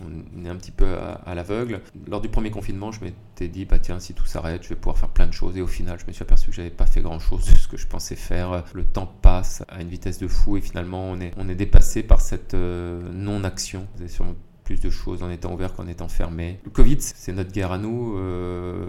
on 0.00 0.44
est 0.44 0.48
un 0.48 0.56
petit 0.56 0.70
peu 0.70 0.96
à, 1.24 1.34
l'aveugle. 1.34 1.80
Lors 2.08 2.20
du 2.20 2.28
premier 2.28 2.50
confinement, 2.50 2.90
je 2.90 3.04
m'étais 3.04 3.48
dit, 3.48 3.64
bah 3.64 3.78
tiens, 3.78 4.00
si 4.00 4.14
tout 4.14 4.26
s'arrête, 4.26 4.62
je 4.62 4.70
vais 4.70 4.74
pouvoir 4.74 4.98
faire 4.98 5.08
plein 5.08 5.26
de 5.26 5.32
choses. 5.32 5.56
Et 5.56 5.62
au 5.62 5.66
final, 5.66 5.98
je 6.00 6.06
me 6.06 6.12
suis 6.12 6.22
aperçu 6.22 6.50
que 6.50 6.56
j'avais 6.56 6.70
pas 6.70 6.86
fait 6.86 7.00
grand 7.00 7.18
chose 7.18 7.44
de 7.46 7.56
ce 7.56 7.68
que 7.68 7.76
je 7.76 7.86
pensais 7.86 8.16
faire. 8.16 8.64
Le 8.74 8.84
temps 8.84 9.12
passe 9.22 9.62
à 9.68 9.80
une 9.80 9.88
vitesse 9.88 10.18
de 10.18 10.28
fou 10.28 10.56
et 10.56 10.60
finalement, 10.60 11.04
on 11.10 11.20
est, 11.20 11.32
on 11.36 11.48
est 11.48 11.54
dépassé 11.54 12.02
par 12.02 12.20
cette 12.20 12.54
euh, 12.54 13.00
non-action. 13.12 13.86
Avez 13.98 14.08
sûrement 14.08 14.34
plus 14.64 14.80
de 14.80 14.90
choses 14.90 15.22
en 15.22 15.30
étant 15.30 15.52
ouvert 15.52 15.74
qu'en 15.74 15.86
étant 15.86 16.08
fermé. 16.08 16.58
Le 16.64 16.70
Covid, 16.70 16.96
c'est 17.00 17.32
notre 17.32 17.52
guerre 17.52 17.70
à 17.70 17.78
nous, 17.78 18.16
euh, 18.18 18.86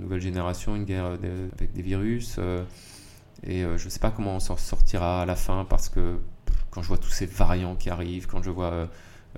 nouvelle 0.00 0.20
génération, 0.20 0.74
une 0.74 0.84
guerre 0.84 1.16
avec 1.52 1.72
des 1.72 1.82
virus. 1.82 2.36
Euh, 2.38 2.64
et 3.46 3.60
je 3.60 3.84
ne 3.84 3.90
sais 3.90 3.98
pas 3.98 4.10
comment 4.10 4.36
on 4.36 4.40
s'en 4.40 4.56
sortira 4.56 5.20
à 5.20 5.26
la 5.26 5.36
fin 5.36 5.66
parce 5.68 5.90
que 5.90 6.18
quand 6.70 6.80
je 6.80 6.88
vois 6.88 6.96
tous 6.96 7.10
ces 7.10 7.26
variants 7.26 7.76
qui 7.76 7.90
arrivent, 7.90 8.26
quand 8.26 8.42
je 8.42 8.48
vois 8.48 8.88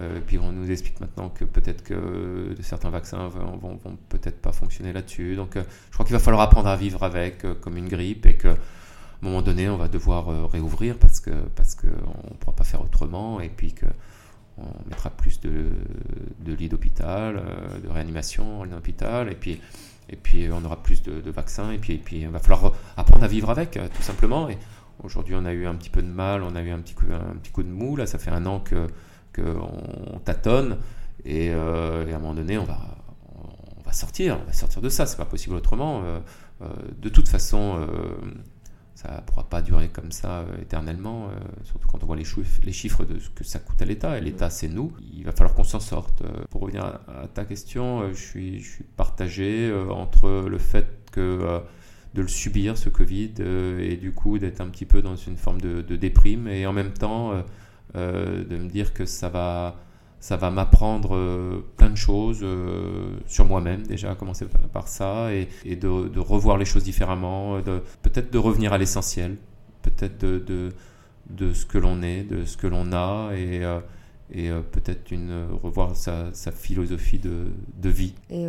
euh, 0.01 0.21
puis 0.27 0.39
on 0.39 0.53
nous 0.53 0.71
explique 0.71 1.01
maintenant 1.01 1.31
que 1.31 1.45
peut-être 1.45 1.83
que 1.83 2.55
certains 2.61 2.91
vaccins 2.91 3.29
vont, 3.29 3.57
vont, 3.57 3.79
peut-être 4.11 4.41
pas 4.43 4.53
fonctionner 4.53 4.93
là-dessus. 4.93 5.37
Donc 5.37 5.57
euh, 5.57 5.63
je 5.89 5.95
crois 5.95 6.05
qu'il 6.05 6.13
va 6.13 6.19
falloir 6.19 6.43
apprendre 6.43 6.69
à 6.69 6.77
vivre 6.77 7.03
avec 7.03 7.45
euh, 7.45 7.55
comme 7.55 7.79
une 7.79 7.89
grippe 7.89 8.27
et 8.27 8.37
que 8.37 8.49
un 8.49 8.57
moment 9.23 9.41
donné 9.41 9.71
on 9.71 9.79
va 9.79 9.89
devoir 9.89 10.51
réouvrir 10.51 10.99
parce 10.99 11.21
que 11.21 11.31
parce 11.31 11.75
qu'on 11.75 11.87
ne 11.87 12.37
pourra 12.39 12.55
pas 12.55 12.65
faire 12.65 12.83
autrement 12.83 13.41
et 13.41 13.49
puis 13.49 13.73
que 13.73 13.87
on 14.59 14.67
mettra 14.89 15.09
plus 15.09 15.41
de, 15.41 15.71
de 16.41 16.53
lits 16.53 16.69
d'hôpital, 16.69 17.43
de 17.83 17.89
réanimation 17.89 18.61
en 18.61 18.73
hôpital 18.73 19.33
et 19.33 19.35
puis 19.35 19.59
et 20.11 20.17
puis 20.17 20.49
on 20.53 20.63
aura 20.65 20.83
plus 20.83 21.03
de, 21.03 21.31
vaccins 21.31 21.73
et 21.73 21.79
puis, 21.79 21.95
et 21.95 21.99
puis 21.99 22.21
il 22.21 22.29
va 22.29 22.39
falloir 22.39 22.75
apprendre 22.99 23.25
à 23.25 23.27
vivre 23.27 23.49
avec 23.49 23.73
tout 23.73 24.03
simplement 24.03 24.51
et 24.51 24.59
aujourd'hui 25.03 25.35
on 25.35 25.47
a 25.47 25.53
eu 25.55 25.67
un 25.67 25.75
petit 25.75 25.91
peu 25.91 26.03
de 26.03 26.09
mal, 26.09 26.43
on 26.43 26.55
a 26.55 26.63
eu 26.63 26.71
un 26.71 26.81
petit 26.81 26.95
un 27.11 27.37
petit 27.37 27.51
coup 27.51 27.63
de 27.63 27.71
mou 27.71 27.97
là 27.97 28.07
ça 28.07 28.19
fait 28.19 28.31
un 28.31 28.45
an 28.45 28.61
que 28.61 28.87
on 29.41 30.19
tâtonne 30.19 30.79
euh, 31.27 32.07
et, 32.07 32.13
à 32.13 32.17
un 32.17 32.19
moment 32.19 32.35
donné, 32.35 32.59
on 32.59 32.65
va, 32.65 33.93
sortir, 33.93 34.39
on 34.43 34.47
va 34.47 34.53
sortir 34.53 34.83
de 34.83 34.89
ça. 34.89 35.07
C'est 35.07 35.17
pas 35.17 35.25
possible 35.25 35.55
autrement. 35.55 36.03
Euh, 36.05 36.21
de 36.99 37.09
toute 37.09 37.29
façon, 37.29 37.87
ça 38.95 39.17
ne 39.17 39.21
pourra 39.27 39.49
pas 39.49 39.63
durer 39.63 39.89
comme 39.89 40.13
ça 40.13 40.45
éternellement, 40.61 41.31
surtout 41.65 41.89
quand 41.89 42.03
on 42.03 42.07
voit 42.07 42.17
les, 42.17 42.25
chiffres, 42.25 43.05
de 43.05 43.19
ce 43.19 43.31
que 43.31 43.45
ça 43.45 43.59
coûte 43.59 43.81
à 43.83 43.85
l'État. 43.85 44.19
Et 44.19 44.21
l'État, 44.21 44.51
c'est 44.51 44.69
nous. 44.69 44.93
Il 45.13 45.25
va 45.25 45.33
falloir 45.33 45.55
qu'on 45.55 45.65
s'en 45.65 45.81
sorte. 45.81 46.23
Pour 46.51 46.63
revenir 46.63 46.85
à, 46.85 47.29
ta 47.33 47.45
question, 47.45 48.09
je 48.13 48.21
suis, 48.21 48.65
partagé 48.97 49.73
entre 49.91 50.47
le 50.49 50.59
fait 50.59 50.87
de 51.17 52.23
le 52.23 52.29
subir, 52.29 52.79
ce 52.79 52.89
Covid, 52.89 53.35
et 53.79 53.97
du 53.97 54.13
coup 54.13 54.39
d'être 54.39 54.61
un 54.61 54.69
petit 54.69 54.87
peu 54.87 55.03
dans 55.03 55.17
une 55.17 55.37
forme 55.37 55.61
de, 55.61 55.97
déprime, 55.97 56.49
et 56.49 56.67
en 56.67 56.73
même 56.73 56.93
temps 56.93 57.33
de 57.95 58.57
me 58.57 58.69
dire 58.69 58.93
que 58.93 59.07
ça 59.07 59.29
va 59.29 59.77
ça 60.27 60.37
va 60.37 60.51
m'apprendre 60.51 61.15
euh, 61.15 61.65
plein 61.77 61.91
de 61.91 61.97
choses 61.97 62.41
euh, 62.43 63.17
sur 63.27 63.45
moi-même 63.45 63.87
déjà, 63.87 64.15
commencer 64.15 64.47
par 64.73 64.89
ça, 64.89 65.33
et, 65.33 65.77
de, 65.77 66.19
revoir 66.19 66.59
les 66.59 66.65
choses 66.65 66.85
différemment, 66.85 67.61
peut-être 68.03 68.33
de 68.33 68.39
revenir 68.39 68.73
à 68.73 68.79
l'essentiel, 68.79 69.37
peut-être 69.83 70.19
de, 70.19 70.73
de, 71.31 71.53
ce 71.53 71.67
que 71.67 71.79
l'on 71.79 72.03
est, 72.03 72.25
de 72.25 72.45
ce 72.45 72.57
que 72.57 72.67
l'on 72.67 72.93
a, 72.93 73.31
et, 73.35 73.65
euh, 73.65 73.79
et 74.33 74.51
peut-être 74.73 75.13
une, 75.13 75.47
revoir 75.63 75.95
sa, 75.95 76.33
philosophie 76.53 77.21
de, 77.21 77.89
vie. 77.89 78.15
Et 78.31 78.47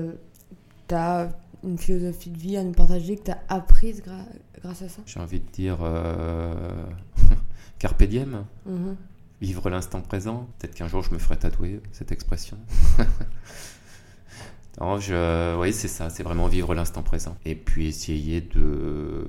tu 0.87 0.95
as 0.95 1.29
une 1.63 1.77
philosophie 1.77 2.31
de 2.31 2.39
vie 2.39 2.57
à 2.57 2.63
nous 2.63 2.71
partager 2.71 3.17
que 3.17 3.25
tu 3.25 3.31
as 3.31 3.39
apprise 3.49 4.01
grâce 4.01 4.81
à 4.81 4.89
ça? 4.89 5.01
J'ai 5.05 5.19
envie 5.19 5.39
de 5.39 5.51
dire 5.51 5.77
Carpe 7.79 8.03
diem. 8.03 8.45
Mm-hmm 8.67 8.95
vivre 9.41 9.69
l'instant 9.69 10.01
présent. 10.01 10.47
Peut-être 10.57 10.75
qu'un 10.75 10.87
jour 10.87 11.03
je 11.03 11.13
me 11.13 11.19
ferai 11.19 11.37
tatouer 11.37 11.81
cette 11.91 12.11
expression. 12.11 12.57
non, 14.81 14.99
je, 14.99 15.57
oui, 15.59 15.73
c'est 15.73 15.87
ça, 15.87 16.09
c'est 16.09 16.23
vraiment 16.23 16.47
vivre 16.47 16.73
l'instant 16.73 17.03
présent. 17.03 17.37
Et 17.45 17.55
puis 17.55 17.87
essayer 17.87 18.41
de 18.41 19.25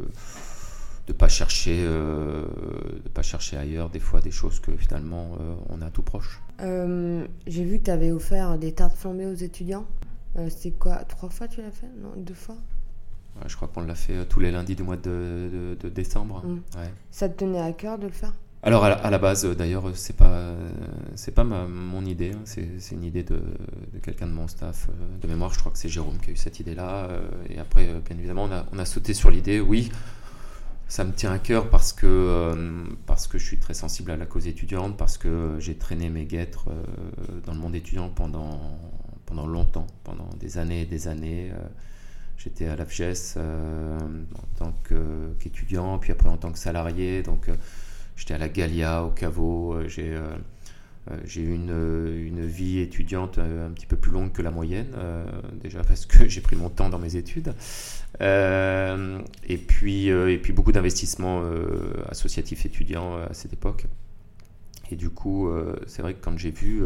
de 1.08 1.14
pas 1.14 1.28
chercher 1.28 1.84
euh, 1.86 2.44
de 3.02 3.08
pas 3.08 3.22
chercher 3.22 3.56
ailleurs 3.56 3.88
des 3.88 3.98
fois 3.98 4.20
des 4.20 4.30
choses 4.30 4.60
que 4.60 4.76
finalement 4.76 5.38
euh, 5.40 5.54
on 5.70 5.80
a 5.80 5.90
tout 5.90 6.02
proche. 6.02 6.40
Euh, 6.60 7.26
j'ai 7.46 7.64
vu 7.64 7.78
que 7.78 7.84
tu 7.84 7.90
avais 7.90 8.12
offert 8.12 8.58
des 8.58 8.72
tartes 8.72 8.96
flambées 8.96 9.26
aux 9.26 9.34
étudiants. 9.34 9.86
c'est 10.50 10.72
quoi 10.72 10.96
Trois 11.04 11.30
fois 11.30 11.48
tu 11.48 11.62
l'as 11.62 11.70
fait? 11.70 11.88
Non, 12.02 12.12
deux 12.16 12.34
fois? 12.34 12.56
Je 13.46 13.56
crois 13.56 13.68
qu'on 13.68 13.82
l'a 13.82 13.94
fait 13.94 14.26
tous 14.26 14.40
les 14.40 14.50
lundis 14.50 14.74
du 14.74 14.82
mois 14.82 14.96
de, 14.96 15.76
de, 15.80 15.88
décembre. 15.88 16.44
Mmh. 16.44 16.60
Ça 17.10 17.28
te 17.28 17.38
tenait 17.38 17.60
à 17.60 17.72
cœur 17.72 17.98
de 17.98 18.06
le 18.06 18.12
faire? 18.12 18.34
Alors 18.62 18.84
à 18.84 19.10
la, 19.10 19.18
base, 19.18 19.46
d'ailleurs, 19.56 19.84
c'est 19.94 20.16
pas 20.16 20.52
c'est 21.14 21.32
pas 21.32 21.44
mon 21.44 22.04
idée, 22.04 22.32
hein. 22.32 22.42
c'est 22.44 22.92
une 22.92 23.04
idée 23.04 23.22
de, 23.22 23.40
quelqu'un 24.02 24.26
de 24.26 24.32
mon 24.32 24.48
staff 24.48 24.88
euh, 24.88 25.18
de 25.20 25.28
mémoire. 25.28 25.52
Je 25.52 25.58
crois 25.58 25.70
que 25.70 25.78
c'est 25.78 25.88
Jérôme 25.88 26.18
qui 26.18 26.30
a 26.30 26.32
eu 26.32 26.36
cette 26.36 26.58
idée-là. 26.58 27.06
Euh, 27.06 27.28
et 27.48 27.58
après, 27.58 27.88
euh, 27.88 28.00
bien 28.00 28.16
évidemment, 28.16 28.48
on 28.72 28.78
a, 28.78 28.84
sauté 28.84 29.14
sur 29.14 29.30
l'idée. 29.30 29.60
Oui, 29.60 29.92
ça 30.88 31.04
me 31.04 31.12
tient 31.12 31.32
à 31.32 31.38
cœur 31.38 31.70
parce 31.70 31.92
que 31.92 32.54
parce 33.06 33.26
que 33.28 33.38
je 33.38 33.44
suis 33.44 33.58
très 33.58 33.74
sensible 33.74 34.10
à 34.10 34.16
la 34.16 34.26
cause 34.26 34.46
étudiante, 34.46 34.96
parce 34.96 35.18
que 35.18 35.56
j'ai 35.58 35.76
traîné 35.76 36.08
mes 36.08 36.24
guêtres 36.24 36.66
dans 37.44 37.52
le 37.52 37.58
monde 37.58 37.74
étudiant 37.74 38.08
pendant 38.08 38.58
longtemps, 39.46 39.86
pendant 40.02 40.28
des 40.40 40.58
années 40.58 40.82
et 40.82 40.86
des 40.86 41.06
années. 41.08 41.52
J'étais 42.38 42.66
à 42.66 42.76
l'AFGES 42.76 43.36
en 43.36 44.56
tant 44.56 44.72
qu'étudiant, 45.38 45.98
puis 45.98 46.12
après 46.12 46.28
en 46.28 46.38
tant 46.38 46.52
que 46.52 46.58
salarié, 46.58 47.22
J'étais 48.18 48.34
à 48.34 48.38
la 48.38 48.48
Gallia, 48.48 49.04
au 49.04 49.10
caveau. 49.10 49.74
Euh, 49.74 49.88
j'ai 49.88 50.12
euh, 50.12 50.22
euh, 51.10 51.16
j'ai 51.24 51.40
eu 51.40 51.54
une, 51.54 52.44
vie 52.44 52.80
étudiante 52.80 53.38
un 53.38 53.70
petit 53.70 53.86
peu 53.86 53.96
plus 53.96 54.10
longue 54.10 54.32
que 54.32 54.42
la 54.42 54.50
moyenne, 54.50 54.94
déjà 55.62 55.82
parce 55.84 56.04
que 56.04 56.28
j'ai 56.28 56.40
pris 56.40 56.56
mon 56.56 56.68
temps 56.68 56.90
dans 56.90 56.98
mes 56.98 57.16
études. 57.16 57.54
et, 58.20 59.56
puis, 59.56 60.12
beaucoup 60.52 60.72
d'investissements 60.72 61.42
associatifs 62.10 62.66
étudiants 62.66 63.16
à 63.16 63.32
cette 63.32 63.52
époque. 63.52 63.86
Et 64.90 64.96
du 64.96 65.08
coup, 65.08 65.50
c'est 65.86 66.02
vrai 66.02 66.14
que 66.14 66.22
quand 66.22 66.36
j'ai 66.36 66.50
vu 66.50 66.82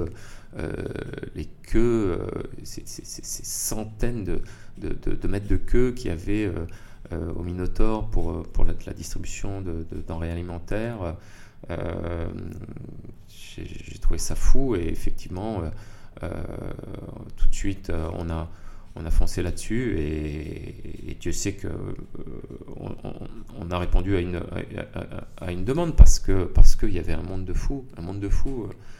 les 1.34 1.48
queues, 1.62 2.18
ces, 2.62 2.84
centaines 2.84 4.24
de, 4.24 4.40
de, 4.78 5.28
mètres 5.28 5.48
de 5.48 5.56
queue 5.56 5.92
qui 5.92 6.10
avaient 6.10 6.50
au 7.10 7.42
Minotaur 7.42 8.08
pour, 8.08 8.30
euh, 8.30 8.42
pour 8.52 8.64
la, 8.64 8.74
distribution 8.92 9.60
de, 9.60 9.86
denrées 10.06 10.30
alimentaires. 10.30 11.16
Euh, 11.70 12.26
j'ai 13.28 13.98
trouvé 14.00 14.18
ça 14.18 14.34
fou 14.34 14.76
et 14.76 14.88
effectivement, 14.88 15.62
tout 16.20 17.48
de 17.48 17.54
suite, 17.54 17.92
on 18.14 18.30
a 18.30 18.48
on 18.94 19.06
a 19.06 19.10
foncé 19.10 19.42
là-dessus 19.42 19.98
et, 19.98 21.16
Dieu 21.20 21.32
sait 21.32 21.52
que 21.52 21.68
on, 22.76 23.70
a 23.70 23.78
répondu 23.78 24.16
à 24.16 24.20
une, 24.20 24.42
à, 25.38 25.52
une 25.52 25.64
demande 25.64 25.94
parce 25.94 26.18
que 26.18 26.44
parce 26.44 26.74
qu'il 26.74 26.92
y 26.92 26.98
avait 26.98 27.12
un 27.12 27.22
monde 27.22 27.44
de 27.44 27.52
fous, 27.52 27.86
un 27.96 28.02
monde 28.02 28.18
de 28.18 28.28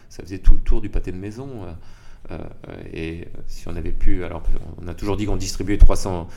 ça 0.08 0.22
faisait 0.22 0.38
tout 0.38 0.54
le 0.54 0.60
tour 0.60 0.80
du 0.80 0.88
pâté 0.88 1.10
de 1.10 1.16
maison 1.16 1.66
et 2.92 3.26
si 3.48 3.66
on 3.68 3.74
avait 3.74 3.92
pu, 3.92 4.24
alors 4.24 4.42
on 4.80 4.86
a 4.86 4.94
toujours 4.94 5.16
dit 5.16 5.26
qu'on 5.26 5.36
distribuait 5.36 5.78
300 5.78 6.28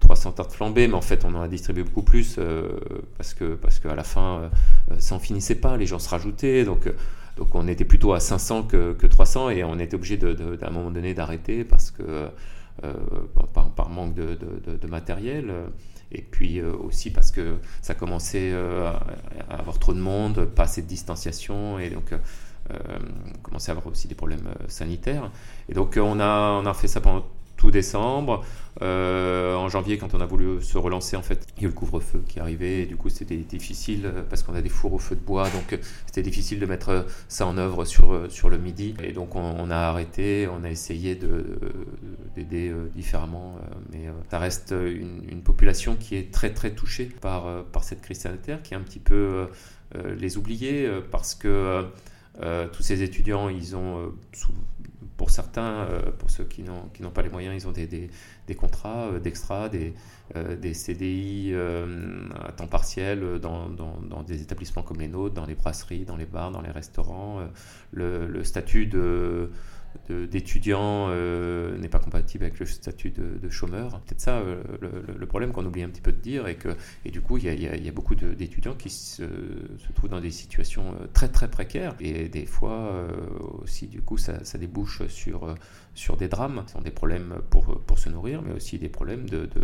300 0.00 0.32
tartes 0.32 0.52
flambées, 0.52 0.88
mais 0.88 0.94
en 0.94 1.00
fait 1.00 1.24
on 1.24 1.34
en 1.34 1.42
a 1.42 1.48
distribué 1.48 1.82
beaucoup 1.82 2.02
plus 2.02 2.36
euh, 2.38 2.68
parce 3.16 3.34
que 3.34 3.54
parce 3.54 3.78
qu'à 3.78 3.94
la 3.94 4.04
fin 4.04 4.50
euh, 4.90 4.96
ça 4.98 5.14
en 5.14 5.18
finissait 5.18 5.54
pas, 5.54 5.76
les 5.76 5.86
gens 5.86 5.98
se 5.98 6.08
rajoutaient, 6.08 6.64
donc 6.64 6.92
donc 7.36 7.54
on 7.54 7.66
était 7.66 7.84
plutôt 7.84 8.12
à 8.12 8.20
500 8.20 8.64
que, 8.64 8.92
que 8.92 9.06
300 9.06 9.50
et 9.50 9.64
on 9.64 9.78
était 9.78 9.96
obligé 9.96 10.16
d'un 10.16 10.70
moment 10.70 10.90
donné 10.90 11.14
d'arrêter 11.14 11.64
parce 11.64 11.90
que 11.90 12.28
euh, 12.82 12.92
par, 13.54 13.88
manque 13.88 14.14
de, 14.14 14.36
de, 14.80 14.86
matériel 14.88 15.52
et 16.12 16.22
puis 16.22 16.60
aussi 16.60 17.10
parce 17.10 17.30
que 17.30 17.56
ça 17.82 17.94
commençait 17.94 18.52
à 18.52 19.54
avoir 19.56 19.78
trop 19.78 19.94
de 19.94 19.98
monde, 20.00 20.44
pas 20.44 20.64
assez 20.64 20.82
de 20.82 20.86
distanciation 20.86 21.78
et 21.78 21.90
donc 21.90 22.14
on 22.70 23.38
commençait 23.42 23.70
à 23.70 23.74
avoir 23.74 23.88
aussi 23.88 24.06
des 24.06 24.14
problèmes 24.14 24.48
sanitaires. 24.68 25.30
Et 25.68 25.74
donc 25.74 25.98
on 26.00 26.20
a, 26.20 26.60
on 26.62 26.66
a 26.66 26.74
fait 26.74 26.88
ça 26.88 27.00
pendant 27.00 27.24
décembre. 27.70 28.44
Euh, 28.82 29.54
en 29.54 29.68
janvier, 29.68 29.98
quand 29.98 30.14
on 30.14 30.20
a 30.20 30.26
voulu 30.26 30.60
se 30.62 30.76
relancer, 30.78 31.16
en 31.16 31.22
fait, 31.22 31.46
il 31.56 31.62
y 31.62 31.64
a 31.64 31.68
eu 31.68 31.70
le 31.70 31.74
couvre-feu 31.74 32.24
qui 32.26 32.40
arrivait. 32.40 32.82
Et 32.82 32.86
du 32.86 32.96
coup, 32.96 33.08
c'était 33.08 33.36
difficile 33.36 34.06
euh, 34.06 34.22
parce 34.28 34.42
qu'on 34.42 34.54
a 34.54 34.62
des 34.62 34.68
fours 34.68 34.92
au 34.92 34.98
feu 34.98 35.14
de 35.14 35.20
bois. 35.20 35.48
Donc, 35.50 35.72
euh, 35.72 35.76
c'était 36.06 36.22
difficile 36.22 36.58
de 36.58 36.66
mettre 36.66 37.06
ça 37.28 37.46
en 37.46 37.56
œuvre 37.56 37.84
sur, 37.84 38.30
sur 38.30 38.50
le 38.50 38.58
midi. 38.58 38.94
Et 39.02 39.12
donc, 39.12 39.36
on, 39.36 39.70
a 39.70 39.76
arrêté. 39.76 40.48
On 40.48 40.64
a 40.64 40.70
essayé 40.70 41.18
d'aider 42.34 42.74
différemment. 42.94 43.56
Mais 43.92 44.06
ça 44.30 44.38
reste 44.38 44.72
une, 44.72 45.42
population 45.42 45.96
qui 45.96 46.16
est 46.16 46.32
très, 46.32 46.50
très 46.50 46.70
touchée 46.70 47.04
par, 47.20 47.64
par 47.64 47.84
cette 47.84 48.00
crise 48.00 48.18
sanitaire, 48.18 48.62
qui 48.62 48.74
est 48.74 48.76
un 48.76 48.80
petit 48.80 48.98
peu 48.98 49.46
les 50.16 50.36
oubliés 50.36 50.88
parce 51.10 51.34
que 51.34 51.84
tous 52.72 52.82
ces 52.82 53.02
étudiants, 53.02 53.48
ils 53.48 53.76
ont 53.76 54.12
pour 55.16 55.30
certains, 55.30 55.86
euh, 55.88 56.10
pour 56.18 56.30
ceux 56.30 56.44
qui 56.44 56.62
n'ont 56.62 57.10
pas 57.10 57.22
les 57.22 57.28
moyens, 57.28 57.54
ils 57.62 57.68
ont 57.68 57.72
des, 57.72 58.10
contrats 58.56 59.06
euh, 59.06 59.20
d'extra, 59.20 59.68
des, 59.68 59.94
euh, 60.36 60.72
CDI 60.72 61.54
à 61.54 62.52
temps 62.52 62.66
partiel 62.66 63.38
dans, 63.40 64.22
des 64.26 64.42
établissements 64.42 64.82
comme 64.82 65.00
les 65.00 65.08
nôtres, 65.08 65.34
dans 65.34 65.46
les 65.46 65.54
brasseries, 65.54 66.04
dans 66.04 66.16
les 66.16 66.26
bars, 66.26 66.50
dans 66.50 66.62
les 66.62 66.70
restaurants. 66.70 67.40
le 67.92 68.44
statut 68.44 68.86
de 68.86 69.50
d'étudiant 70.08 71.06
euh, 71.08 71.76
n'est 71.78 71.88
pas 71.88 71.98
compatible 71.98 72.44
avec 72.44 72.58
le 72.58 72.66
statut 72.66 73.10
de, 73.10 73.48
chômeur. 73.48 74.00
Peut-être 74.00 74.20
ça 74.20 74.38
euh, 74.38 74.62
le, 74.80 75.26
problème 75.26 75.52
qu'on 75.52 75.64
oublie 75.64 75.82
un 75.82 75.88
petit 75.88 76.00
peu 76.00 76.12
de 76.12 76.20
dire 76.20 76.46
et 76.48 76.56
que 76.56 76.76
et 77.04 77.10
du 77.10 77.20
coup 77.20 77.38
il 77.38 77.44
y 77.44 77.88
a, 77.88 77.92
beaucoup 77.92 78.14
d'étudiants 78.14 78.74
qui 78.74 78.90
se, 78.90 79.22
se, 79.22 79.92
trouvent 79.94 80.10
dans 80.10 80.20
des 80.20 80.30
situations 80.30 80.94
euh, 81.00 81.06
très 81.12 81.28
très 81.28 81.50
précaires 81.50 81.94
et 82.00 82.28
des 82.28 82.46
fois 82.46 83.06
aussi 83.62 83.86
du 83.86 84.02
coup 84.02 84.18
ça, 84.18 84.44
ça, 84.44 84.58
débouche 84.58 85.06
sur 85.08 85.54
sur 85.94 86.16
des 86.16 86.28
drames, 86.28 86.64
ce 86.66 86.74
sont 86.74 86.80
des 86.80 86.90
problèmes 86.90 87.36
pour, 87.50 87.80
pour 87.82 87.98
se 87.98 88.08
nourrir 88.08 88.42
mais 88.42 88.52
aussi 88.52 88.78
des 88.78 88.88
problèmes 88.88 89.28
de, 89.28 89.46
de 89.46 89.62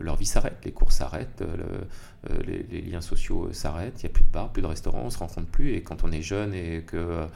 leur 0.00 0.16
vie 0.16 0.26
s'arrête, 0.26 0.58
les 0.64 0.72
cours 0.72 0.92
s'arrêtent, 0.92 1.42
euh, 1.42 2.38
les, 2.46 2.82
liens 2.82 3.00
sociaux 3.00 3.52
s'arrêtent, 3.52 4.02
il 4.02 4.06
n'y 4.06 4.10
a 4.10 4.12
plus 4.12 4.24
de 4.24 4.30
bar, 4.30 4.52
plus 4.52 4.62
de 4.62 4.66
restaurants, 4.66 5.02
on 5.02 5.06
ne 5.06 5.10
se 5.10 5.18
rencontre 5.18 5.48
plus. 5.48 5.74
Et 5.74 5.82
quand 5.82 6.04
on 6.04 6.12
est 6.12 6.22
jeune 6.22 6.54
et 6.54 6.84
qu'on 6.88 6.96
euh, 6.96 7.26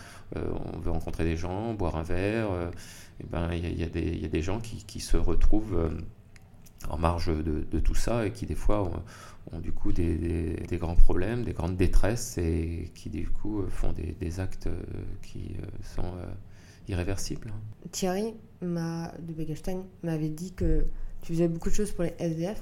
on 0.74 0.78
veut 0.78 0.90
rencontrer 0.90 1.24
des 1.24 1.36
gens, 1.36 1.74
boire 1.74 1.96
un 1.96 2.02
verre, 2.02 2.50
euh, 2.50 2.70
eh 3.20 3.26
ben, 3.26 3.50
il 3.52 3.78
y, 3.78 3.84
a, 3.84 4.28
des 4.28 4.42
gens 4.42 4.60
qui, 4.60 5.00
se 5.00 5.16
retrouvent 5.16 5.90
en 6.88 6.98
marge 6.98 7.32
de, 7.34 7.80
tout 7.80 7.96
ça 7.96 8.26
et 8.26 8.30
qui 8.30 8.46
des 8.46 8.54
fois 8.54 8.88
ont, 9.52 9.58
du 9.58 9.72
coup 9.72 9.90
des, 9.92 10.56
grands 10.72 10.94
problèmes, 10.94 11.42
des 11.42 11.52
grandes 11.52 11.76
détresses 11.76 12.38
et 12.38 12.92
qui 12.94 13.10
du 13.10 13.28
coup 13.28 13.64
font 13.68 13.92
des, 13.92 14.38
actes 14.38 14.68
qui 15.22 15.56
sont 15.82 16.12
irréversibles. 16.86 17.52
Thierry 17.90 18.34
de 18.62 19.32
Begelstein 19.32 19.82
m'avait 20.04 20.28
dit 20.28 20.52
que 20.52 20.86
tu 21.22 21.32
faisais 21.32 21.48
beaucoup 21.48 21.70
de 21.70 21.74
choses 21.74 21.92
pour 21.92 22.04
les 22.04 22.14
SDF. 22.18 22.60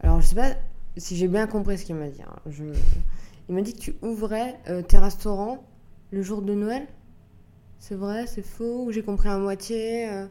Alors 0.00 0.20
je 0.20 0.26
sais 0.26 0.34
pas 0.34 0.54
si 0.96 1.16
j'ai 1.16 1.28
bien 1.28 1.46
compris 1.46 1.78
ce 1.78 1.84
qu'il 1.84 1.94
m'a 1.96 2.08
dit. 2.08 2.22
Hein. 2.22 2.50
Il 3.48 3.54
m'a 3.54 3.62
dit 3.62 3.74
que 3.74 3.80
tu 3.80 3.94
ouvrais 4.02 4.58
euh, 4.68 4.82
tes 4.82 4.98
restaurants 4.98 5.64
le 6.10 6.22
jour 6.22 6.42
de 6.42 6.54
Noël. 6.54 6.86
C'est 7.78 7.96
vrai, 7.96 8.26
c'est 8.26 8.44
faux 8.44 8.86
Ou 8.86 8.92
j'ai 8.92 9.02
compris 9.02 9.28
à 9.28 9.38
moitié 9.38 10.08
euh? 10.08 10.26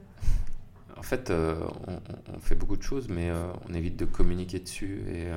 en 0.98 1.04
fait, 1.04 1.32
on, 1.32 2.40
fait 2.40 2.56
beaucoup 2.56 2.78
de 2.78 2.82
choses, 2.82 3.10
mais 3.10 3.30
on 3.70 3.74
évite 3.74 3.98
de 3.98 4.06
communiquer 4.06 4.60
dessus. 4.60 5.04
Et 5.14 5.28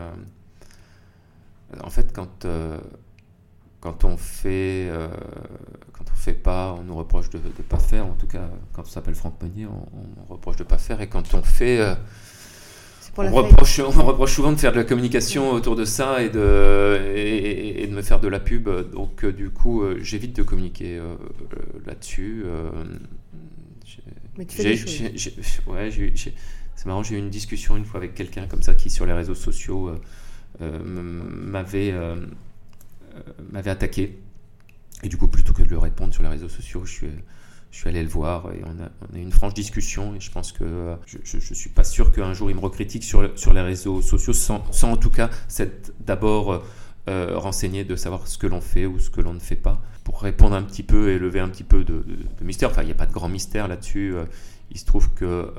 en 1.83 1.91
fait, 1.91 2.13
quand 2.13 2.47
quand 3.87 4.05
on 4.05 4.17
fait 4.17 4.91
quand 5.93 6.05
on 6.13 6.17
fait 6.17 6.33
pas, 6.33 6.75
on 6.79 6.83
nous 6.83 6.97
reproche 6.97 7.31
de 7.31 7.39
ne 7.39 7.63
pas 7.63 7.79
faire. 7.79 8.07
En 8.07 8.15
tout 8.15 8.27
cas, 8.27 8.51
quand 8.73 8.83
on 8.83 8.91
s'appelle 8.91 9.15
Franck 9.15 9.41
Meunier, 9.43 9.67
on, 9.67 10.33
reproche 10.33 10.57
de 10.57 10.65
pas 10.65 10.79
faire. 10.79 11.01
Et 11.01 11.09
quand 11.09 11.35
on 11.35 11.43
fait, 11.43 11.81
on 13.19 13.31
reproche, 13.33 13.79
on 13.97 14.05
reproche, 14.05 14.35
souvent 14.35 14.53
de 14.53 14.57
faire 14.57 14.73
de 14.73 14.77
la 14.77 14.85
communication 14.85 15.53
autour 15.53 15.77
de 15.77 15.85
ça 15.85 16.23
et 16.23 16.29
de, 16.29 17.01
et, 17.15 17.87
de 17.87 17.95
me 17.95 18.03
faire 18.03 18.21
de 18.21 18.29
la 18.29 18.41
pub. 18.41 18.69
Donc, 18.91 19.25
euh, 19.25 19.33
du 19.33 19.51
coup, 19.51 19.83
euh, 19.83 19.99
j'évite 20.03 20.37
de 20.37 20.43
communiquer 20.43 20.99
euh, 20.99 21.15
là-dessus. 21.87 22.45
Mais 24.39 24.45
tu 24.45 24.57
fais 24.57 24.79
ouais, 25.67 25.91
c'est 26.75 26.87
marrant, 26.87 27.03
j'ai 27.03 27.15
eu 27.15 27.19
une 27.19 27.31
discussion 27.31 27.77
une 27.77 27.87
fois 27.87 27.99
avec 27.99 28.15
quelqu'un 28.15 28.47
comme 28.47 28.63
ça 28.63 28.75
qui, 28.75 28.91
sur 28.91 29.07
les 29.07 29.15
réseaux 29.15 29.35
sociaux, 29.35 29.93
m'avait 30.61 31.95
m'avait 33.51 33.71
attaqué. 33.71 34.19
Et 35.03 35.09
du 35.09 35.17
coup, 35.17 35.29
plutôt 35.29 35.53
que 35.53 35.63
de 35.63 35.69
le 35.69 35.79
répondre 35.79 36.13
sur 36.13 36.23
les 36.23 36.29
réseaux 36.29 36.49
sociaux, 36.49 36.85
je 36.85 36.93
suis 36.93 37.09
je 37.77 37.81
suis 37.83 37.89
allé 37.91 38.03
le 38.03 38.09
voir 38.09 38.53
et 38.53 38.63
on 38.65 38.83
a, 38.83 39.19
eu 39.19 39.21
une 39.21 39.33
franche 39.33 39.53
discussion. 39.53 40.15
Et 40.15 40.21
je 40.21 40.31
pense 40.31 40.53
que 40.53 40.65
euh, 40.65 40.97
je 41.25 41.37
ne 41.37 41.55
suis 41.55 41.69
pas 41.69 41.85
sûr 41.85 42.11
qu'un 42.11 42.33
jour 42.33 42.51
il 42.51 42.57
me 42.57 42.61
recritique 42.61 43.05
sur, 43.05 43.39
sur 43.39 43.53
les 43.53 43.61
réseaux 43.61 44.01
sociaux 44.01 44.33
sans, 44.33 44.65
sans 44.73 44.93
en 44.93 44.97
tout 44.97 45.11
cas 45.11 45.29
s'être 45.47 45.93
d'abord 46.01 46.65
euh, 47.09 47.39
renseigné 47.39 47.85
de 47.85 47.95
savoir 47.95 48.27
ce 48.27 48.39
que 48.39 48.47
l'on 48.47 48.63
fait 48.63 48.87
ou 48.87 48.99
ce 48.99 49.11
que 49.11 49.21
l'on 49.21 49.35
ne 49.35 49.41
fait 49.41 49.57
pas. 49.57 49.83
Pour 50.05 50.23
répondre 50.23 50.55
un 50.55 50.63
petit 50.63 50.85
peu 50.85 51.11
et 51.11 51.19
lever 51.19 51.41
un 51.41 51.49
petit 51.49 51.65
peu 51.65 51.85
de, 51.85 52.03
mystère, 52.41 52.71
enfin 52.71 52.83
il 52.83 52.87
n'y 52.87 52.93
a 52.93 52.97
pas 52.97 53.07
de 53.07 53.13
grand 53.13 53.29
mystère 53.29 53.69
là-dessus. 53.69 54.15
Euh, 54.67 54.73
il 54.73 54.79
se 54.79 54.85
trouve 54.85 55.15
que 55.15 55.53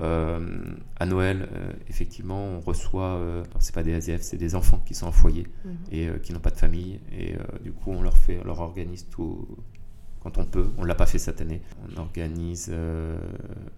à 0.99 1.05
Noël, 1.05 1.49
effectivement, 1.87 2.43
on 2.43 2.59
reçoit, 2.59 3.19
c'est 3.59 3.73
pas 3.73 3.83
des 3.83 3.93
ASF, 3.93 4.21
c'est 4.21 4.37
des 4.37 4.53
enfants 4.53 4.81
qui 4.85 4.93
sont 4.93 5.07
en 5.07 5.11
foyer 5.11 5.47
mhm. 5.65 5.75
et 5.91 6.09
qui 6.21 6.33
n'ont 6.33 6.39
pas 6.39 6.51
de 6.51 6.57
famille. 6.57 6.99
Et 7.11 7.35
du 7.63 7.71
coup, 7.71 7.91
on 7.91 8.01
leur 8.01 8.17
fait, 8.17 8.39
on 8.43 8.45
leur 8.45 8.59
organise 8.59 9.07
tout, 9.09 9.47
quand 10.21 10.37
on 10.37 10.45
peut. 10.45 10.69
On 10.77 10.81
ne 10.81 10.87
l'a 10.87 10.95
pas 10.95 11.05
fait 11.05 11.19
cette 11.19 11.41
année. 11.41 11.61
On 11.89 11.99
organise 11.99 12.69
euh, 12.71 13.17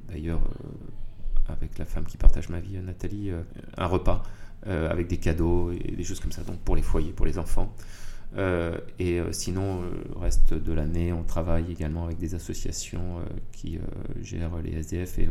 d'ailleurs 0.07 0.41
euh, 0.41 1.53
avec 1.53 1.77
la 1.77 1.85
femme 1.85 2.05
qui 2.05 2.17
partage 2.17 2.49
ma 2.49 2.59
vie, 2.59 2.77
Nathalie, 2.79 3.31
euh, 3.31 3.41
un 3.77 3.87
repas 3.87 4.23
avec 4.65 5.07
des 5.07 5.15
cadeaux 5.15 5.71
et 5.71 5.95
des 5.95 6.03
choses 6.03 6.19
comme 6.19 6.33
ça, 6.33 6.41
donc 6.41 6.59
pour 6.59 6.75
les 6.75 6.81
foyers, 6.81 7.13
pour 7.13 7.25
les 7.25 7.37
enfants. 7.37 7.73
Et 8.37 9.21
sinon, 9.31 9.81
le 9.81 10.19
reste 10.19 10.53
de 10.53 10.73
l'année, 10.73 11.11
on 11.11 11.23
travaille 11.23 11.71
également 11.71 12.05
avec 12.05 12.17
des 12.17 12.35
associations 12.35 13.17
qui 13.51 13.79
gèrent 14.21 14.57
les 14.63 14.77
SDF 14.79 15.19
et, 15.19 15.29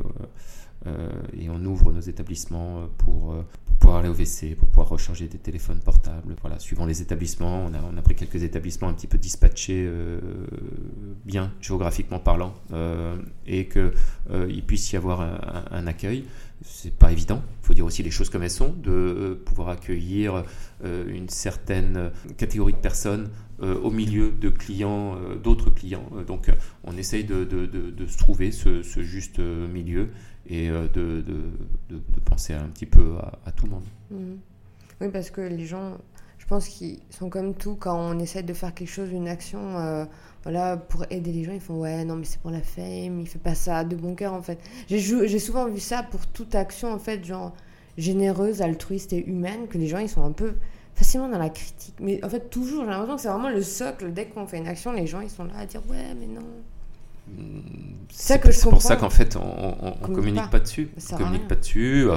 et, 1.36 1.50
on 1.50 1.64
ouvre 1.64 1.92
nos 1.92 2.00
établissements 2.00 2.88
pour, 2.98 3.36
pouvoir 3.78 3.98
aller 3.98 4.08
au 4.08 4.14
WC, 4.14 4.54
pour 4.54 4.68
pouvoir 4.68 4.88
recharger 4.88 5.28
des 5.28 5.38
téléphones 5.38 5.80
portables. 5.80 6.34
Voilà, 6.40 6.58
suivant 6.58 6.86
les 6.86 7.00
établissements, 7.00 7.66
on 7.66 7.96
a, 7.96 8.02
pris 8.02 8.14
quelques 8.14 8.42
établissements 8.42 8.88
un 8.88 8.92
petit 8.92 9.06
peu 9.06 9.18
dispatchés 9.18 9.84
euh, 9.86 10.20
bien 11.24 11.52
géographiquement 11.60 12.18
parlant 12.18 12.54
euh, 12.72 13.16
et 13.46 13.66
qu'il 13.66 13.92
euh, 14.30 14.60
puisse 14.66 14.92
y 14.92 14.96
avoir 14.96 15.20
un, 15.20 15.64
un 15.70 15.86
accueil. 15.86 16.24
C'est 16.62 16.92
pas 16.92 17.12
évident, 17.12 17.40
il 17.62 17.66
faut 17.66 17.74
dire 17.74 17.84
aussi 17.84 18.02
les 18.02 18.10
choses 18.10 18.30
comme 18.30 18.42
elles 18.42 18.50
sont, 18.50 18.74
de 18.82 19.40
pouvoir 19.44 19.68
accueillir 19.68 20.42
une 20.84 21.28
certaine 21.28 22.10
catégorie 22.36 22.72
de 22.72 22.78
personnes 22.78 23.30
au 23.60 23.92
milieu 23.92 24.32
de 24.32 24.48
clients, 24.48 25.16
d'autres 25.40 25.70
clients. 25.70 26.10
Donc 26.26 26.50
on 26.82 26.96
essaye 26.96 27.22
de, 27.22 27.46
se 28.08 28.18
trouver 28.18 28.50
ce 28.50 28.82
juste 28.82 29.38
milieu 29.38 30.08
et 30.48 30.70
euh, 30.70 30.88
de, 30.88 31.20
de, 31.20 31.42
de, 31.90 32.20
penser 32.24 32.54
un 32.54 32.68
petit 32.68 32.86
peu 32.86 33.16
à, 33.44 33.52
tout 33.52 33.66
le 33.66 33.72
monde. 33.72 33.84
Mhm. 34.10 34.38
Oui, 35.00 35.08
parce 35.12 35.30
que 35.30 35.40
les 35.40 35.66
gens, 35.66 35.98
je 36.38 36.46
pense 36.46 36.68
qu'ils 36.68 36.98
sont 37.10 37.28
comme 37.28 37.54
tout, 37.54 37.76
quand 37.76 37.96
on 37.96 38.18
essaie 38.18 38.42
de 38.42 38.54
faire 38.54 38.74
quelque 38.74 38.90
chose, 38.90 39.10
une 39.12 39.28
action, 39.28 39.78
euh, 39.78 40.04
voilà, 40.42 40.76
pour 40.76 41.04
aider 41.10 41.32
les 41.32 41.44
gens, 41.44 41.52
ils 41.52 41.60
font 41.60 41.78
ouais, 41.78 42.04
non, 42.04 42.16
mais 42.16 42.24
c'est 42.24 42.40
pour 42.40 42.50
la 42.50 42.62
fame, 42.62 43.20
il 43.20 43.28
fait 43.28 43.38
pas 43.38 43.54
ça 43.54 43.84
de 43.84 43.94
bon 43.94 44.14
cœur 44.14 44.32
en 44.32 44.42
fait. 44.42 44.58
J'ai 44.88 45.38
souvent 45.38 45.68
vu 45.68 45.80
ça 45.80 46.02
pour 46.02 46.26
toute 46.26 46.54
action 46.54 46.92
en 46.92 46.98
fait, 46.98 47.24
genre 47.24 47.54
généreuse, 47.96 48.62
altruiste 48.62 49.12
et 49.12 49.24
humaine, 49.24 49.68
que 49.68 49.78
les 49.78 49.86
gens 49.86 49.98
ils 49.98 50.08
sont 50.08 50.24
un 50.24 50.32
peu 50.32 50.54
facilement 50.94 51.28
dans 51.28 51.38
la 51.38 51.50
critique. 51.50 51.94
Mais 52.00 52.24
en 52.24 52.28
fait, 52.28 52.50
toujours, 52.50 52.84
j'ai 52.84 52.90
l'impression 52.90 53.16
que 53.16 53.22
c'est 53.22 53.28
vraiment 53.28 53.50
le 53.50 53.62
socle. 53.62 54.12
Dès 54.12 54.26
qu'on 54.26 54.46
fait 54.46 54.58
une 54.58 54.66
action, 54.66 54.92
les 54.92 55.06
gens 55.06 55.20
ils 55.20 55.30
sont 55.30 55.44
là 55.44 55.58
à 55.58 55.66
dire 55.66 55.82
ouais, 55.88 56.14
mais 56.18 56.26
non. 56.26 56.46
C'est 58.10 58.40
pour 58.70 58.82
ça 58.82 58.96
qu'en 58.96 59.10
fait, 59.10 59.36
on, 59.36 60.08
ne 60.08 60.14
communique 60.14 60.50
pas, 60.50 60.60
dessus. 60.60 60.90
On 61.12 61.16
communique 61.16 61.48
pas 61.48 61.56
dessus. 61.56 62.08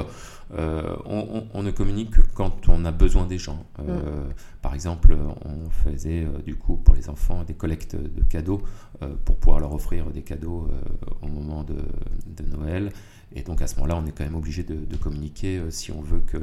Euh, 0.54 0.96
on, 1.06 1.62
ne 1.62 1.70
communique 1.70 2.10
que 2.10 2.20
quand 2.34 2.68
on 2.68 2.84
a 2.84 2.92
besoin 2.92 3.26
des 3.26 3.38
gens. 3.38 3.64
Euh, 3.78 4.26
mm. 4.28 4.34
Par 4.60 4.74
exemple, 4.74 5.16
on 5.44 5.70
faisait 5.70 6.24
euh, 6.24 6.42
du 6.44 6.56
coup 6.56 6.76
pour 6.76 6.94
les 6.94 7.08
enfants 7.08 7.42
des 7.44 7.54
collectes 7.54 7.96
de 7.96 8.22
cadeaux 8.22 8.62
pour 9.24 9.36
pouvoir 9.36 9.58
leur 9.58 9.74
offrir 9.74 10.10
des 10.10 10.22
cadeaux 10.22 10.68
au 11.22 11.26
moment 11.26 11.64
de, 11.64 11.74
Noël. 12.56 12.92
Et 13.34 13.42
donc 13.42 13.62
à 13.62 13.66
ce 13.66 13.76
moment-là, 13.76 13.96
on 13.96 14.06
est 14.06 14.12
quand 14.12 14.24
même 14.24 14.36
obligé 14.36 14.62
de, 14.62 14.96
communiquer 14.96 15.60
si 15.70 15.90
on 15.90 16.02
veut 16.02 16.20
que 16.20 16.38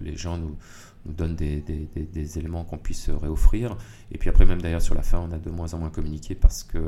les, 0.00 0.16
gens 0.16 0.38
nous, 0.38 0.56
nous 1.04 1.12
donnent 1.12 1.36
des, 1.36 1.60
des 1.60 2.38
éléments 2.38 2.64
qu'on 2.64 2.78
puisse 2.78 3.10
réoffrir. 3.10 3.76
Et 4.10 4.18
puis 4.18 4.30
après, 4.30 4.46
même 4.46 4.62
d'ailleurs 4.62 4.80
sur 4.80 4.94
la 4.94 5.02
fin, 5.02 5.18
on 5.18 5.32
a 5.32 5.38
de 5.38 5.50
moins 5.50 5.74
en 5.74 5.78
moins 5.78 5.90
communiqué 5.90 6.34
parce 6.34 6.62
que 6.62 6.78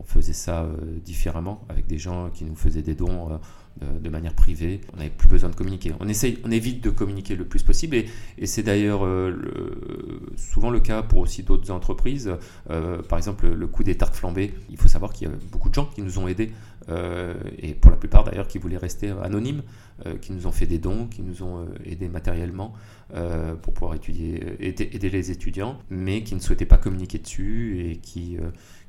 on 0.00 0.04
faisait 0.04 0.32
ça 0.32 0.62
euh, 0.62 0.98
différemment 1.04 1.62
avec 1.68 1.86
des 1.86 1.98
gens 1.98 2.30
qui 2.30 2.44
nous 2.44 2.56
faisaient 2.56 2.82
des 2.82 2.94
dons 2.94 3.28
euh, 3.82 3.98
de 4.00 4.08
manière 4.08 4.34
privée. 4.34 4.80
On 4.94 4.96
n'avait 4.96 5.10
plus 5.10 5.28
besoin 5.28 5.50
de 5.50 5.54
communiquer. 5.54 5.92
On, 6.00 6.08
essaye, 6.08 6.38
on 6.44 6.50
évite 6.50 6.82
de 6.82 6.90
communiquer 6.90 7.36
le 7.36 7.44
plus 7.44 7.62
possible 7.62 7.96
et, 7.96 8.46
c'est 8.46 8.62
d'ailleurs 8.62 9.04
euh, 9.04 10.32
souvent 10.36 10.70
le 10.70 10.80
cas 10.80 11.02
pour 11.02 11.20
aussi 11.20 11.42
d'autres 11.42 11.70
entreprises. 11.70 12.30
par 12.66 13.18
exemple, 13.18 13.46
le, 13.48 13.66
coût 13.66 13.84
des 13.84 13.96
tartes 13.96 14.16
flambées. 14.16 14.54
Il 14.70 14.78
faut 14.78 14.88
savoir 14.88 15.12
qu'il 15.12 15.28
y 15.28 15.30
a 15.30 15.34
beaucoup 15.52 15.68
de 15.68 15.74
gens 15.74 15.86
qui 15.86 16.02
nous 16.02 16.18
ont 16.18 16.26
aidés 16.26 16.52
et 17.58 17.74
pour 17.74 17.90
la 17.90 17.96
plupart 17.96 18.24
d'ailleurs 18.24 18.48
qui 18.48 18.58
voulaient 18.58 18.76
rester 18.76 19.12
anonymes, 19.22 19.62
qui 20.20 20.32
nous 20.32 20.46
ont 20.46 20.52
fait 20.52 20.66
des 20.66 20.78
dons, 20.78 21.06
qui 21.06 21.22
nous 21.22 21.42
ont 21.42 21.66
aidés 21.84 22.08
matériellement 22.08 22.72
pour 23.62 23.72
pouvoir 23.72 23.94
aider, 23.94 24.56
aider, 24.58 25.10
les 25.10 25.30
étudiants, 25.30 25.78
mais 25.90 26.24
qui 26.24 26.34
ne 26.34 26.40
souhaitaient 26.40 26.66
pas 26.66 26.78
communiquer 26.78 27.18
dessus 27.18 27.86
et 27.86 27.96
qui 27.98 28.38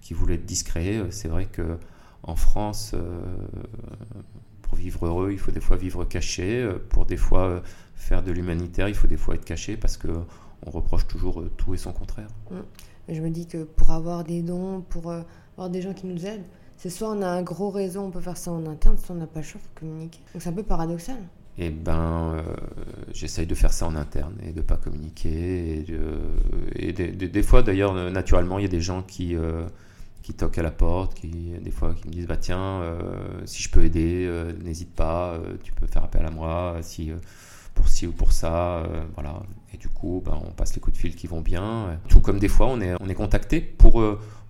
qui 0.01 0.13
voulaient 0.13 0.35
être 0.35 0.45
discrets. 0.45 0.97
Euh, 0.97 1.11
c'est 1.11 1.27
vrai 1.27 1.45
que 1.45 1.77
en 2.23 2.35
France, 2.35 2.91
euh, 2.93 3.21
pour 4.61 4.75
vivre 4.75 5.05
heureux, 5.05 5.31
il 5.31 5.39
faut 5.39 5.51
des 5.51 5.61
fois 5.61 5.77
vivre 5.77 6.03
caché. 6.05 6.61
Euh, 6.61 6.77
pour 6.89 7.05
des 7.05 7.17
fois 7.17 7.61
faire 7.95 8.23
de 8.23 8.31
l'humanitaire, 8.31 8.89
il 8.89 8.95
faut 8.95 9.07
des 9.07 9.17
fois 9.17 9.35
être 9.35 9.45
caché 9.45 9.77
parce 9.77 9.97
que 9.97 10.07
on 10.63 10.69
reproche 10.69 11.07
toujours 11.07 11.43
tout 11.57 11.73
et 11.73 11.77
son 11.77 11.91
contraire. 11.91 12.27
Mm. 12.51 12.55
Je 13.09 13.21
me 13.21 13.29
dis 13.29 13.47
que 13.47 13.63
pour 13.63 13.91
avoir 13.91 14.23
des 14.23 14.41
dons, 14.41 14.81
pour 14.81 15.11
avoir 15.11 15.69
des 15.69 15.81
gens 15.81 15.93
qui 15.93 16.05
nous 16.05 16.25
aident, 16.25 16.45
c'est 16.77 16.89
soit 16.89 17.09
on 17.09 17.21
a 17.21 17.27
un 17.27 17.41
gros 17.41 17.69
réseau, 17.69 18.01
on 18.01 18.11
peut 18.11 18.21
faire 18.21 18.37
ça 18.37 18.51
en 18.51 18.65
interne, 18.67 18.97
soit 18.97 19.15
on 19.15 19.19
n'a 19.19 19.27
pas 19.27 19.39
le 19.39 19.45
choix, 19.45 19.59
pour 19.59 19.73
communiquer. 19.81 20.19
Donc 20.33 20.41
c'est 20.41 20.49
un 20.49 20.53
peu 20.53 20.63
paradoxal. 20.63 21.17
Eh 21.57 21.69
ben, 21.69 22.43
j'essaye 23.11 23.45
de 23.45 23.55
faire 23.55 23.73
ça 23.73 23.85
en 23.85 23.95
interne 23.95 24.35
et 24.43 24.51
de 24.51 24.57
ne 24.57 24.61
pas 24.61 24.77
communiquer. 24.77 25.83
Et, 26.75 26.93
des, 26.93 27.43
fois, 27.43 27.61
d'ailleurs, 27.63 27.93
naturellement, 28.11 28.57
il 28.59 28.61
y 28.61 28.65
a 28.65 28.69
des 28.69 28.81
gens 28.81 29.03
qui, 29.03 29.35
qui 30.21 30.33
toquent 30.33 30.59
à 30.59 30.63
la 30.63 30.71
porte, 30.71 31.15
qui 31.15 31.53
des 31.61 31.71
fois 31.71 31.93
qui 31.93 32.07
me 32.07 32.13
disent 32.13 32.27
bah 32.27 32.37
tiens 32.37 32.81
euh, 32.81 33.41
si 33.45 33.63
je 33.63 33.69
peux 33.69 33.83
aider 33.83 34.25
euh, 34.27 34.53
n'hésite 34.63 34.93
pas 34.93 35.33
euh, 35.33 35.55
tu 35.63 35.71
peux 35.71 35.87
faire 35.87 36.03
appel 36.03 36.25
à 36.25 36.31
moi 36.31 36.77
si 36.81 37.11
pour 37.73 37.87
ci 37.87 38.07
ou 38.07 38.11
pour 38.11 38.31
ça 38.31 38.83
voilà. 39.15 39.41
Et 39.73 39.77
du 39.77 39.87
coup 39.87 40.21
bah, 40.25 40.39
on 40.45 40.51
passe 40.51 40.75
les 40.75 40.81
coups 40.81 40.95
de 40.95 41.01
fil 41.01 41.15
qui 41.15 41.27
vont 41.27 41.41
bien. 41.41 41.99
Tout 42.07 42.19
comme 42.19 42.39
des 42.39 42.49
fois 42.49 42.67
on 42.67 42.81
est 42.81 42.93
on 42.99 43.09
est 43.09 43.15
contacté 43.15 43.61
pour 43.61 44.03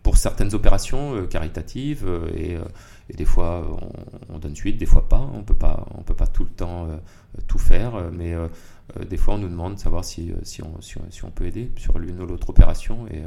pour 0.04 0.18
certaines 0.18 0.56
opérations 0.56 1.28
caritatives 1.28 2.08
et, 2.36 2.58
des 3.14 3.26
fois 3.26 3.78
on, 4.30 4.40
donne 4.40 4.56
suite 4.56 4.78
des 4.78 4.86
fois 4.86 5.08
pas. 5.08 5.30
On 5.34 5.44
peut 5.44 5.54
pas 5.54 5.86
on 5.96 6.02
peut 6.02 6.16
pas 6.16 6.28
tout 6.28 6.44
le 6.44 6.50
temps 6.50 6.88
tout 7.48 7.60
faire 7.60 8.12
mais 8.12 8.34
des 9.08 9.18
fois 9.18 9.36
on 9.36 9.38
nous 9.38 9.50
demande 9.50 9.76
de 9.76 9.80
savoir 9.80 10.04
si, 10.04 10.34
si, 10.44 10.64
on, 10.64 10.82
si 10.82 11.24
on 11.24 11.32
peut 11.32 11.46
aider 11.46 11.72
sur 11.78 12.00
l'une 12.00 12.20
ou 12.22 12.26
l'autre 12.26 12.50
opération 12.50 13.06
et 13.08 13.22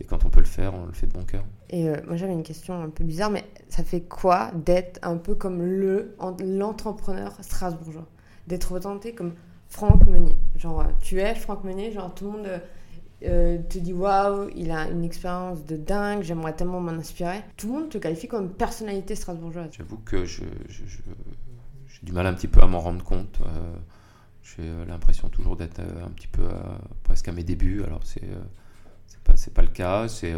et 0.00 0.04
quand 0.04 0.24
on 0.24 0.30
peut 0.30 0.40
le 0.40 0.46
faire, 0.46 0.74
on 0.74 0.86
le 0.86 0.92
fait 0.92 1.06
de 1.06 1.12
bon 1.12 1.24
cœur. 1.24 1.44
Et 1.70 1.88
euh, 1.88 1.96
moi 2.06 2.16
j'avais 2.16 2.32
une 2.32 2.42
question 2.42 2.80
un 2.80 2.90
peu 2.90 3.04
bizarre, 3.04 3.30
mais 3.30 3.44
ça 3.68 3.82
fait 3.82 4.02
quoi 4.02 4.50
d'être 4.54 5.00
un 5.02 5.16
peu 5.16 5.34
comme 5.34 5.62
le 5.62 6.16
l'entrepreneur 6.40 7.36
strasbourgeois? 7.40 8.06
D'être 8.46 8.72
représenté 8.72 9.12
comme 9.14 9.34
Franck 9.68 10.06
Meunier? 10.06 10.36
Genre, 10.56 10.80
euh, 10.80 10.84
tu 11.00 11.20
es 11.20 11.34
Franck 11.34 11.64
Meunier, 11.64 11.90
genre 11.90 12.14
tout 12.14 12.26
le 12.26 12.30
monde 12.30 12.48
euh, 13.24 13.58
te 13.68 13.78
dit 13.78 13.92
waouh, 13.92 14.48
il 14.54 14.70
a 14.70 14.88
une 14.88 15.02
expérience 15.02 15.64
de 15.66 15.76
dingue, 15.76 16.22
j'aimerais 16.22 16.54
tellement 16.54 16.80
m'en 16.80 16.92
inspirer. 16.92 17.42
Tout 17.56 17.66
le 17.66 17.72
monde 17.72 17.88
te 17.88 17.98
qualifie 17.98 18.28
comme 18.28 18.50
personnalité 18.50 19.16
strasbourgeoise. 19.16 19.70
J'avoue 19.72 19.98
que 19.98 20.24
j'ai 20.24 20.44
du 22.02 22.12
mal 22.12 22.26
un 22.26 22.34
petit 22.34 22.48
peu 22.48 22.60
à 22.60 22.66
m'en 22.68 22.78
rendre 22.78 23.02
compte. 23.02 23.40
j'ai 24.42 24.62
l'impression 24.86 25.28
toujours 25.28 25.56
d'être 25.56 25.80
un 25.80 26.10
petit 26.10 26.28
peu 26.28 26.46
presque 27.02 27.26
à 27.26 27.32
mes 27.32 27.42
débuts. 27.42 27.82
Alors 27.82 28.02
c'est 28.04 28.28
c'est 29.08 29.22
pas, 29.24 29.32
pas 29.54 29.62
le 29.62 29.72
cas. 29.72 30.06
C'est 30.06 30.32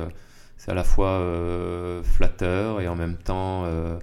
euh, 0.66 0.72
à 0.72 0.74
la 0.74 0.84
fois 0.84 1.08
euh, 1.08 2.02
flatteur 2.02 2.80
et 2.80 2.88
en 2.88 2.96
même 2.96 3.16
temps 3.16 3.64
euh, 3.64 3.98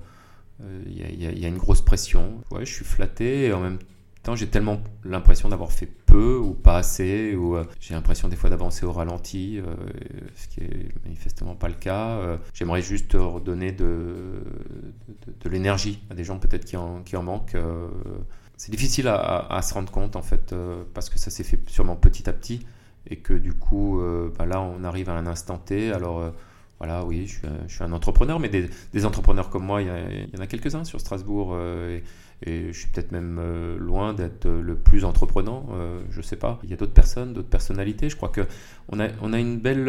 Il 0.88 1.40
y, 1.40 1.46
a 1.46 1.48
une 1.48 1.58
grosse 1.58 1.82
pression. 1.82 2.42
Je 2.60 2.66
suis 2.66 2.86
flatté 2.86 3.46
et 3.46 3.54
en 3.54 3.60
même 3.60 3.80
temps, 4.24 4.36
j'ai 4.36 4.48
tellement 4.48 4.82
l'impression 5.04 5.50
d'avoir 5.50 5.72
fait 5.72 5.86
peu 5.86 6.38
ou 6.38 6.54
pas 6.54 6.78
assez, 6.78 7.36
ou 7.36 7.58
j'ai 7.80 7.94
l'impression 7.94 8.28
des 8.28 8.36
fois 8.36 8.50
d'avancer 8.50 8.86
au 8.86 8.92
ralenti, 8.92 9.60
ce 10.36 10.48
qui 10.48 10.62
est 10.62 10.96
manifestement 11.04 11.56
pas 11.56 11.68
le 11.68 11.76
cas. 11.76 12.40
J'aimerais 12.54 12.82
juste 12.82 13.14
redonner 13.14 13.72
de, 13.72 14.42
l'énergie 15.44 16.02
à 16.10 16.16
des 16.16 16.24
gens 16.24 16.40
peut-être 16.40 16.66
qui 16.66 16.78
en, 16.78 17.04
manquent 17.22 17.58
c'est 18.58 18.72
difficile 18.72 19.08
à, 19.08 19.62
se 19.62 19.74
rendre 19.74 19.92
compte 19.92 20.16
en 20.16 20.22
fait 20.22 20.54
euh, 20.54 20.84
parce 20.94 21.10
que 21.10 21.20
ça 21.20 21.30
s'est 21.30 21.44
fait 21.44 21.60
sûrement 21.70 21.96
petit 21.96 22.30
à 22.30 22.34
petit 22.34 22.66
et 23.08 23.18
que 23.18 23.34
du 23.34 23.54
coup 23.54 24.00
euh, 24.00 24.32
bah 24.38 24.46
là 24.46 24.62
on 24.62 24.84
arrive 24.84 25.10
à 25.10 25.14
un 25.14 25.28
instant 25.28 25.58
T. 25.58 25.92
Alors 25.92 26.20
euh, 26.20 26.32
voilà 26.80 27.06
oui 27.06 27.28
je 27.28 27.74
suis, 27.74 27.84
un, 27.84 27.92
entrepreneur 27.94 28.40
mais 28.40 28.50
des, 28.50 29.06
entrepreneurs 29.06 29.50
comme 29.50 29.66
moi 29.66 29.82
il 29.82 29.88
y, 29.88 30.38
en 30.38 30.42
a 30.42 30.48
quelques-uns 30.48 30.84
sur 30.84 31.00
Strasbourg 31.00 31.58
et, 31.58 32.04
je 32.46 32.78
suis 32.78 32.90
peut-être 32.90 33.14
même 33.14 33.40
loin 33.80 34.14
d'être 34.14 34.48
le 34.48 34.76
plus 34.76 35.06
entreprenant 35.06 35.68
je 36.12 36.22
sais 36.22 36.36
pas. 36.36 36.60
Il 36.64 36.70
y 36.70 36.74
a 36.74 36.76
d'autres 36.76 36.94
personnes 36.94 37.34
d'autres 37.34 37.50
personnalités. 37.50 38.10
Je 38.10 38.18
crois 38.18 38.30
que 38.30 38.42
on 38.90 39.00
a, 39.00 39.08
on 39.22 39.32
a 39.32 39.40
une 39.40 39.58
belle 39.58 39.88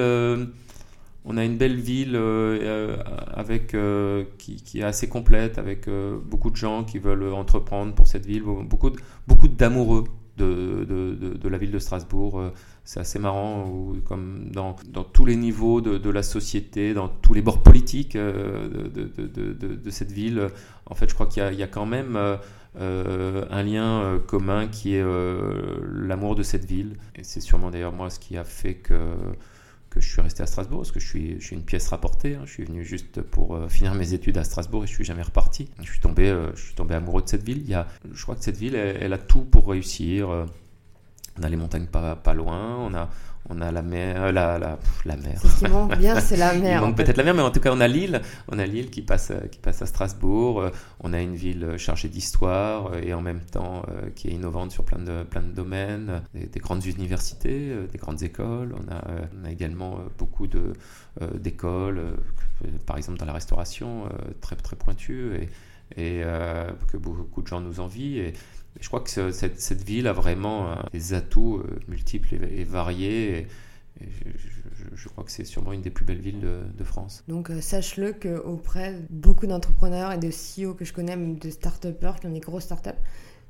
on 1.27 1.37
a 1.37 1.45
une 1.45 1.57
belle 1.57 1.77
ville 1.77 2.15
euh, 2.15 2.59
euh, 2.63 2.97
avec, 3.35 3.75
euh, 3.75 4.25
qui, 4.39 4.79
est 4.79 4.83
assez 4.83 5.09
complète, 5.09 5.59
avec 5.59 5.89
beaucoup 6.25 6.51
de 6.51 6.57
gens 6.57 6.85
qui 6.85 6.99
veulent 6.99 7.35
entreprendre 7.35 7.95
pour 7.95 8.07
cette 8.07 8.25
ville, 8.25 8.45
beaucoup 8.45 9.49
d'amoureux 9.49 10.05
de, 10.37 10.85
de, 10.85 11.49
la 11.49 11.59
ville 11.59 11.71
de 11.71 11.79
Strasbourg. 11.79 12.43
C'est 12.85 13.01
assez 13.01 13.19
marrant, 13.19 13.93
comme 14.05 14.51
dans, 14.53 14.77
dans, 14.89 15.05
tous 15.05 15.25
les 15.25 15.37
niveaux 15.37 15.81
de, 15.81 16.11
la 16.11 16.23
société, 16.23 16.95
dans 16.95 17.09
tous 17.09 17.35
les 17.35 17.43
bords 17.43 17.63
politiques 17.63 18.17
de, 18.17 19.91
cette 19.91 20.13
ville, 20.13 20.49
en 20.87 20.95
fait, 20.95 21.09
je 21.09 21.15
crois 21.15 21.27
qu'il 21.27 21.43
y, 21.53 21.57
y, 21.57 21.63
a 21.63 21.67
quand 21.67 21.87
même 21.87 22.17
un 22.79 23.63
lien 23.63 24.21
commun 24.27 24.69
qui 24.69 24.95
est 24.95 25.05
l'amour 25.93 26.35
de 26.35 26.43
cette 26.43 26.65
ville. 26.65 26.97
Et 27.15 27.25
c'est 27.25 27.41
sûrement 27.41 27.71
d'ailleurs 27.71 27.93
moi 27.93 28.11
ce 28.11 28.19
qui 28.19 28.37
a 28.37 28.45
fait 28.45 28.75
que 28.75 28.95
je 30.01 30.09
suis 30.09 30.21
resté 30.21 30.43
à 30.43 30.47
Strasbourg, 30.47 30.81
parce 30.81 30.93
que 30.93 31.01
je 31.01 31.07
suis, 31.07 31.39
une 31.53 31.63
pièce 31.63 31.89
rapportée. 31.89 32.35
Hein. 32.35 32.43
Je 32.45 32.53
suis 32.53 32.65
venu 32.65 32.85
juste 32.85 33.21
pour 33.23 33.55
euh, 33.55 33.69
finir 33.69 33.95
mes 33.95 34.13
études 34.13 34.39
à 34.39 34.45
Strasbourg 34.45 34.85
et 34.85 34.87
je 34.87 34.93
suis 34.93 35.05
jamais 35.05 35.23
reparti. 35.23 35.69
Je 35.81 35.91
suis 35.91 36.01
tombé, 36.01 36.29
euh, 36.29 36.55
je 36.55 36.63
suis 36.67 36.75
tombé 36.75 36.95
amoureux 36.95 37.23
de 37.23 37.29
cette 37.29 37.43
ville. 37.43 37.59
Il 37.59 37.71
y 37.71 37.75
a, 37.75 37.87
je 38.13 38.23
crois 38.23 38.35
que 38.35 38.45
cette 38.45 38.57
ville, 38.57 38.75
elle, 38.75 39.13
a 39.13 39.19
tout 39.19 39.45
pour 39.45 39.69
réussir. 39.69 40.47
Euh. 41.37 41.41
On 41.41 41.45
a 41.45 41.49
les 41.49 41.57
montagnes 41.57 41.87
pas, 41.87 42.17
pas 42.17 42.35
loin, 42.35 42.77
on 42.79 42.95
a, 42.95 43.09
on 43.49 43.61
a 43.61 43.71
la 43.71 43.83
mer, 43.83 44.25
euh, 44.25 44.33
la, 44.33 44.59
la, 44.59 44.79
la 45.05 45.17
mer. 45.17 45.41
Ce 45.41 45.59
qui 45.59 45.71
manque 45.71 45.97
bien, 45.97 46.21
c'est 46.21 46.37
la 46.37 46.53
mer. 46.59 46.81
Il 46.81 46.87
manque 46.87 46.97
peut-être 46.97 47.17
la 47.17 47.25
mer, 47.25 47.35
mais 47.35 47.43
en 47.43 47.51
tout 47.51 47.61
cas, 47.61 47.73
on 47.73 47.81
a 47.81 47.89
l'île. 47.89 48.21
On 48.49 48.59
a 48.59 48.67
l'île 48.67 48.91
qui 48.91 49.03
passe, 49.03 49.33
qui 49.51 49.59
passe 49.59 49.83
à 49.83 49.87
Strasbourg. 49.87 50.61
Euh, 50.61 50.71
on 51.01 51.13
a 51.13 51.21
une 51.21 51.35
ville 51.35 51.75
chargée 51.77 52.09
d'histoire 52.09 52.93
euh, 52.93 53.01
et 53.03 53.15
en 53.15 53.21
même 53.21 53.41
temps 53.41 53.85
qui 54.15 54.29
est 54.29 54.33
innovante 54.33 54.73
sur 54.73 54.85
plein 54.85 54.99
de, 54.99 55.23
plein 55.23 55.43
de 55.43 55.53
domaines. 55.53 56.23
Des, 56.35 56.61
grandes 56.61 56.85
universités, 56.85 57.75
des 57.91 57.99
grandes 57.99 58.23
écoles. 58.23 58.75
On 58.75 58.93
a, 58.93 59.03
on 59.41 59.45
a 59.45 59.51
également 59.51 59.99
beaucoup 60.19 60.47
de, 60.47 60.73
d'écoles, 61.35 62.01
par 62.87 62.97
exemple 62.97 63.19
dans 63.19 63.27
la 63.27 63.33
restauration, 63.33 64.05
très, 64.41 64.57
très 64.57 64.77
pointues 64.77 65.49
et, 65.97 66.19
et 66.21 66.23
que 66.93 66.97
beaucoup 66.97 67.43
de 67.43 67.47
gens 67.47 67.61
nous 67.61 67.81
envient. 67.81 68.19
Et, 68.19 68.33
je 68.81 68.89
crois 68.89 69.01
que 69.01 69.11
cette, 69.11 69.83
ville 69.83 70.07
a 70.07 70.13
vraiment 70.13 70.71
euh, 70.71 70.75
des 70.93 71.15
atouts 71.15 71.59
euh, 71.59 71.79
multiples 71.89 72.35
et, 72.35 72.65
variés. 72.65 73.47
Je, 74.95 75.09
crois 75.09 75.25
que 75.25 75.31
c'est 75.31 75.45
sûrement 75.45 75.73
une 75.73 75.81
des 75.81 75.91
plus 75.91 76.05
belles 76.05 76.21
villes 76.21 76.41
de, 76.41 76.85
France. 76.85 77.25
Donc 77.29 77.51
euh, 77.51 77.61
sache-le 77.61 78.13
qu'auprès 78.13 78.95
de 78.95 79.07
beaucoup 79.11 79.47
d'entrepreneurs 79.47 80.13
et 80.13 80.19
de 80.19 80.29
CEO 80.29 80.75
que 80.75 80.85
je 80.85 80.93
connais, 80.93 81.17
même 81.17 81.39
de 81.39 81.51
start-upers 81.51 82.21
qui 82.21 82.27
ont 82.27 82.33
des 82.33 82.41
grosses 82.41 82.65
start-up, 82.65 82.97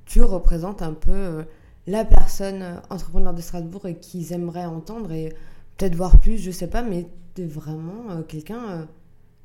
tu 0.05 0.23
représentes 0.23 0.83
un 0.83 0.93
peu 0.93 1.45
la 1.89 2.05
personne 2.05 2.81
entrepreneur 2.91 3.35
de 3.35 3.41
Strasbourg 3.41 3.87
et 3.87 3.97
qu'ils 3.97 4.33
aimeraient 4.33 4.67
entendre 4.67 5.13
et 5.13 5.35
peut-être 5.77 5.97
voir 5.97 6.21
plus, 6.21 6.39
je 6.39 6.53
sais 6.53 6.69
pas, 6.69 6.83
mais 6.83 7.09
tu 7.35 7.43
es 7.43 7.47
vraiment 7.47 8.23
quelqu'un 8.23 8.87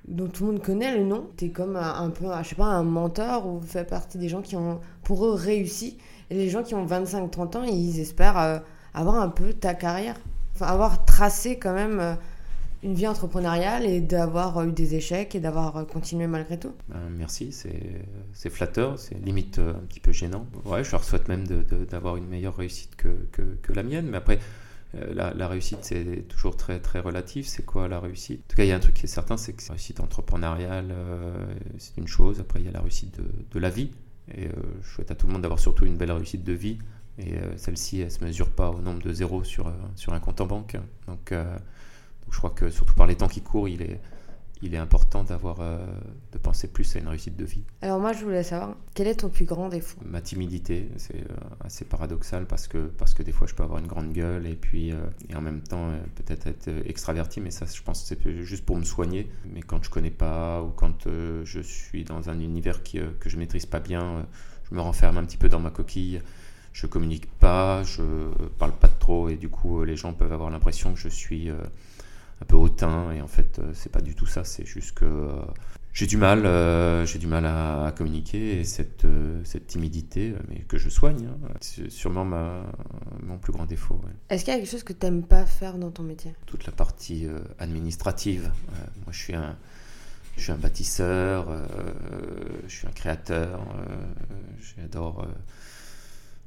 dont 0.08 0.28
tout 0.28 0.46
le 0.46 0.54
monde 0.54 0.62
connaît 0.62 0.98
le 0.98 1.04
nom. 1.04 1.30
Tu 1.38 1.46
es 1.46 1.50
comme 1.50 1.76
un, 1.76 2.10
peu, 2.10 2.26
je 2.44 2.50
sais 2.50 2.56
pas, 2.56 2.66
un 2.66 2.84
mentor 2.84 3.48
ou 3.48 3.62
fais 3.62 3.84
partie 3.84 4.18
des 4.18 4.30
gens 4.30 4.42
qui 4.42 4.56
ont, 4.56 4.80
pour 5.04 5.26
eux, 5.26 5.34
réussi. 5.34 5.98
Et 6.30 6.36
les 6.36 6.50
gens 6.50 6.64
qui 6.64 6.76
ont 6.76 6.86
25-30 6.86 7.58
ans, 7.58 7.64
ils 7.64 8.00
espèrent 8.00 8.38
euh, 8.38 8.60
avoir 8.94 9.16
un 9.16 9.30
peu 9.30 9.54
ta 9.54 9.74
carrière. 9.74 10.16
Enfin, 10.56 10.68
avoir 10.68 11.06
tracé 11.06 11.58
quand 11.58 11.74
même 11.74 12.00
euh, 12.00 12.14
une 12.84 12.94
vie 12.94 13.08
entrepreneuriale 13.08 13.86
et 13.86 14.02
d'avoir 14.02 14.64
eu 14.64 14.72
des 14.72 14.96
échecs 14.96 15.36
et 15.36 15.40
d'avoir 15.40 15.78
euh, 15.78 15.84
continué 15.84 16.28
malgré 16.28 16.58
tout. 16.58 16.74
Merci, 17.18 17.52
c'est 17.52 18.50
flatteur, 18.50 18.98
c'est 18.98 19.16
limite 19.24 19.60
un 19.60 19.86
petit 19.88 20.00
peu 20.00 20.12
gênant. 20.12 20.48
Ouais, 20.66 20.84
je 20.84 20.92
leur 20.92 21.04
souhaite 21.04 21.28
même 21.28 21.46
d'avoir 21.46 22.16
une 22.16 22.28
meilleure 22.28 22.56
réussite 22.56 22.96
que, 22.96 23.28
que 23.32 23.74
la 23.74 23.84
mienne. 23.84 24.08
Mais 24.10 24.18
après, 24.18 24.40
euh, 24.96 25.14
la, 25.14 25.48
réussite, 25.48 25.80
c'est 25.82 26.28
toujours 26.28 26.58
très, 26.58 26.80
très 26.80 27.00
relatif. 27.00 27.48
C'est 27.48 27.66
quoi 27.66 27.88
la 27.88 28.00
réussite? 28.00 28.42
En 28.42 28.50
tout 28.50 28.56
cas, 28.58 28.64
il 28.64 28.70
y 28.70 28.72
a 28.72 28.76
un 28.76 28.80
truc 28.80 28.96
qui 28.96 29.06
est 29.06 29.10
certain, 29.10 29.38
c'est 29.38 29.54
que 29.54 29.62
la 29.64 29.74
réussite 29.74 30.00
entrepreneuriale, 30.00 30.90
euh, 30.92 31.46
c'est 31.78 31.98
une 31.98 32.08
chose. 32.08 32.40
Après, 32.40 32.60
il 32.60 32.66
y 32.66 32.70
a 32.70 32.72
la 32.72 32.82
réussite 32.82 33.20
de, 33.52 33.60
la 33.60 33.70
vie. 33.70 33.92
Et 34.34 34.48
euh, 34.48 34.52
je 34.82 34.90
souhaite 34.90 35.12
à 35.12 35.16
tout 35.16 35.28
le 35.28 35.34
monde 35.34 35.42
d'avoir 35.42 35.60
surtout 35.60 35.86
une 35.86 35.98
belle 35.98 36.12
réussite 36.12 36.44
de 36.44 36.54
vie. 36.54 36.78
Et 37.18 37.36
celle-ci, 37.58 38.00
elle 38.00 38.06
ne 38.06 38.10
se 38.10 38.24
mesure 38.24 38.50
pas 38.50 38.70
au 38.70 38.80
nombre 38.80 39.02
de 39.04 39.14
zéros 39.14 39.44
sur, 39.44 39.72
sur 39.96 40.14
un 40.14 40.20
compte 40.20 40.42
en 40.42 40.48
banque. 40.48 40.78
Donc, 41.08 41.34
donc, 41.34 42.32
je 42.32 42.38
crois 42.38 42.50
que 42.50 42.70
surtout 42.70 42.96
par 42.96 43.06
les 43.06 43.16
temps 43.16 43.28
qui 43.28 43.42
courent, 43.42 43.68
il 43.68 43.82
est, 43.82 44.00
il 44.62 44.76
est 44.76 44.78
important 44.78 45.24
d'avoir 45.24 45.62
euh, 45.62 45.86
de 46.32 46.38
penser 46.38 46.68
plus 46.68 46.96
à 46.96 47.00
une 47.00 47.08
réussite 47.08 47.36
de 47.36 47.46
vie. 47.46 47.64
Alors 47.82 48.00
moi, 48.00 48.14
je 48.14 48.24
voulais 48.24 48.44
savoir, 48.44 48.76
quel 48.94 49.08
est 49.08 49.16
ton 49.16 49.30
plus 49.30 49.46
grand 49.46 49.70
défaut? 49.70 49.98
Ma 50.06 50.22
timidité, 50.22 50.90
c'est 50.98 51.16
euh, 51.16 51.36
assez 51.62 51.86
paradoxal 51.86 52.46
parce 52.46 52.68
que, 52.68 52.78
parce 52.78 53.14
que 53.14 53.24
des 53.24 53.32
fois, 53.32 53.48
je 53.48 53.56
peux 53.56 53.64
avoir 53.64 53.80
une 53.80 53.88
grande 53.88 54.14
gueule 54.14 54.46
et 54.46 54.56
puis 54.56 54.92
euh, 54.92 54.98
et 55.30 55.36
en 55.36 55.42
même 55.42 55.62
temps 55.62 55.92
peut-être 56.16 56.48
être 56.48 56.70
extraverti, 56.86 57.42
mais 57.42 57.52
ça, 57.52 57.66
je 57.66 57.82
pense 57.82 58.04
que 58.04 58.08
c'est 58.08 58.44
juste 58.44 58.66
pour 58.66 58.78
me 58.78 58.84
soigner. 58.84 59.30
Mais 59.54 59.62
quand 59.62 59.84
je 59.84 59.90
connais 59.90 60.12
pas 60.12 60.62
ou 60.62 60.70
quand 60.70 61.08
je 61.44 61.60
suis 61.62 62.04
dans 62.04 62.30
un 62.30 62.40
univers 62.40 62.84
qui, 62.84 63.00
que 63.20 63.30
je 63.30 63.38
maîtrise 63.38 63.66
pas 63.66 63.80
bien, 63.80 64.26
je 64.70 64.76
me 64.76 64.82
renferme 64.82 65.18
un 65.18 65.24
petit 65.26 65.38
peu 65.38 65.50
dans 65.50 65.60
ma 65.60 65.72
coquille. 65.72 66.22
Je 66.74 66.88
communique 66.88 67.30
pas, 67.40 67.84
je 67.84 68.02
parle 68.58 68.72
pas 68.72 68.88
trop 68.88 69.28
et 69.28 69.36
du 69.36 69.50
coup, 69.50 69.84
les 69.84 69.98
gens 69.98 70.14
peuvent 70.14 70.32
avoir 70.32 70.50
l'impression 70.50 70.94
que 70.94 71.00
je 71.00 71.10
suis 71.10 71.50
un 72.42 72.46
peu 72.46 72.56
hautain 72.56 73.12
et 73.12 73.22
en 73.22 73.28
fait 73.28 73.60
euh, 73.60 73.72
c'est 73.74 73.92
pas 73.92 74.02
du 74.02 74.16
tout 74.16 74.26
ça 74.26 74.44
c'est 74.44 74.66
juste 74.66 74.94
que 74.94 75.06
euh, 75.06 75.42
j'ai 75.94 76.08
du 76.08 76.18
mal 76.18 76.46
euh, 76.46 77.06
j'ai 77.06 77.20
du 77.20 77.28
mal 77.28 77.46
à, 77.46 77.94
communiquer 77.96 78.60
et 78.60 78.64
cette, 78.64 79.06
cette 79.44 79.68
timidité 79.68 80.34
mais 80.50 80.62
que 80.62 80.78
je 80.78 80.90
soigne 80.90 81.28
hein, 81.28 81.50
c'est 81.60 81.92
sûrement 81.92 82.26
ma, 82.26 82.64
mon 83.22 83.38
plus 83.38 83.54
grand 83.54 83.66
défaut 83.66 84.00
est-ce 84.30 84.44
qu'il 84.44 84.54
y 84.54 84.56
a 84.56 84.60
quelque 84.60 84.72
chose 84.72 84.84
que 84.84 84.94
tu 84.94 85.06
n'aimes 85.06 85.24
pas 85.24 85.46
faire 85.46 85.78
dans 85.78 85.92
ton 85.92 86.04
métier? 86.04 86.34
Toute 86.46 86.66
la 86.66 86.72
partie 86.72 87.28
administrative 87.60 88.52
moi 89.04 89.12
je 89.12 89.20
suis 89.20 89.36
un 89.36 89.58
je 90.38 90.44
suis 90.44 90.52
un 90.52 90.58
bâtisseur 90.58 91.48
je 92.68 92.74
suis 92.74 92.88
un 92.88 92.92
créateur 92.92 93.68
j'adore 94.78 95.28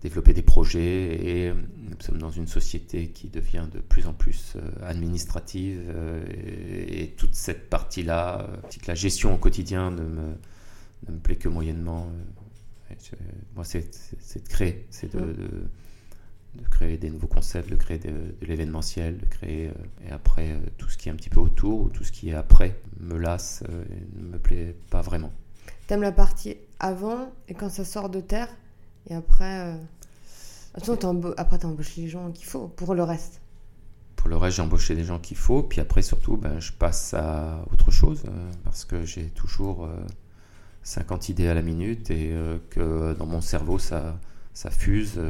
développer 0.04 0.34
des 0.34 0.42
projets 0.42 1.46
et 1.46 1.52
nous 1.52 2.00
sommes 2.00 2.18
dans 2.18 2.30
une 2.30 2.46
société 2.46 3.08
qui 3.08 3.28
devient 3.28 3.66
de 3.72 3.80
plus 3.80 4.06
en 4.06 4.12
plus 4.12 4.52
euh, 4.54 4.60
administrative 4.82 5.80
euh, 5.88 6.22
et, 6.28 7.14
toute 7.16 7.34
cette 7.34 7.70
partie-là, 7.70 8.42
euh, 8.42 8.56
la 8.86 8.94
gestion 8.94 9.34
au 9.34 9.38
quotidien 9.38 9.90
ne 9.90 10.02
me, 10.02 10.34
ne 11.08 11.12
me 11.12 11.18
plaît 11.18 11.36
que 11.36 11.48
moyennement. 11.48 12.06
Moi, 13.56 13.64
c'est 13.64 13.80
de 13.82 14.48
créer, 14.48 14.86
c'est 14.90 15.12
de, 15.16 15.20
de, 15.20 16.68
créer 16.70 16.98
des 16.98 17.08
nouveaux 17.08 17.26
concepts, 17.26 17.70
de 17.70 17.74
créer 17.74 17.98
de, 17.98 18.12
l'événementiel, 18.42 19.16
de 19.16 19.26
créer 19.26 19.70
et 20.06 20.12
après 20.12 20.54
tout 20.76 20.88
ce 20.90 20.98
qui 20.98 21.08
est 21.08 21.12
un 21.12 21.16
petit 21.16 21.30
peu 21.30 21.40
autour 21.40 21.80
ou 21.80 21.88
tout 21.88 22.04
ce 22.04 22.12
qui 22.12 22.28
est 22.28 22.34
après 22.34 22.78
me 23.00 23.16
lasse 23.16 23.64
et 23.90 24.18
ne 24.20 24.32
me 24.32 24.38
plaît 24.38 24.76
pas 24.90 25.00
vraiment. 25.00 25.32
T'aimes 25.86 26.02
la 26.02 26.12
partie 26.12 26.56
avant 26.78 27.32
et 27.48 27.54
quand 27.54 27.70
ça 27.70 27.84
sort 27.84 28.10
de 28.10 28.20
terre 28.20 28.48
et 29.08 29.14
après, 29.14 29.74
euh... 29.74 31.34
après 31.36 31.58
tu 31.58 31.66
embauches 31.66 31.96
les 31.96 32.08
gens 32.08 32.30
qu'il 32.32 32.46
faut 32.46 32.68
pour 32.68 32.94
le 32.94 33.02
reste. 33.02 33.40
Pour 34.16 34.30
le 34.30 34.36
reste, 34.36 34.56
j'ai 34.56 34.62
embauché 34.62 34.94
les 34.94 35.04
gens 35.04 35.18
qu'il 35.18 35.36
faut. 35.36 35.62
Puis 35.62 35.80
après, 35.80 36.00
surtout, 36.00 36.38
ben, 36.38 36.58
je 36.58 36.72
passe 36.72 37.12
à 37.12 37.62
autre 37.70 37.90
chose 37.90 38.22
euh, 38.26 38.50
parce 38.64 38.86
que 38.86 39.04
j'ai 39.04 39.26
toujours 39.26 39.86
50 40.82 41.22
euh, 41.22 41.32
idées 41.32 41.48
à 41.48 41.52
la 41.52 41.60
minute 41.60 42.10
et 42.10 42.30
euh, 42.32 42.56
que 42.70 43.14
dans 43.18 43.26
mon 43.26 43.42
cerveau, 43.42 43.78
ça, 43.78 44.18
ça 44.54 44.70
fuse 44.70 45.20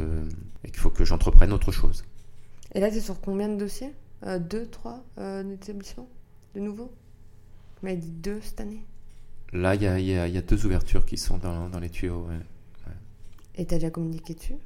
et 0.63 0.71
qu'il 0.71 0.79
faut 0.79 0.91
que 0.91 1.05
j'entreprenne 1.05 1.53
autre 1.53 1.73
chose. 1.73 2.05
Et 2.73 2.81
là, 2.81 2.89
tu 2.89 2.99
es 2.99 3.01
sur 3.01 3.21
combien 3.21 3.49
de 3.49 3.57
dossiers? 3.57 3.93
Deux, 4.39 4.67
trois 4.67 5.05
établissements? 5.53 6.09
De 6.55 6.61
nouveau 6.61 6.93
Tu 7.81 7.85
m'avais 7.85 7.97
dit 7.97 8.13
deux 8.13 8.41
cette 8.43 8.61
année? 8.61 8.87
Là, 9.53 9.75
il 9.75 9.83
y 9.83 9.87
a, 9.89 9.99
y, 9.99 10.33
y 10.33 10.39
a, 10.39 10.43
deux 10.43 10.67
ouvertures 10.67 11.05
qui 11.05 11.17
sont 11.17 11.39
dans, 11.39 11.69
dans 11.69 11.81
les 11.81 11.91
tuyaux. 11.91 12.29
Et 13.57 13.65
t'as 13.67 13.77
déjà 13.77 13.91
communiqué 13.91 14.35
dessus? 14.35 14.57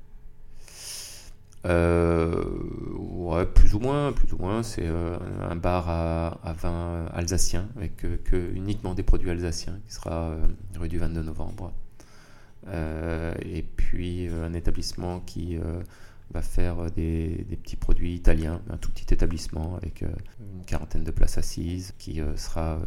Ouais, 1.65 3.45
plus 3.47 3.75
ou 3.75 3.79
moins, 3.79 4.13
plus 4.13 4.33
ou 4.33 4.39
moins. 4.39 4.63
C'est 4.63 4.87
un 4.87 5.57
bar 5.57 5.89
à, 5.89 6.53
vin 6.55 7.07
alsacien 7.13 7.69
avec 7.77 7.97
que 7.97 8.53
uniquement 8.55 8.95
des 8.95 9.03
produits 9.03 9.31
alsaciens 9.31 9.79
qui 9.87 9.95
sera 9.95 10.35
rue 10.79 10.89
du 10.89 10.99
22 10.99 11.23
novembre. 11.23 11.73
et 12.73 13.63
puis 13.77 14.29
un 14.29 14.55
établissement 14.55 15.21
qui 15.21 15.59
va 16.31 16.43
faire 16.43 16.91
des, 16.91 17.45
petits 17.63 17.77
produits 17.77 18.15
italiens, 18.15 18.63
un 18.71 18.79
tout 18.79 18.91
petit 18.91 19.13
établissement 19.13 19.77
avec 19.77 20.03
une 20.03 20.65
quarantaine 20.65 21.05
de 21.05 21.11
places 21.11 21.37
assises 21.37 21.93
qui 21.99 22.23
sera 22.37 22.79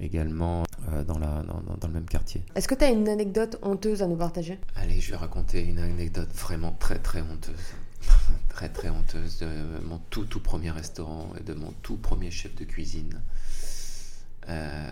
également 0.00 0.64
euh, 0.92 1.04
dans, 1.04 1.18
la, 1.18 1.42
dans, 1.42 1.88
le 1.88 1.94
même 1.94 2.06
quartier. 2.06 2.42
Est-ce 2.54 2.68
que 2.68 2.74
tu 2.74 2.84
as 2.84 2.90
une 2.90 3.08
anecdote 3.08 3.58
honteuse 3.62 4.02
à 4.02 4.06
nous 4.06 4.16
partager? 4.16 4.58
Allez, 4.76 5.00
je 5.00 5.10
vais 5.12 5.16
raconter 5.16 5.62
une 5.64 5.78
anecdote 5.78 6.30
vraiment 6.34 6.72
très 6.72 6.98
très 6.98 7.20
honteuse. 7.20 7.74
très 8.48 8.68
très 8.68 8.90
honteuse 8.90 9.38
de 9.38 9.80
mon 9.84 9.98
tout 10.10 10.24
tout 10.24 10.40
premier 10.40 10.70
restaurant 10.70 11.32
et 11.38 11.42
de 11.42 11.54
mon 11.54 11.72
tout 11.82 11.96
premier 11.96 12.30
chef 12.30 12.54
de 12.54 12.64
cuisine. 12.64 13.20
Euh, 14.50 14.90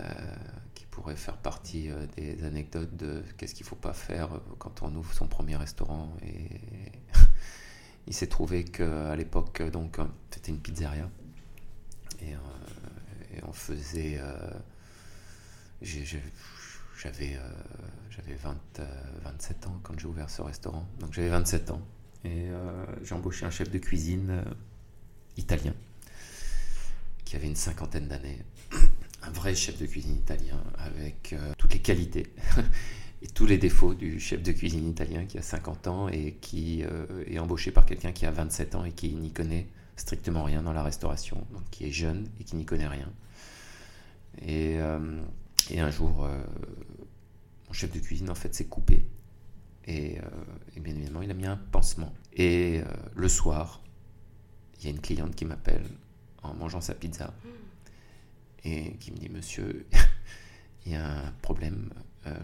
qui 0.74 0.86
pourrait 0.86 1.16
faire 1.16 1.36
partie 1.36 1.90
euh, 1.90 2.06
des 2.16 2.42
anecdotes 2.44 2.96
de 2.96 3.22
qu'est-ce 3.36 3.54
qu'il 3.54 3.64
ne 3.64 3.68
faut 3.68 3.76
pas 3.76 3.92
faire 3.92 4.30
quand 4.58 4.82
on 4.82 4.94
ouvre 4.94 5.12
son 5.12 5.26
premier 5.26 5.56
restaurant. 5.56 6.08
Et 6.24 6.48
il 8.06 8.14
s'est 8.14 8.28
trouvé 8.28 8.64
qu'à 8.64 9.14
l'époque, 9.14 9.62
donc, 9.70 9.98
c'était 10.30 10.52
une 10.52 10.58
pizzeria. 10.58 11.10
Et, 12.22 12.30
et 12.30 13.44
on 13.46 13.52
faisait 13.52 14.20
j'avais 15.82 17.36
euh, 17.36 17.50
j'avais 18.10 18.34
27 18.34 18.80
euh, 18.80 19.68
ans 19.68 19.80
quand 19.82 19.98
j'ai 19.98 20.06
ouvert 20.06 20.30
ce 20.30 20.42
restaurant. 20.42 20.86
Donc 21.00 21.12
j'avais 21.12 21.28
27 21.28 21.70
ans. 21.70 21.82
Et 22.24 22.48
euh, 22.50 22.84
j'ai 23.02 23.14
embauché 23.14 23.44
un 23.44 23.50
chef 23.50 23.70
de 23.70 23.78
cuisine 23.78 24.44
italien 25.36 25.74
qui 27.24 27.36
avait 27.36 27.48
une 27.48 27.56
cinquantaine 27.56 28.08
d'années. 28.08 28.38
Un 29.24 29.30
vrai 29.30 29.54
chef 29.54 29.78
de 29.78 29.86
cuisine 29.86 30.16
italien 30.16 30.60
avec 30.78 31.36
toutes 31.56 31.72
les 31.72 31.78
qualités 31.78 32.26
et 33.22 33.28
tous 33.28 33.46
les 33.46 33.56
défauts 33.56 33.94
du 33.94 34.18
chef 34.18 34.42
de 34.42 34.50
cuisine 34.50 34.88
italien 34.88 35.26
qui 35.26 35.38
a 35.38 35.42
50 35.42 35.86
ans 35.86 36.08
et 36.08 36.32
qui 36.40 36.82
est 37.28 37.38
embauché 37.38 37.70
par 37.70 37.86
quelqu'un 37.86 38.10
qui 38.10 38.26
a 38.26 38.32
27 38.32 38.74
ans 38.74 38.84
et 38.84 38.90
qui 38.90 39.14
n'y 39.14 39.30
connaît 39.30 39.68
strictement 39.94 40.42
rien 40.42 40.60
dans 40.60 40.72
la 40.72 40.82
restauration, 40.82 41.46
donc 41.52 41.62
qui 41.70 41.86
est 41.86 41.92
jeune 41.92 42.26
et 42.40 42.42
qui 42.42 42.56
n'y 42.56 42.64
connaît 42.64 42.88
rien. 42.88 43.12
Et 44.44 44.80
et 45.70 45.80
un 45.80 45.90
jour, 45.90 46.24
euh, 46.24 46.42
mon 47.66 47.72
chef 47.72 47.92
de 47.92 47.98
cuisine, 47.98 48.30
en 48.30 48.34
fait, 48.34 48.54
s'est 48.54 48.66
coupé. 48.66 49.06
Et, 49.86 50.18
euh, 50.18 50.80
bien 50.80 50.94
évidemment, 50.94 51.22
il 51.22 51.30
a 51.30 51.34
mis 51.34 51.46
un 51.46 51.56
pansement. 51.56 52.12
Et 52.32 52.80
euh, 52.80 52.84
le 53.14 53.28
soir, 53.28 53.82
il 54.78 54.84
y 54.84 54.86
a 54.88 54.90
une 54.90 55.00
cliente 55.00 55.34
qui 55.34 55.44
m'appelle 55.44 55.84
en 56.42 56.54
mangeant 56.54 56.80
sa 56.80 56.94
pizza 56.94 57.32
et 58.64 58.94
qui 58.94 59.12
me 59.12 59.16
dit 59.16 59.28
Monsieur, 59.28 59.86
il 60.86 60.92
y 60.92 60.94
a 60.94 61.26
un 61.26 61.32
problème. 61.42 61.90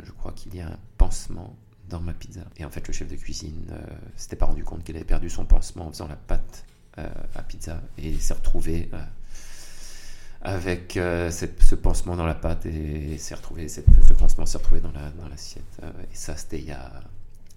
je 0.04 0.10
crois 0.12 0.32
qu'il 0.32 0.54
y 0.54 0.60
a 0.60 0.68
un 0.68 0.78
pansement 0.98 1.56
dans 1.88 2.00
ma 2.00 2.12
pizza. 2.12 2.42
Et 2.56 2.64
en 2.64 2.70
fait, 2.70 2.86
le 2.86 2.92
chef 2.92 3.08
de 3.08 3.16
cuisine 3.16 3.72
s'était 4.16 4.36
pas 4.36 4.46
rendu 4.46 4.62
compte 4.62 4.84
qu'il 4.84 4.94
avait 4.96 5.04
perdu 5.04 5.30
son 5.30 5.46
pansement 5.46 5.86
en 5.86 5.92
faisant 5.92 6.08
la 6.08 6.16
pâte 6.16 6.64
à 6.96 7.42
pizza 7.42 7.80
et 7.96 8.08
il 8.08 8.20
s'est 8.20 8.34
retrouvé 8.34 8.90
avec 10.40 10.96
euh, 10.96 11.30
ce 11.30 11.74
pansement 11.74 12.16
dans 12.16 12.26
la 12.26 12.34
pâte 12.34 12.66
et 12.66 13.18
s'est 13.18 13.34
retrouvé, 13.34 13.68
cette, 13.68 13.86
ce 14.06 14.12
pansement 14.12 14.46
s'est 14.46 14.58
retrouvé 14.58 14.80
dans, 14.80 14.92
la, 14.92 15.10
dans 15.10 15.28
l'assiette. 15.28 15.64
Euh, 15.82 15.90
et 16.02 16.14
ça, 16.14 16.36
c'était 16.36 16.58
il 16.58 16.66
y 16.66 16.72
a, 16.72 17.02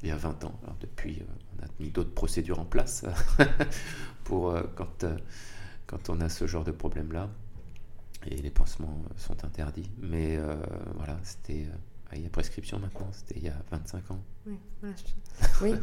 il 0.02 0.10
y 0.10 0.12
a 0.12 0.16
20 0.16 0.44
ans. 0.46 0.60
Alors 0.64 0.76
depuis, 0.80 1.20
euh, 1.20 1.26
on 1.60 1.66
a 1.66 1.68
mis 1.80 1.90
d'autres 1.90 2.14
procédures 2.14 2.60
en 2.60 2.66
place 2.66 3.06
pour 4.24 4.56
quand, 4.76 5.06
quand 5.86 6.10
on 6.10 6.22
a 6.22 6.30
ce 6.30 6.48
genre 6.48 6.64
de 6.64 6.72
problème-là. 6.72 7.30
Et 8.28 8.36
les 8.36 8.52
pansements 8.52 9.02
sont 9.18 9.44
interdits. 9.44 9.90
Mais 10.00 10.38
voilà, 10.96 11.18
c'était. 11.24 11.66
il 12.14 12.22
y 12.22 12.26
a 12.28 12.30
prescription 12.30 12.78
maintenant, 12.78 13.08
c'était 13.12 13.40
il 13.40 13.46
y 13.46 13.50
a 13.50 13.58
25 13.72 14.12
ans. 14.12 14.20
Oui, 14.46 14.60
oui. 15.62 15.74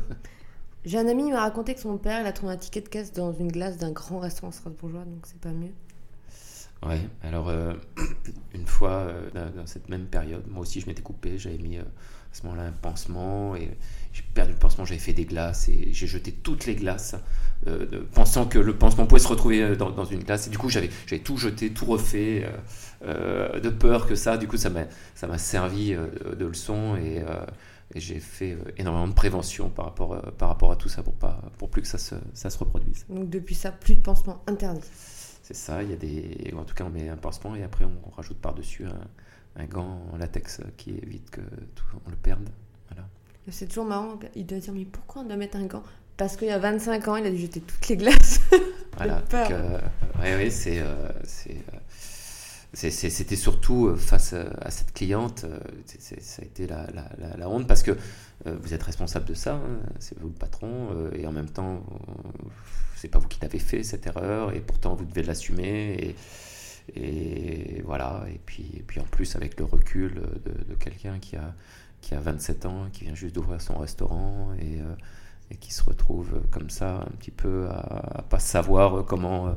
J'ai 0.84 0.98
un 0.98 1.08
ami 1.08 1.24
qui 1.24 1.32
m'a 1.32 1.40
raconté 1.40 1.74
que 1.74 1.80
son 1.80 1.98
père 1.98 2.20
il 2.20 2.26
a 2.28 2.32
trouvé 2.32 2.52
un 2.52 2.56
ticket 2.56 2.80
de 2.80 2.88
caisse 2.88 3.12
dans 3.12 3.32
une 3.32 3.50
glace 3.50 3.76
d'un 3.76 3.90
grand 3.90 4.20
restaurant 4.20 4.52
strasbourgeois, 4.52 5.04
donc 5.04 5.26
c'est 5.26 5.40
pas 5.40 5.50
mieux. 5.50 5.72
Ouais, 6.86 7.00
alors 7.22 7.48
euh, 7.48 7.74
une 8.54 8.66
fois 8.66 8.90
euh, 8.90 9.50
dans, 9.56 9.66
cette 9.66 9.88
même 9.88 10.06
période, 10.06 10.44
moi 10.48 10.62
aussi 10.62 10.80
je 10.80 10.86
m'étais 10.86 11.02
coupé, 11.02 11.36
j'avais 11.36 11.58
mis 11.58 11.76
euh, 11.76 11.82
à 11.82 12.34
ce 12.34 12.44
moment-là 12.44 12.66
un 12.66 12.72
pansement 12.72 13.56
et 13.56 13.76
j'ai 14.12 14.22
perdu 14.22 14.52
le 14.52 14.58
pansement, 14.58 14.84
j'avais 14.84 15.00
fait 15.00 15.12
des 15.12 15.24
glaces 15.24 15.68
et 15.68 15.88
j'ai 15.92 16.06
jeté 16.06 16.30
toutes 16.30 16.66
les 16.66 16.76
glaces 16.76 17.16
pensant 18.12 18.46
que 18.46 18.60
le 18.60 18.76
pansement 18.76 19.06
pouvait 19.06 19.20
se 19.20 19.26
retrouver 19.26 19.76
dans, 19.76 20.04
une 20.04 20.22
glace 20.22 20.46
et 20.46 20.50
du 20.50 20.58
coup 20.58 20.68
j'avais 20.68 20.90
tout 21.24 21.36
jeté, 21.36 21.70
tout 21.70 21.86
refait 21.86 22.48
de 23.02 23.68
peur 23.68 24.06
que 24.06 24.14
ça, 24.14 24.38
du 24.38 24.46
coup 24.46 24.56
ça 24.56 24.70
m'a 24.70 25.38
servi 25.38 25.94
de 25.94 26.46
leçon 26.46 26.96
et, 26.96 27.24
j'ai 27.96 28.20
fait 28.20 28.56
énormément 28.76 29.08
de 29.08 29.14
prévention 29.14 29.70
par 29.70 29.86
rapport, 29.86 30.20
par 30.32 30.50
rapport 30.50 30.70
à 30.70 30.76
tout 30.76 30.90
ça 30.90 31.02
pour, 31.02 31.14
pas, 31.14 31.40
pour 31.56 31.70
plus 31.70 31.82
que 31.82 31.88
ça 31.88 31.98
se, 31.98 32.14
ça 32.34 32.50
se 32.50 32.58
reproduise. 32.58 33.06
Donc 33.08 33.30
depuis 33.30 33.54
ça, 33.54 33.72
plus 33.72 33.94
de 33.94 34.02
pansement 34.02 34.42
interdit 34.46 34.82
c'est 35.48 35.56
ça. 35.56 35.82
Il 35.82 35.88
y 35.88 35.94
a 35.94 35.96
des, 35.96 36.52
en 36.54 36.64
tout 36.64 36.74
cas, 36.74 36.84
on 36.84 36.90
met 36.90 37.08
un 37.08 37.16
pansement 37.16 37.56
et 37.56 37.62
après 37.62 37.86
on 37.86 38.10
rajoute 38.10 38.36
par-dessus 38.36 38.84
un, 39.56 39.64
gant 39.64 40.02
en 40.12 40.18
latex 40.18 40.60
qui 40.76 40.90
évite 40.90 41.30
que 41.30 41.40
tout, 41.74 41.84
on 42.06 42.10
le 42.10 42.16
perde. 42.16 42.48
Voilà. 42.90 43.08
C'est 43.50 43.66
toujours 43.66 43.86
marrant. 43.86 44.18
Il 44.36 44.44
doit 44.44 44.58
dire 44.58 44.74
mais 44.74 44.84
pourquoi 44.84 45.22
on 45.22 45.24
doit 45.24 45.36
mettre 45.36 45.56
un 45.56 45.64
gant? 45.64 45.82
Parce 46.18 46.36
qu'il 46.36 46.48
y 46.48 46.50
a 46.50 46.58
25 46.58 47.08
ans, 47.08 47.16
il 47.16 47.26
a 47.26 47.30
dû 47.30 47.38
jeter 47.38 47.60
toutes 47.60 47.88
les 47.88 47.96
glaces. 47.96 48.40
voilà. 48.98 49.22
Euh, 49.32 49.80
oui, 50.36 50.50
c'est, 50.50 50.80
euh, 50.80 50.84
euh, 50.84 51.54
c'est, 52.74 52.90
c'était 52.90 53.36
surtout 53.36 53.96
face 53.96 54.34
à 54.34 54.70
cette 54.70 54.92
cliente, 54.92 55.46
ça 55.86 56.42
a 56.42 56.44
été 56.44 56.66
la, 56.66 56.86
la, 57.38 57.48
honte 57.48 57.66
parce 57.66 57.82
que 57.82 57.96
vous 58.44 58.74
êtes 58.74 58.82
responsable 58.82 59.24
de 59.24 59.34
ça, 59.34 59.54
hein, 59.54 59.80
c'est 59.98 60.18
vous 60.18 60.28
le 60.28 60.34
patron, 60.34 61.10
et 61.14 61.26
en 61.26 61.32
même 61.32 61.48
temps, 61.48 61.82
c'est 62.98 63.08
pas 63.08 63.18
vous 63.18 63.28
qui 63.28 63.40
l'avez 63.40 63.58
fait 63.58 63.82
cette 63.82 64.06
erreur 64.06 64.54
et 64.54 64.60
pourtant 64.60 64.94
vous 64.94 65.04
devez 65.04 65.22
l'assumer 65.22 66.16
et, 66.96 67.82
voilà 67.84 68.24
et 68.28 68.38
puis, 68.44 68.82
en 68.98 69.04
plus 69.04 69.36
avec 69.36 69.58
le 69.58 69.64
recul 69.64 70.22
de, 70.44 70.74
quelqu'un 70.74 71.18
qui 71.18 71.36
a, 71.36 71.54
qui 72.00 72.14
a 72.14 72.20
27 72.20 72.66
ans, 72.66 72.86
qui 72.92 73.04
vient 73.04 73.14
juste 73.14 73.34
d'ouvrir 73.34 73.60
son 73.60 73.78
restaurant 73.78 74.52
et, 74.58 74.80
euh, 74.80 74.94
et, 75.50 75.56
qui 75.56 75.72
se 75.72 75.82
retrouve 75.82 76.40
comme 76.50 76.70
ça 76.70 77.02
un 77.02 77.16
petit 77.18 77.30
peu 77.30 77.68
à, 77.68 78.24
pas 78.28 78.38
savoir 78.38 79.04
comment, 79.04 79.54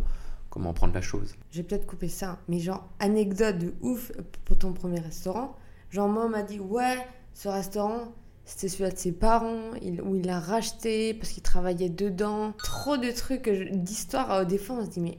comment 0.50 0.74
prendre 0.74 0.94
la 0.94 1.02
chose. 1.02 1.36
J'ai 1.52 1.64
peut-être 1.64 1.88
coupé 1.88 2.10
ça, 2.10 2.38
mais 2.48 2.60
genre 2.60 2.88
anecdote 3.00 3.58
de 3.58 3.74
ouf 3.82 4.12
pour 4.46 4.58
ton 4.58 4.74
premier 4.74 5.00
restaurant. 5.00 5.56
Genre 5.90 6.10
moi 6.10 6.26
on 6.26 6.30
m'a 6.30 6.44
dit 6.44 6.60
ouais 6.60 6.98
ce 7.34 7.48
restaurant 7.48 8.14
c'était 8.54 8.68
celui 8.68 8.92
de 8.92 8.98
ses 8.98 9.14
parents, 9.14 9.72
où 10.04 10.16
il 10.16 10.30
a 10.30 10.40
racheté 10.40 11.14
parce 11.14 11.32
qu'il 11.32 11.42
travaillait 11.42 11.90
dedans. 11.90 12.52
Trop 12.58 12.98
de 12.98 13.10
trucs, 13.12 13.50
d'histoires. 13.50 14.32
Euh, 14.32 14.46
des 14.46 14.58
fois, 14.58 14.76
on 14.82 14.86
se 14.86 14.90
dit, 14.90 15.00
mais 15.00 15.18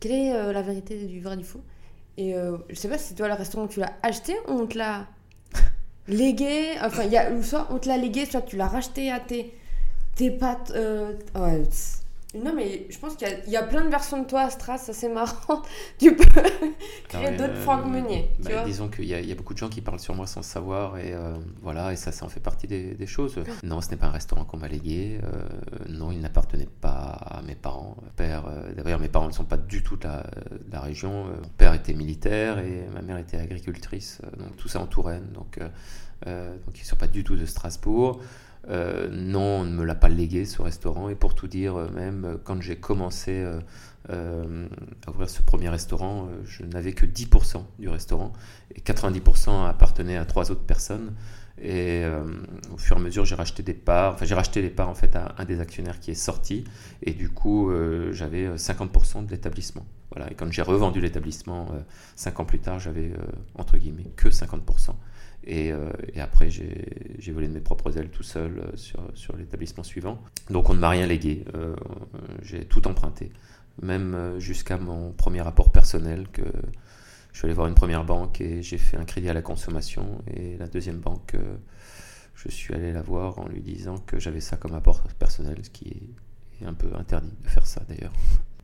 quelle 0.00 0.12
est 0.12 0.34
euh, 0.34 0.52
la 0.52 0.62
vérité 0.62 1.06
du 1.06 1.20
vrai 1.20 1.36
du 1.36 1.44
faux? 1.44 1.62
Et 2.16 2.34
euh, 2.34 2.58
je 2.68 2.74
sais 2.74 2.88
pas 2.88 2.98
si 2.98 3.14
toi, 3.14 3.28
le 3.28 3.34
restaurant, 3.34 3.68
tu 3.68 3.78
l'as 3.78 3.92
acheté 4.02 4.34
ou 4.48 4.52
on 4.52 4.66
te 4.66 4.76
l'a 4.76 5.06
légué. 6.08 6.72
Enfin, 6.82 7.04
y 7.04 7.16
a, 7.16 7.40
soit 7.42 7.68
on 7.70 7.78
te 7.78 7.86
l'a 7.88 7.96
légué, 7.96 8.26
soit 8.26 8.42
tu 8.42 8.56
l'as 8.56 8.66
racheté 8.66 9.12
à 9.12 9.20
tes, 9.20 9.54
tes 10.16 10.32
pattes. 10.32 10.72
ouais, 10.74 11.62
non, 12.34 12.54
mais 12.54 12.86
je 12.88 12.98
pense 12.98 13.14
qu'il 13.16 13.28
y, 13.46 13.56
a 13.56 13.62
plein 13.62 13.84
de 13.84 13.90
versions 13.90 14.22
de 14.22 14.26
toi 14.26 14.42
à 14.42 14.50
Stras, 14.50 14.78
c'est 14.78 15.08
marrant. 15.10 15.60
tu 15.98 16.16
peux 16.16 16.24
créer 17.08 17.36
d'autres 17.36 17.56
Franck 17.56 17.84
Meunier. 17.84 18.30
Bah, 18.38 18.64
disons 18.64 18.88
qu'il 18.88 19.04
y, 19.04 19.32
a 19.32 19.34
beaucoup 19.34 19.52
de 19.52 19.58
gens 19.58 19.68
qui 19.68 19.82
parlent 19.82 20.00
sur 20.00 20.14
moi 20.14 20.26
sans 20.26 20.40
savoir, 20.40 20.96
et 20.96 21.12
euh, 21.12 21.34
voilà, 21.60 21.92
et 21.92 21.96
ça, 21.96 22.10
ça 22.10 22.24
en 22.24 22.30
fait 22.30 22.40
partie 22.40 22.66
des, 22.66 23.06
choses. 23.06 23.36
Non, 23.62 23.82
ce 23.82 23.90
n'est 23.90 23.96
pas 23.96 24.06
un 24.06 24.12
restaurant 24.12 24.44
qu'on 24.44 24.56
m'a 24.56 24.68
légué. 24.68 25.20
Euh, 25.22 25.44
non, 25.90 26.10
il 26.10 26.20
n'appartenait 26.20 26.68
pas 26.80 26.96
à 26.96 27.42
mes 27.42 27.54
parents. 27.54 27.96
Père, 28.16 28.44
euh, 28.46 28.72
d'ailleurs, 28.72 29.00
mes 29.00 29.08
parents 29.08 29.26
ne 29.26 29.32
sont 29.32 29.44
pas 29.44 29.58
du 29.58 29.82
tout 29.82 29.96
de 29.96 30.06
la, 30.72 30.80
région. 30.80 31.26
Mon 31.26 31.48
père 31.58 31.74
était 31.74 31.92
militaire 31.92 32.58
et 32.60 32.86
ma 32.94 33.02
mère 33.02 33.18
était 33.18 33.36
agricultrice, 33.36 34.20
donc 34.38 34.56
tout 34.56 34.68
ça 34.68 34.80
en 34.80 34.86
Touraine. 34.86 35.28
Donc, 35.34 35.58
donc 35.58 36.76
ils 36.76 36.82
ne 36.82 36.86
sont 36.86 36.96
pas 36.96 37.06
du 37.06 37.24
tout 37.24 37.36
de 37.36 37.46
Strasbourg. 37.46 38.20
Euh, 38.68 39.08
non, 39.10 39.60
on 39.60 39.64
ne 39.64 39.76
me 39.76 39.84
l'a 39.84 39.94
pas 39.94 40.08
légué 40.08 40.44
ce 40.44 40.62
restaurant. 40.62 41.08
Et 41.08 41.14
pour 41.14 41.34
tout 41.34 41.48
dire, 41.48 41.76
euh, 41.76 41.88
même 41.90 42.24
euh, 42.24 42.36
quand 42.42 42.60
j'ai 42.62 42.76
commencé 42.76 43.44
à 44.08 45.10
ouvrir 45.10 45.30
ce 45.30 45.42
premier 45.42 45.68
restaurant, 45.68 46.28
je 46.44 46.64
n'avais 46.64 46.92
que 46.92 47.06
10% 47.06 47.62
du 47.78 47.88
restaurant 47.88 48.32
et 48.74 48.80
90% 48.80 49.68
appartenait 49.68 50.16
à 50.16 50.24
trois 50.24 50.50
autres 50.50 50.64
personnes. 50.64 51.14
Et 51.62 52.02
au 52.72 52.78
fur 52.78 52.96
et 52.96 53.00
à 53.00 53.02
mesure, 53.02 53.24
j'ai 53.24 53.36
racheté 53.36 53.62
des 53.62 53.74
parts. 53.74 54.14
Enfin, 54.14 54.24
j'ai 54.24 54.34
racheté 54.34 54.60
les 54.60 54.70
parts 54.70 54.88
en 54.88 54.94
fait 54.94 55.14
à 55.14 55.36
un 55.38 55.44
des 55.44 55.60
actionnaires 55.60 56.00
qui 56.00 56.10
est 56.10 56.14
sorti. 56.14 56.64
Et 57.02 57.12
du 57.12 57.28
coup, 57.28 57.70
j'avais 58.10 58.48
50% 58.48 59.24
de 59.24 59.30
l'établissement. 59.30 59.86
Voilà. 60.10 60.32
Et 60.32 60.34
quand 60.34 60.50
j'ai 60.50 60.62
revendu 60.62 61.00
l'établissement 61.00 61.68
5 62.16 62.40
ans 62.40 62.44
plus 62.44 62.58
tard, 62.58 62.80
j'avais 62.80 63.12
entre 63.54 63.76
guillemets 63.76 64.10
que 64.16 64.30
50%. 64.30 64.96
Et, 65.44 65.72
après, 66.20 66.50
j'ai 66.50 67.32
volé 67.32 67.48
de 67.48 67.52
mes 67.52 67.60
propres 67.60 67.98
ailes 67.98 68.10
tout 68.10 68.22
seul 68.22 68.72
sur, 68.74 69.00
sur 69.14 69.36
l'établissement 69.36 69.82
suivant. 69.82 70.22
Donc 70.50 70.70
on 70.70 70.74
ne 70.74 70.78
m'a 70.78 70.90
rien 70.90 71.06
légué. 71.06 71.44
j'ai 72.42 72.64
tout 72.64 72.86
emprunté. 72.86 73.30
Même 73.80 74.38
jusqu'à 74.38 74.78
mon 74.78 75.12
premier 75.12 75.40
rapport 75.40 75.72
personnel 75.72 76.28
que 76.32 76.42
je 77.32 77.38
suis 77.38 77.46
allé 77.46 77.54
voir 77.54 77.66
une 77.66 77.74
première 77.74 78.04
banque 78.04 78.40
et 78.40 78.62
j'ai 78.62 78.78
fait 78.78 78.96
un 78.96 79.04
crédit 79.04 79.28
à 79.28 79.32
la 79.32 79.42
consommation. 79.42 80.22
Et 80.32 80.56
la 80.58 80.68
deuxième 80.68 80.98
banque, 80.98 81.34
je 82.34 82.48
suis 82.48 82.74
allé 82.74 82.92
la 82.92 83.02
voir 83.02 83.38
en 83.38 83.48
lui 83.48 83.60
disant 83.60 83.98
que 83.98 84.18
j'avais 84.18 84.40
ça 84.40 84.56
comme 84.56 84.74
apport 84.74 85.02
personnel, 85.18 85.58
ce 85.62 85.70
qui 85.70 86.12
est 86.60 86.66
un 86.66 86.74
peu 86.74 86.88
interdit 86.96 87.34
de 87.42 87.48
faire 87.48 87.66
ça 87.66 87.82
d'ailleurs. 87.88 88.12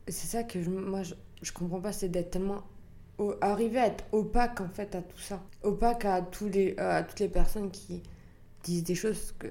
C'est 0.07 0.27
ça 0.27 0.43
que 0.43 0.59
moi 0.67 1.03
je, 1.03 1.13
je 1.41 1.51
comprends 1.51 1.79
pas, 1.79 1.91
c'est 1.91 2.09
d'être 2.09 2.31
tellement 2.31 2.63
arriver 3.41 3.79
à 3.79 3.87
être 3.87 4.03
opaque 4.11 4.61
en 4.61 4.69
fait 4.69 4.95
à 4.95 5.01
tout 5.01 5.19
ça, 5.19 5.41
opaque 5.63 6.05
à 6.05 6.21
tous 6.21 6.47
les 6.47 6.77
à 6.77 7.03
toutes 7.03 7.19
les 7.19 7.29
personnes 7.29 7.71
qui 7.71 8.01
disent 8.63 8.83
des 8.83 8.95
choses 8.95 9.33
que 9.37 9.47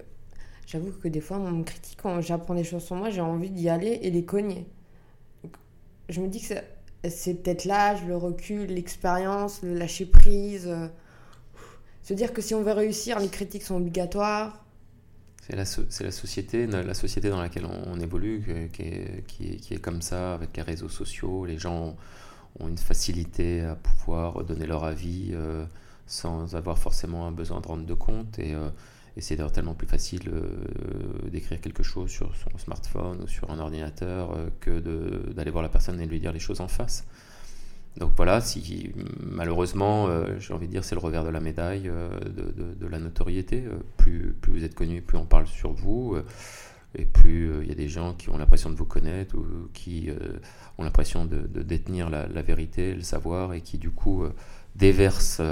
j'avoue 0.67 0.93
que 0.93 1.09
des 1.09 1.21
fois 1.21 1.39
on 1.39 1.51
me 1.51 1.65
critique 1.65 1.99
quand 2.03 2.21
j'apprends 2.21 2.55
des 2.55 2.65
choses 2.65 2.85
sur 2.85 2.97
moi, 2.97 3.11
j'ai 3.11 3.21
envie 3.21 3.51
d'y 3.51 3.69
aller 3.69 3.99
et 4.03 4.11
les 4.11 4.25
cogner. 4.25 4.67
je 6.09 6.21
me 6.21 6.29
dis 6.29 6.41
que 6.41 6.55
c'est 7.09 7.35
peut-être 7.35 7.65
l'âge, 7.65 8.05
le 8.05 8.17
recul, 8.17 8.67
l'expérience, 8.67 9.63
le 9.63 9.75
lâcher 9.75 10.07
prise. 10.07 10.67
Euh, 10.67 10.89
se 12.03 12.15
dire 12.15 12.33
que 12.33 12.43
si 12.43 12.55
on 12.55 12.63
veut 12.63 12.73
réussir, 12.73 13.19
les 13.19 13.29
critiques 13.29 13.63
sont 13.63 13.77
obligatoires. 13.77 14.65
C'est 15.43 15.57
la, 15.57 15.65
la, 16.01 16.11
société, 16.11 16.67
la 16.67 16.95
société 16.95 17.31
dans 17.31 17.41
laquelle 17.41 17.67
on, 17.67 17.99
évolue 18.01 18.71
qui 18.73 18.83
est, 18.83 19.25
qui, 19.27 19.57
qui 19.57 19.75
est, 19.75 19.79
comme 19.79 20.03
ça, 20.03 20.35
avec 20.35 20.57
les 20.57 20.63
réseaux 20.63 20.89
sociaux. 20.89 21.47
Les 21.47 21.59
gens 21.59 21.97
ont 22.61 22.69
une 22.69 22.79
facilité 22.79 23.63
à 23.63 23.75
pouvoir 23.75 24.45
donner 24.45 24.67
leur 24.67 24.85
avis 24.85 25.31
euh, 25.33 25.65
sans 26.07 26.55
avoir 26.55 26.79
forcément 26.79 27.27
un 27.27 27.33
besoin 27.33 27.61
de 27.61 27.67
rendre 27.67 27.87
de 27.87 27.95
compte. 27.95 28.39
Et, 28.39 28.55
euh, 28.55 28.69
c'est 29.21 29.35
d'ailleurs 29.35 29.51
tellement 29.51 29.75
plus 29.75 29.89
facile 29.89 30.29
euh, 30.29 31.29
d'écrire 31.29 31.61
quelque 31.61 31.83
chose 31.83 32.09
sur 32.09 32.37
son 32.37 32.57
smartphone 32.57 33.21
ou 33.25 33.27
sur 33.27 33.51
un 33.51 33.59
ordinateur 33.59 34.37
que 34.61 34.79
d'aller 35.33 35.51
voir 35.51 35.65
la 35.65 35.69
personne 35.69 36.01
et 36.01 36.07
lui 36.07 36.21
dire 36.21 36.33
les 36.33 36.39
choses 36.39 36.61
en 36.61 36.69
face. 36.69 37.05
Donc 37.97 38.13
voilà, 38.17 38.41
si 38.41 38.93
malheureusement, 39.19 40.07
j'ai 40.39 40.55
envie 40.55 40.69
de 40.69 40.71
dire, 40.71 40.85
c'est 40.85 40.95
le 40.95 41.01
revers 41.01 41.25
de 41.25 41.31
la 41.31 41.41
médaille 41.41 41.91
de, 41.91 42.87
la 42.87 43.01
notoriété. 43.01 43.65
Plus 43.97 44.37
vous 44.47 44.63
êtes 44.63 44.77
connu, 44.77 45.03
plus 45.03 45.19
on 45.19 45.27
parle 45.27 45.49
sur 45.49 45.73
vous, 45.73 46.17
et 46.95 47.05
plus 47.05 47.51
il 47.63 47.69
y 47.69 47.73
a 47.73 47.75
des 47.75 47.89
gens 47.89 48.15
qui 48.15 48.31
ont 48.31 48.39
l'impression 48.39 48.71
de 48.71 48.75
vous 48.75 48.85
connaître 48.85 49.37
ou 49.37 49.69
qui 49.75 50.11
ont 50.79 50.85
l'impression 50.85 51.25
de, 51.25 51.63
détenir 51.63 52.09
la, 52.11 52.43
vérité, 52.43 52.95
le 52.95 53.03
savoir, 53.03 53.53
et 53.53 53.61
qui 53.61 53.79
du 53.79 53.91
coup 53.91 54.25
déversent 54.75 55.43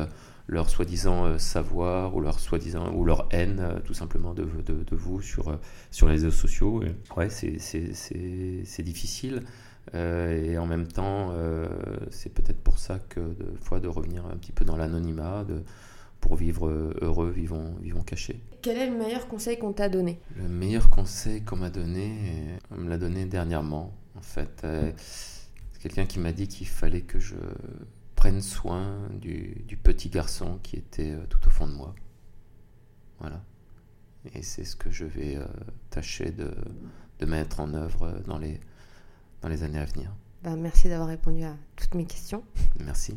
leur 0.48 0.70
soi-disant 0.70 1.38
savoir 1.38 2.14
ou 2.16 2.20
leur 2.20 2.38
soi-disant 2.38 2.92
ou 2.94 3.04
leur 3.04 3.28
haine 3.32 3.80
tout 3.84 3.94
simplement 3.94 4.32
de, 4.32 4.46
vous 4.92 5.20
sur, 5.20 5.58
sur 5.90 6.06
les 6.06 6.14
réseaux 6.14 6.30
sociaux. 6.30 6.82
Ouais, 7.16 7.28
c'est 7.28 8.82
difficile. 8.82 9.42
Euh, 9.94 10.52
et 10.52 10.58
en 10.58 10.66
même 10.66 10.88
temps, 10.88 11.28
euh, 11.30 11.68
c'est 12.10 12.32
peut-être 12.32 12.60
pour 12.60 12.78
ça 12.78 12.98
que 12.98 13.20
de 13.20 13.56
fois 13.60 13.80
de 13.80 13.88
revenir 13.88 14.26
un 14.26 14.36
petit 14.36 14.52
peu 14.52 14.64
dans 14.64 14.76
l'anonymat, 14.76 15.44
pour 16.26 16.34
vivre 16.34 16.68
heureux, 17.00 17.30
vivons, 17.30 17.76
vivons 17.80 18.02
cachés. 18.02 18.42
Quel 18.60 18.78
est 18.78 18.90
le 18.90 18.96
meilleur 18.96 19.28
conseil 19.28 19.58
qu'on 19.58 19.72
t'a 19.72 19.88
donné? 19.88 20.18
Le 20.34 20.48
meilleur 20.48 20.90
conseil 20.90 21.42
qu'on 21.42 21.54
m'a 21.54 21.70
donné, 21.70 22.58
on 22.72 22.78
me 22.78 22.88
l'a 22.88 22.98
donné 22.98 23.26
dernièrement. 23.26 23.94
En 24.16 24.22
fait, 24.22 24.62
euh, 24.64 24.90
c'est 24.96 25.80
quelqu'un 25.80 26.04
qui 26.04 26.18
m'a 26.18 26.32
dit 26.32 26.48
qu'il 26.48 26.66
fallait 26.66 27.02
que 27.02 27.20
je 27.20 27.36
prenne 28.16 28.40
soin 28.40 29.08
du, 29.20 29.62
du, 29.68 29.76
petit 29.76 30.08
garçon 30.08 30.58
qui 30.64 30.74
était 30.74 31.14
tout 31.30 31.46
au 31.46 31.50
fond 31.50 31.68
de 31.68 31.74
moi. 31.74 31.94
Voilà. 33.20 33.40
Et 34.34 34.42
c'est 34.42 34.64
ce 34.64 34.74
que 34.74 34.90
je 34.90 35.04
vais 35.04 35.38
tâcher 35.90 36.32
de, 36.32 36.50
de 37.20 37.26
mettre 37.26 37.60
en 37.60 37.72
œuvre 37.72 38.20
dans 38.26 38.38
les 38.38 38.58
dans 39.42 39.48
les 39.48 39.62
années 39.62 39.78
à 39.78 39.84
venir. 39.84 40.12
Bah, 40.42 40.56
merci 40.56 40.88
d'avoir 40.88 41.08
répondu 41.08 41.44
à 41.44 41.54
toutes 41.76 41.94
mes 41.94 42.04
questions. 42.04 42.42
Merci. 42.80 43.16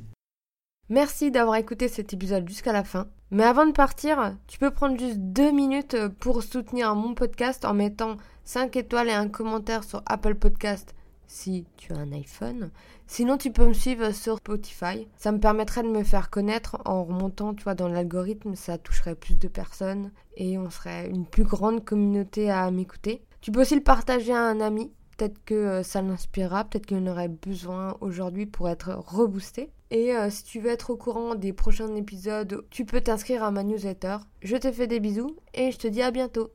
Merci 0.92 1.30
d'avoir 1.30 1.58
écouté 1.58 1.88
cet 1.88 2.14
épisode 2.14 2.50
jusqu'à 2.50 2.74
la 2.74 2.84
fin. 2.84 3.08
Mais 3.30 3.44
avant 3.44 3.68
de 3.68 3.72
partir, 3.72 4.36
tu 4.48 4.58
peux 4.58 4.72
prendre 4.72 5.00
juste 5.00 5.20
deux 5.20 5.52
minutes 5.52 5.96
pour 6.20 6.42
soutenir 6.42 6.96
mon 6.96 7.14
podcast 7.14 7.64
en 7.64 7.76
mettant 7.76 8.18
5 8.46 8.76
étoiles 8.76 9.10
et 9.10 9.14
un 9.14 9.28
commentaire 9.28 9.84
sur 9.84 10.02
Apple 10.08 10.34
Podcast 10.34 10.96
si 11.28 11.68
tu 11.78 11.94
as 11.94 11.98
un 11.98 12.12
iPhone. 12.12 12.72
Sinon, 13.06 13.38
tu 13.38 13.52
peux 13.52 13.68
me 13.68 13.74
suivre 13.74 14.10
sur 14.12 14.38
Spotify. 14.38 15.08
Ça 15.16 15.32
me 15.32 15.40
permettrait 15.40 15.84
de 15.84 15.90
me 15.90 16.04
faire 16.04 16.32
connaître 16.32 16.82
en 16.86 17.04
remontant, 17.04 17.54
tu 17.54 17.66
vois, 17.66 17.76
dans 17.76 17.88
l'algorithme. 17.88 18.56
Ça 18.56 18.80
toucherait 18.80 19.14
plus 19.14 19.38
de 19.38 19.48
personnes 19.48 20.12
et 20.38 20.58
on 20.58 20.72
serait 20.72 21.08
une 21.08 21.28
plus 21.28 21.44
grande 21.44 21.86
communauté 21.86 22.50
à 22.50 22.72
m'écouter. 22.72 23.22
Tu 23.42 23.52
peux 23.52 23.62
aussi 23.62 23.76
le 23.76 23.84
partager 23.84 24.34
à 24.34 24.42
un 24.42 24.60
ami 24.60 24.92
Peut-être 25.18 25.44
que 25.44 25.54
euh, 25.54 25.84
ça 25.84 26.02
l'inspirera, 26.02 26.64
peut-être 26.64 26.86
qu'il 26.86 26.98
en 26.98 27.06
aurait 27.06 27.28
besoin 27.28 27.98
aujourd'hui 28.00 28.46
pour 28.46 28.70
être 28.70 28.92
reboosté. 28.96 29.70
Et 29.92 30.16
euh, 30.16 30.30
si 30.30 30.44
tu 30.44 30.60
veux 30.60 30.70
être 30.70 30.92
au 30.92 30.98
courant 30.98 31.36
des 31.36 31.52
prochains 31.52 31.94
épisodes, 31.96 32.64
tu 32.70 32.86
peux 32.86 33.02
t'inscrire 33.02 33.44
à 33.44 33.52
ma 33.52 33.64
newsletter. 33.64 34.18
Je 34.42 34.56
te 34.56 34.72
fais 34.72 34.88
des 34.88 35.00
bisous 35.00 35.36
et 35.54 35.72
je 35.72 35.78
te 35.78 35.88
dis 35.88 36.02
à 36.02 36.12
bientôt. 36.12 36.48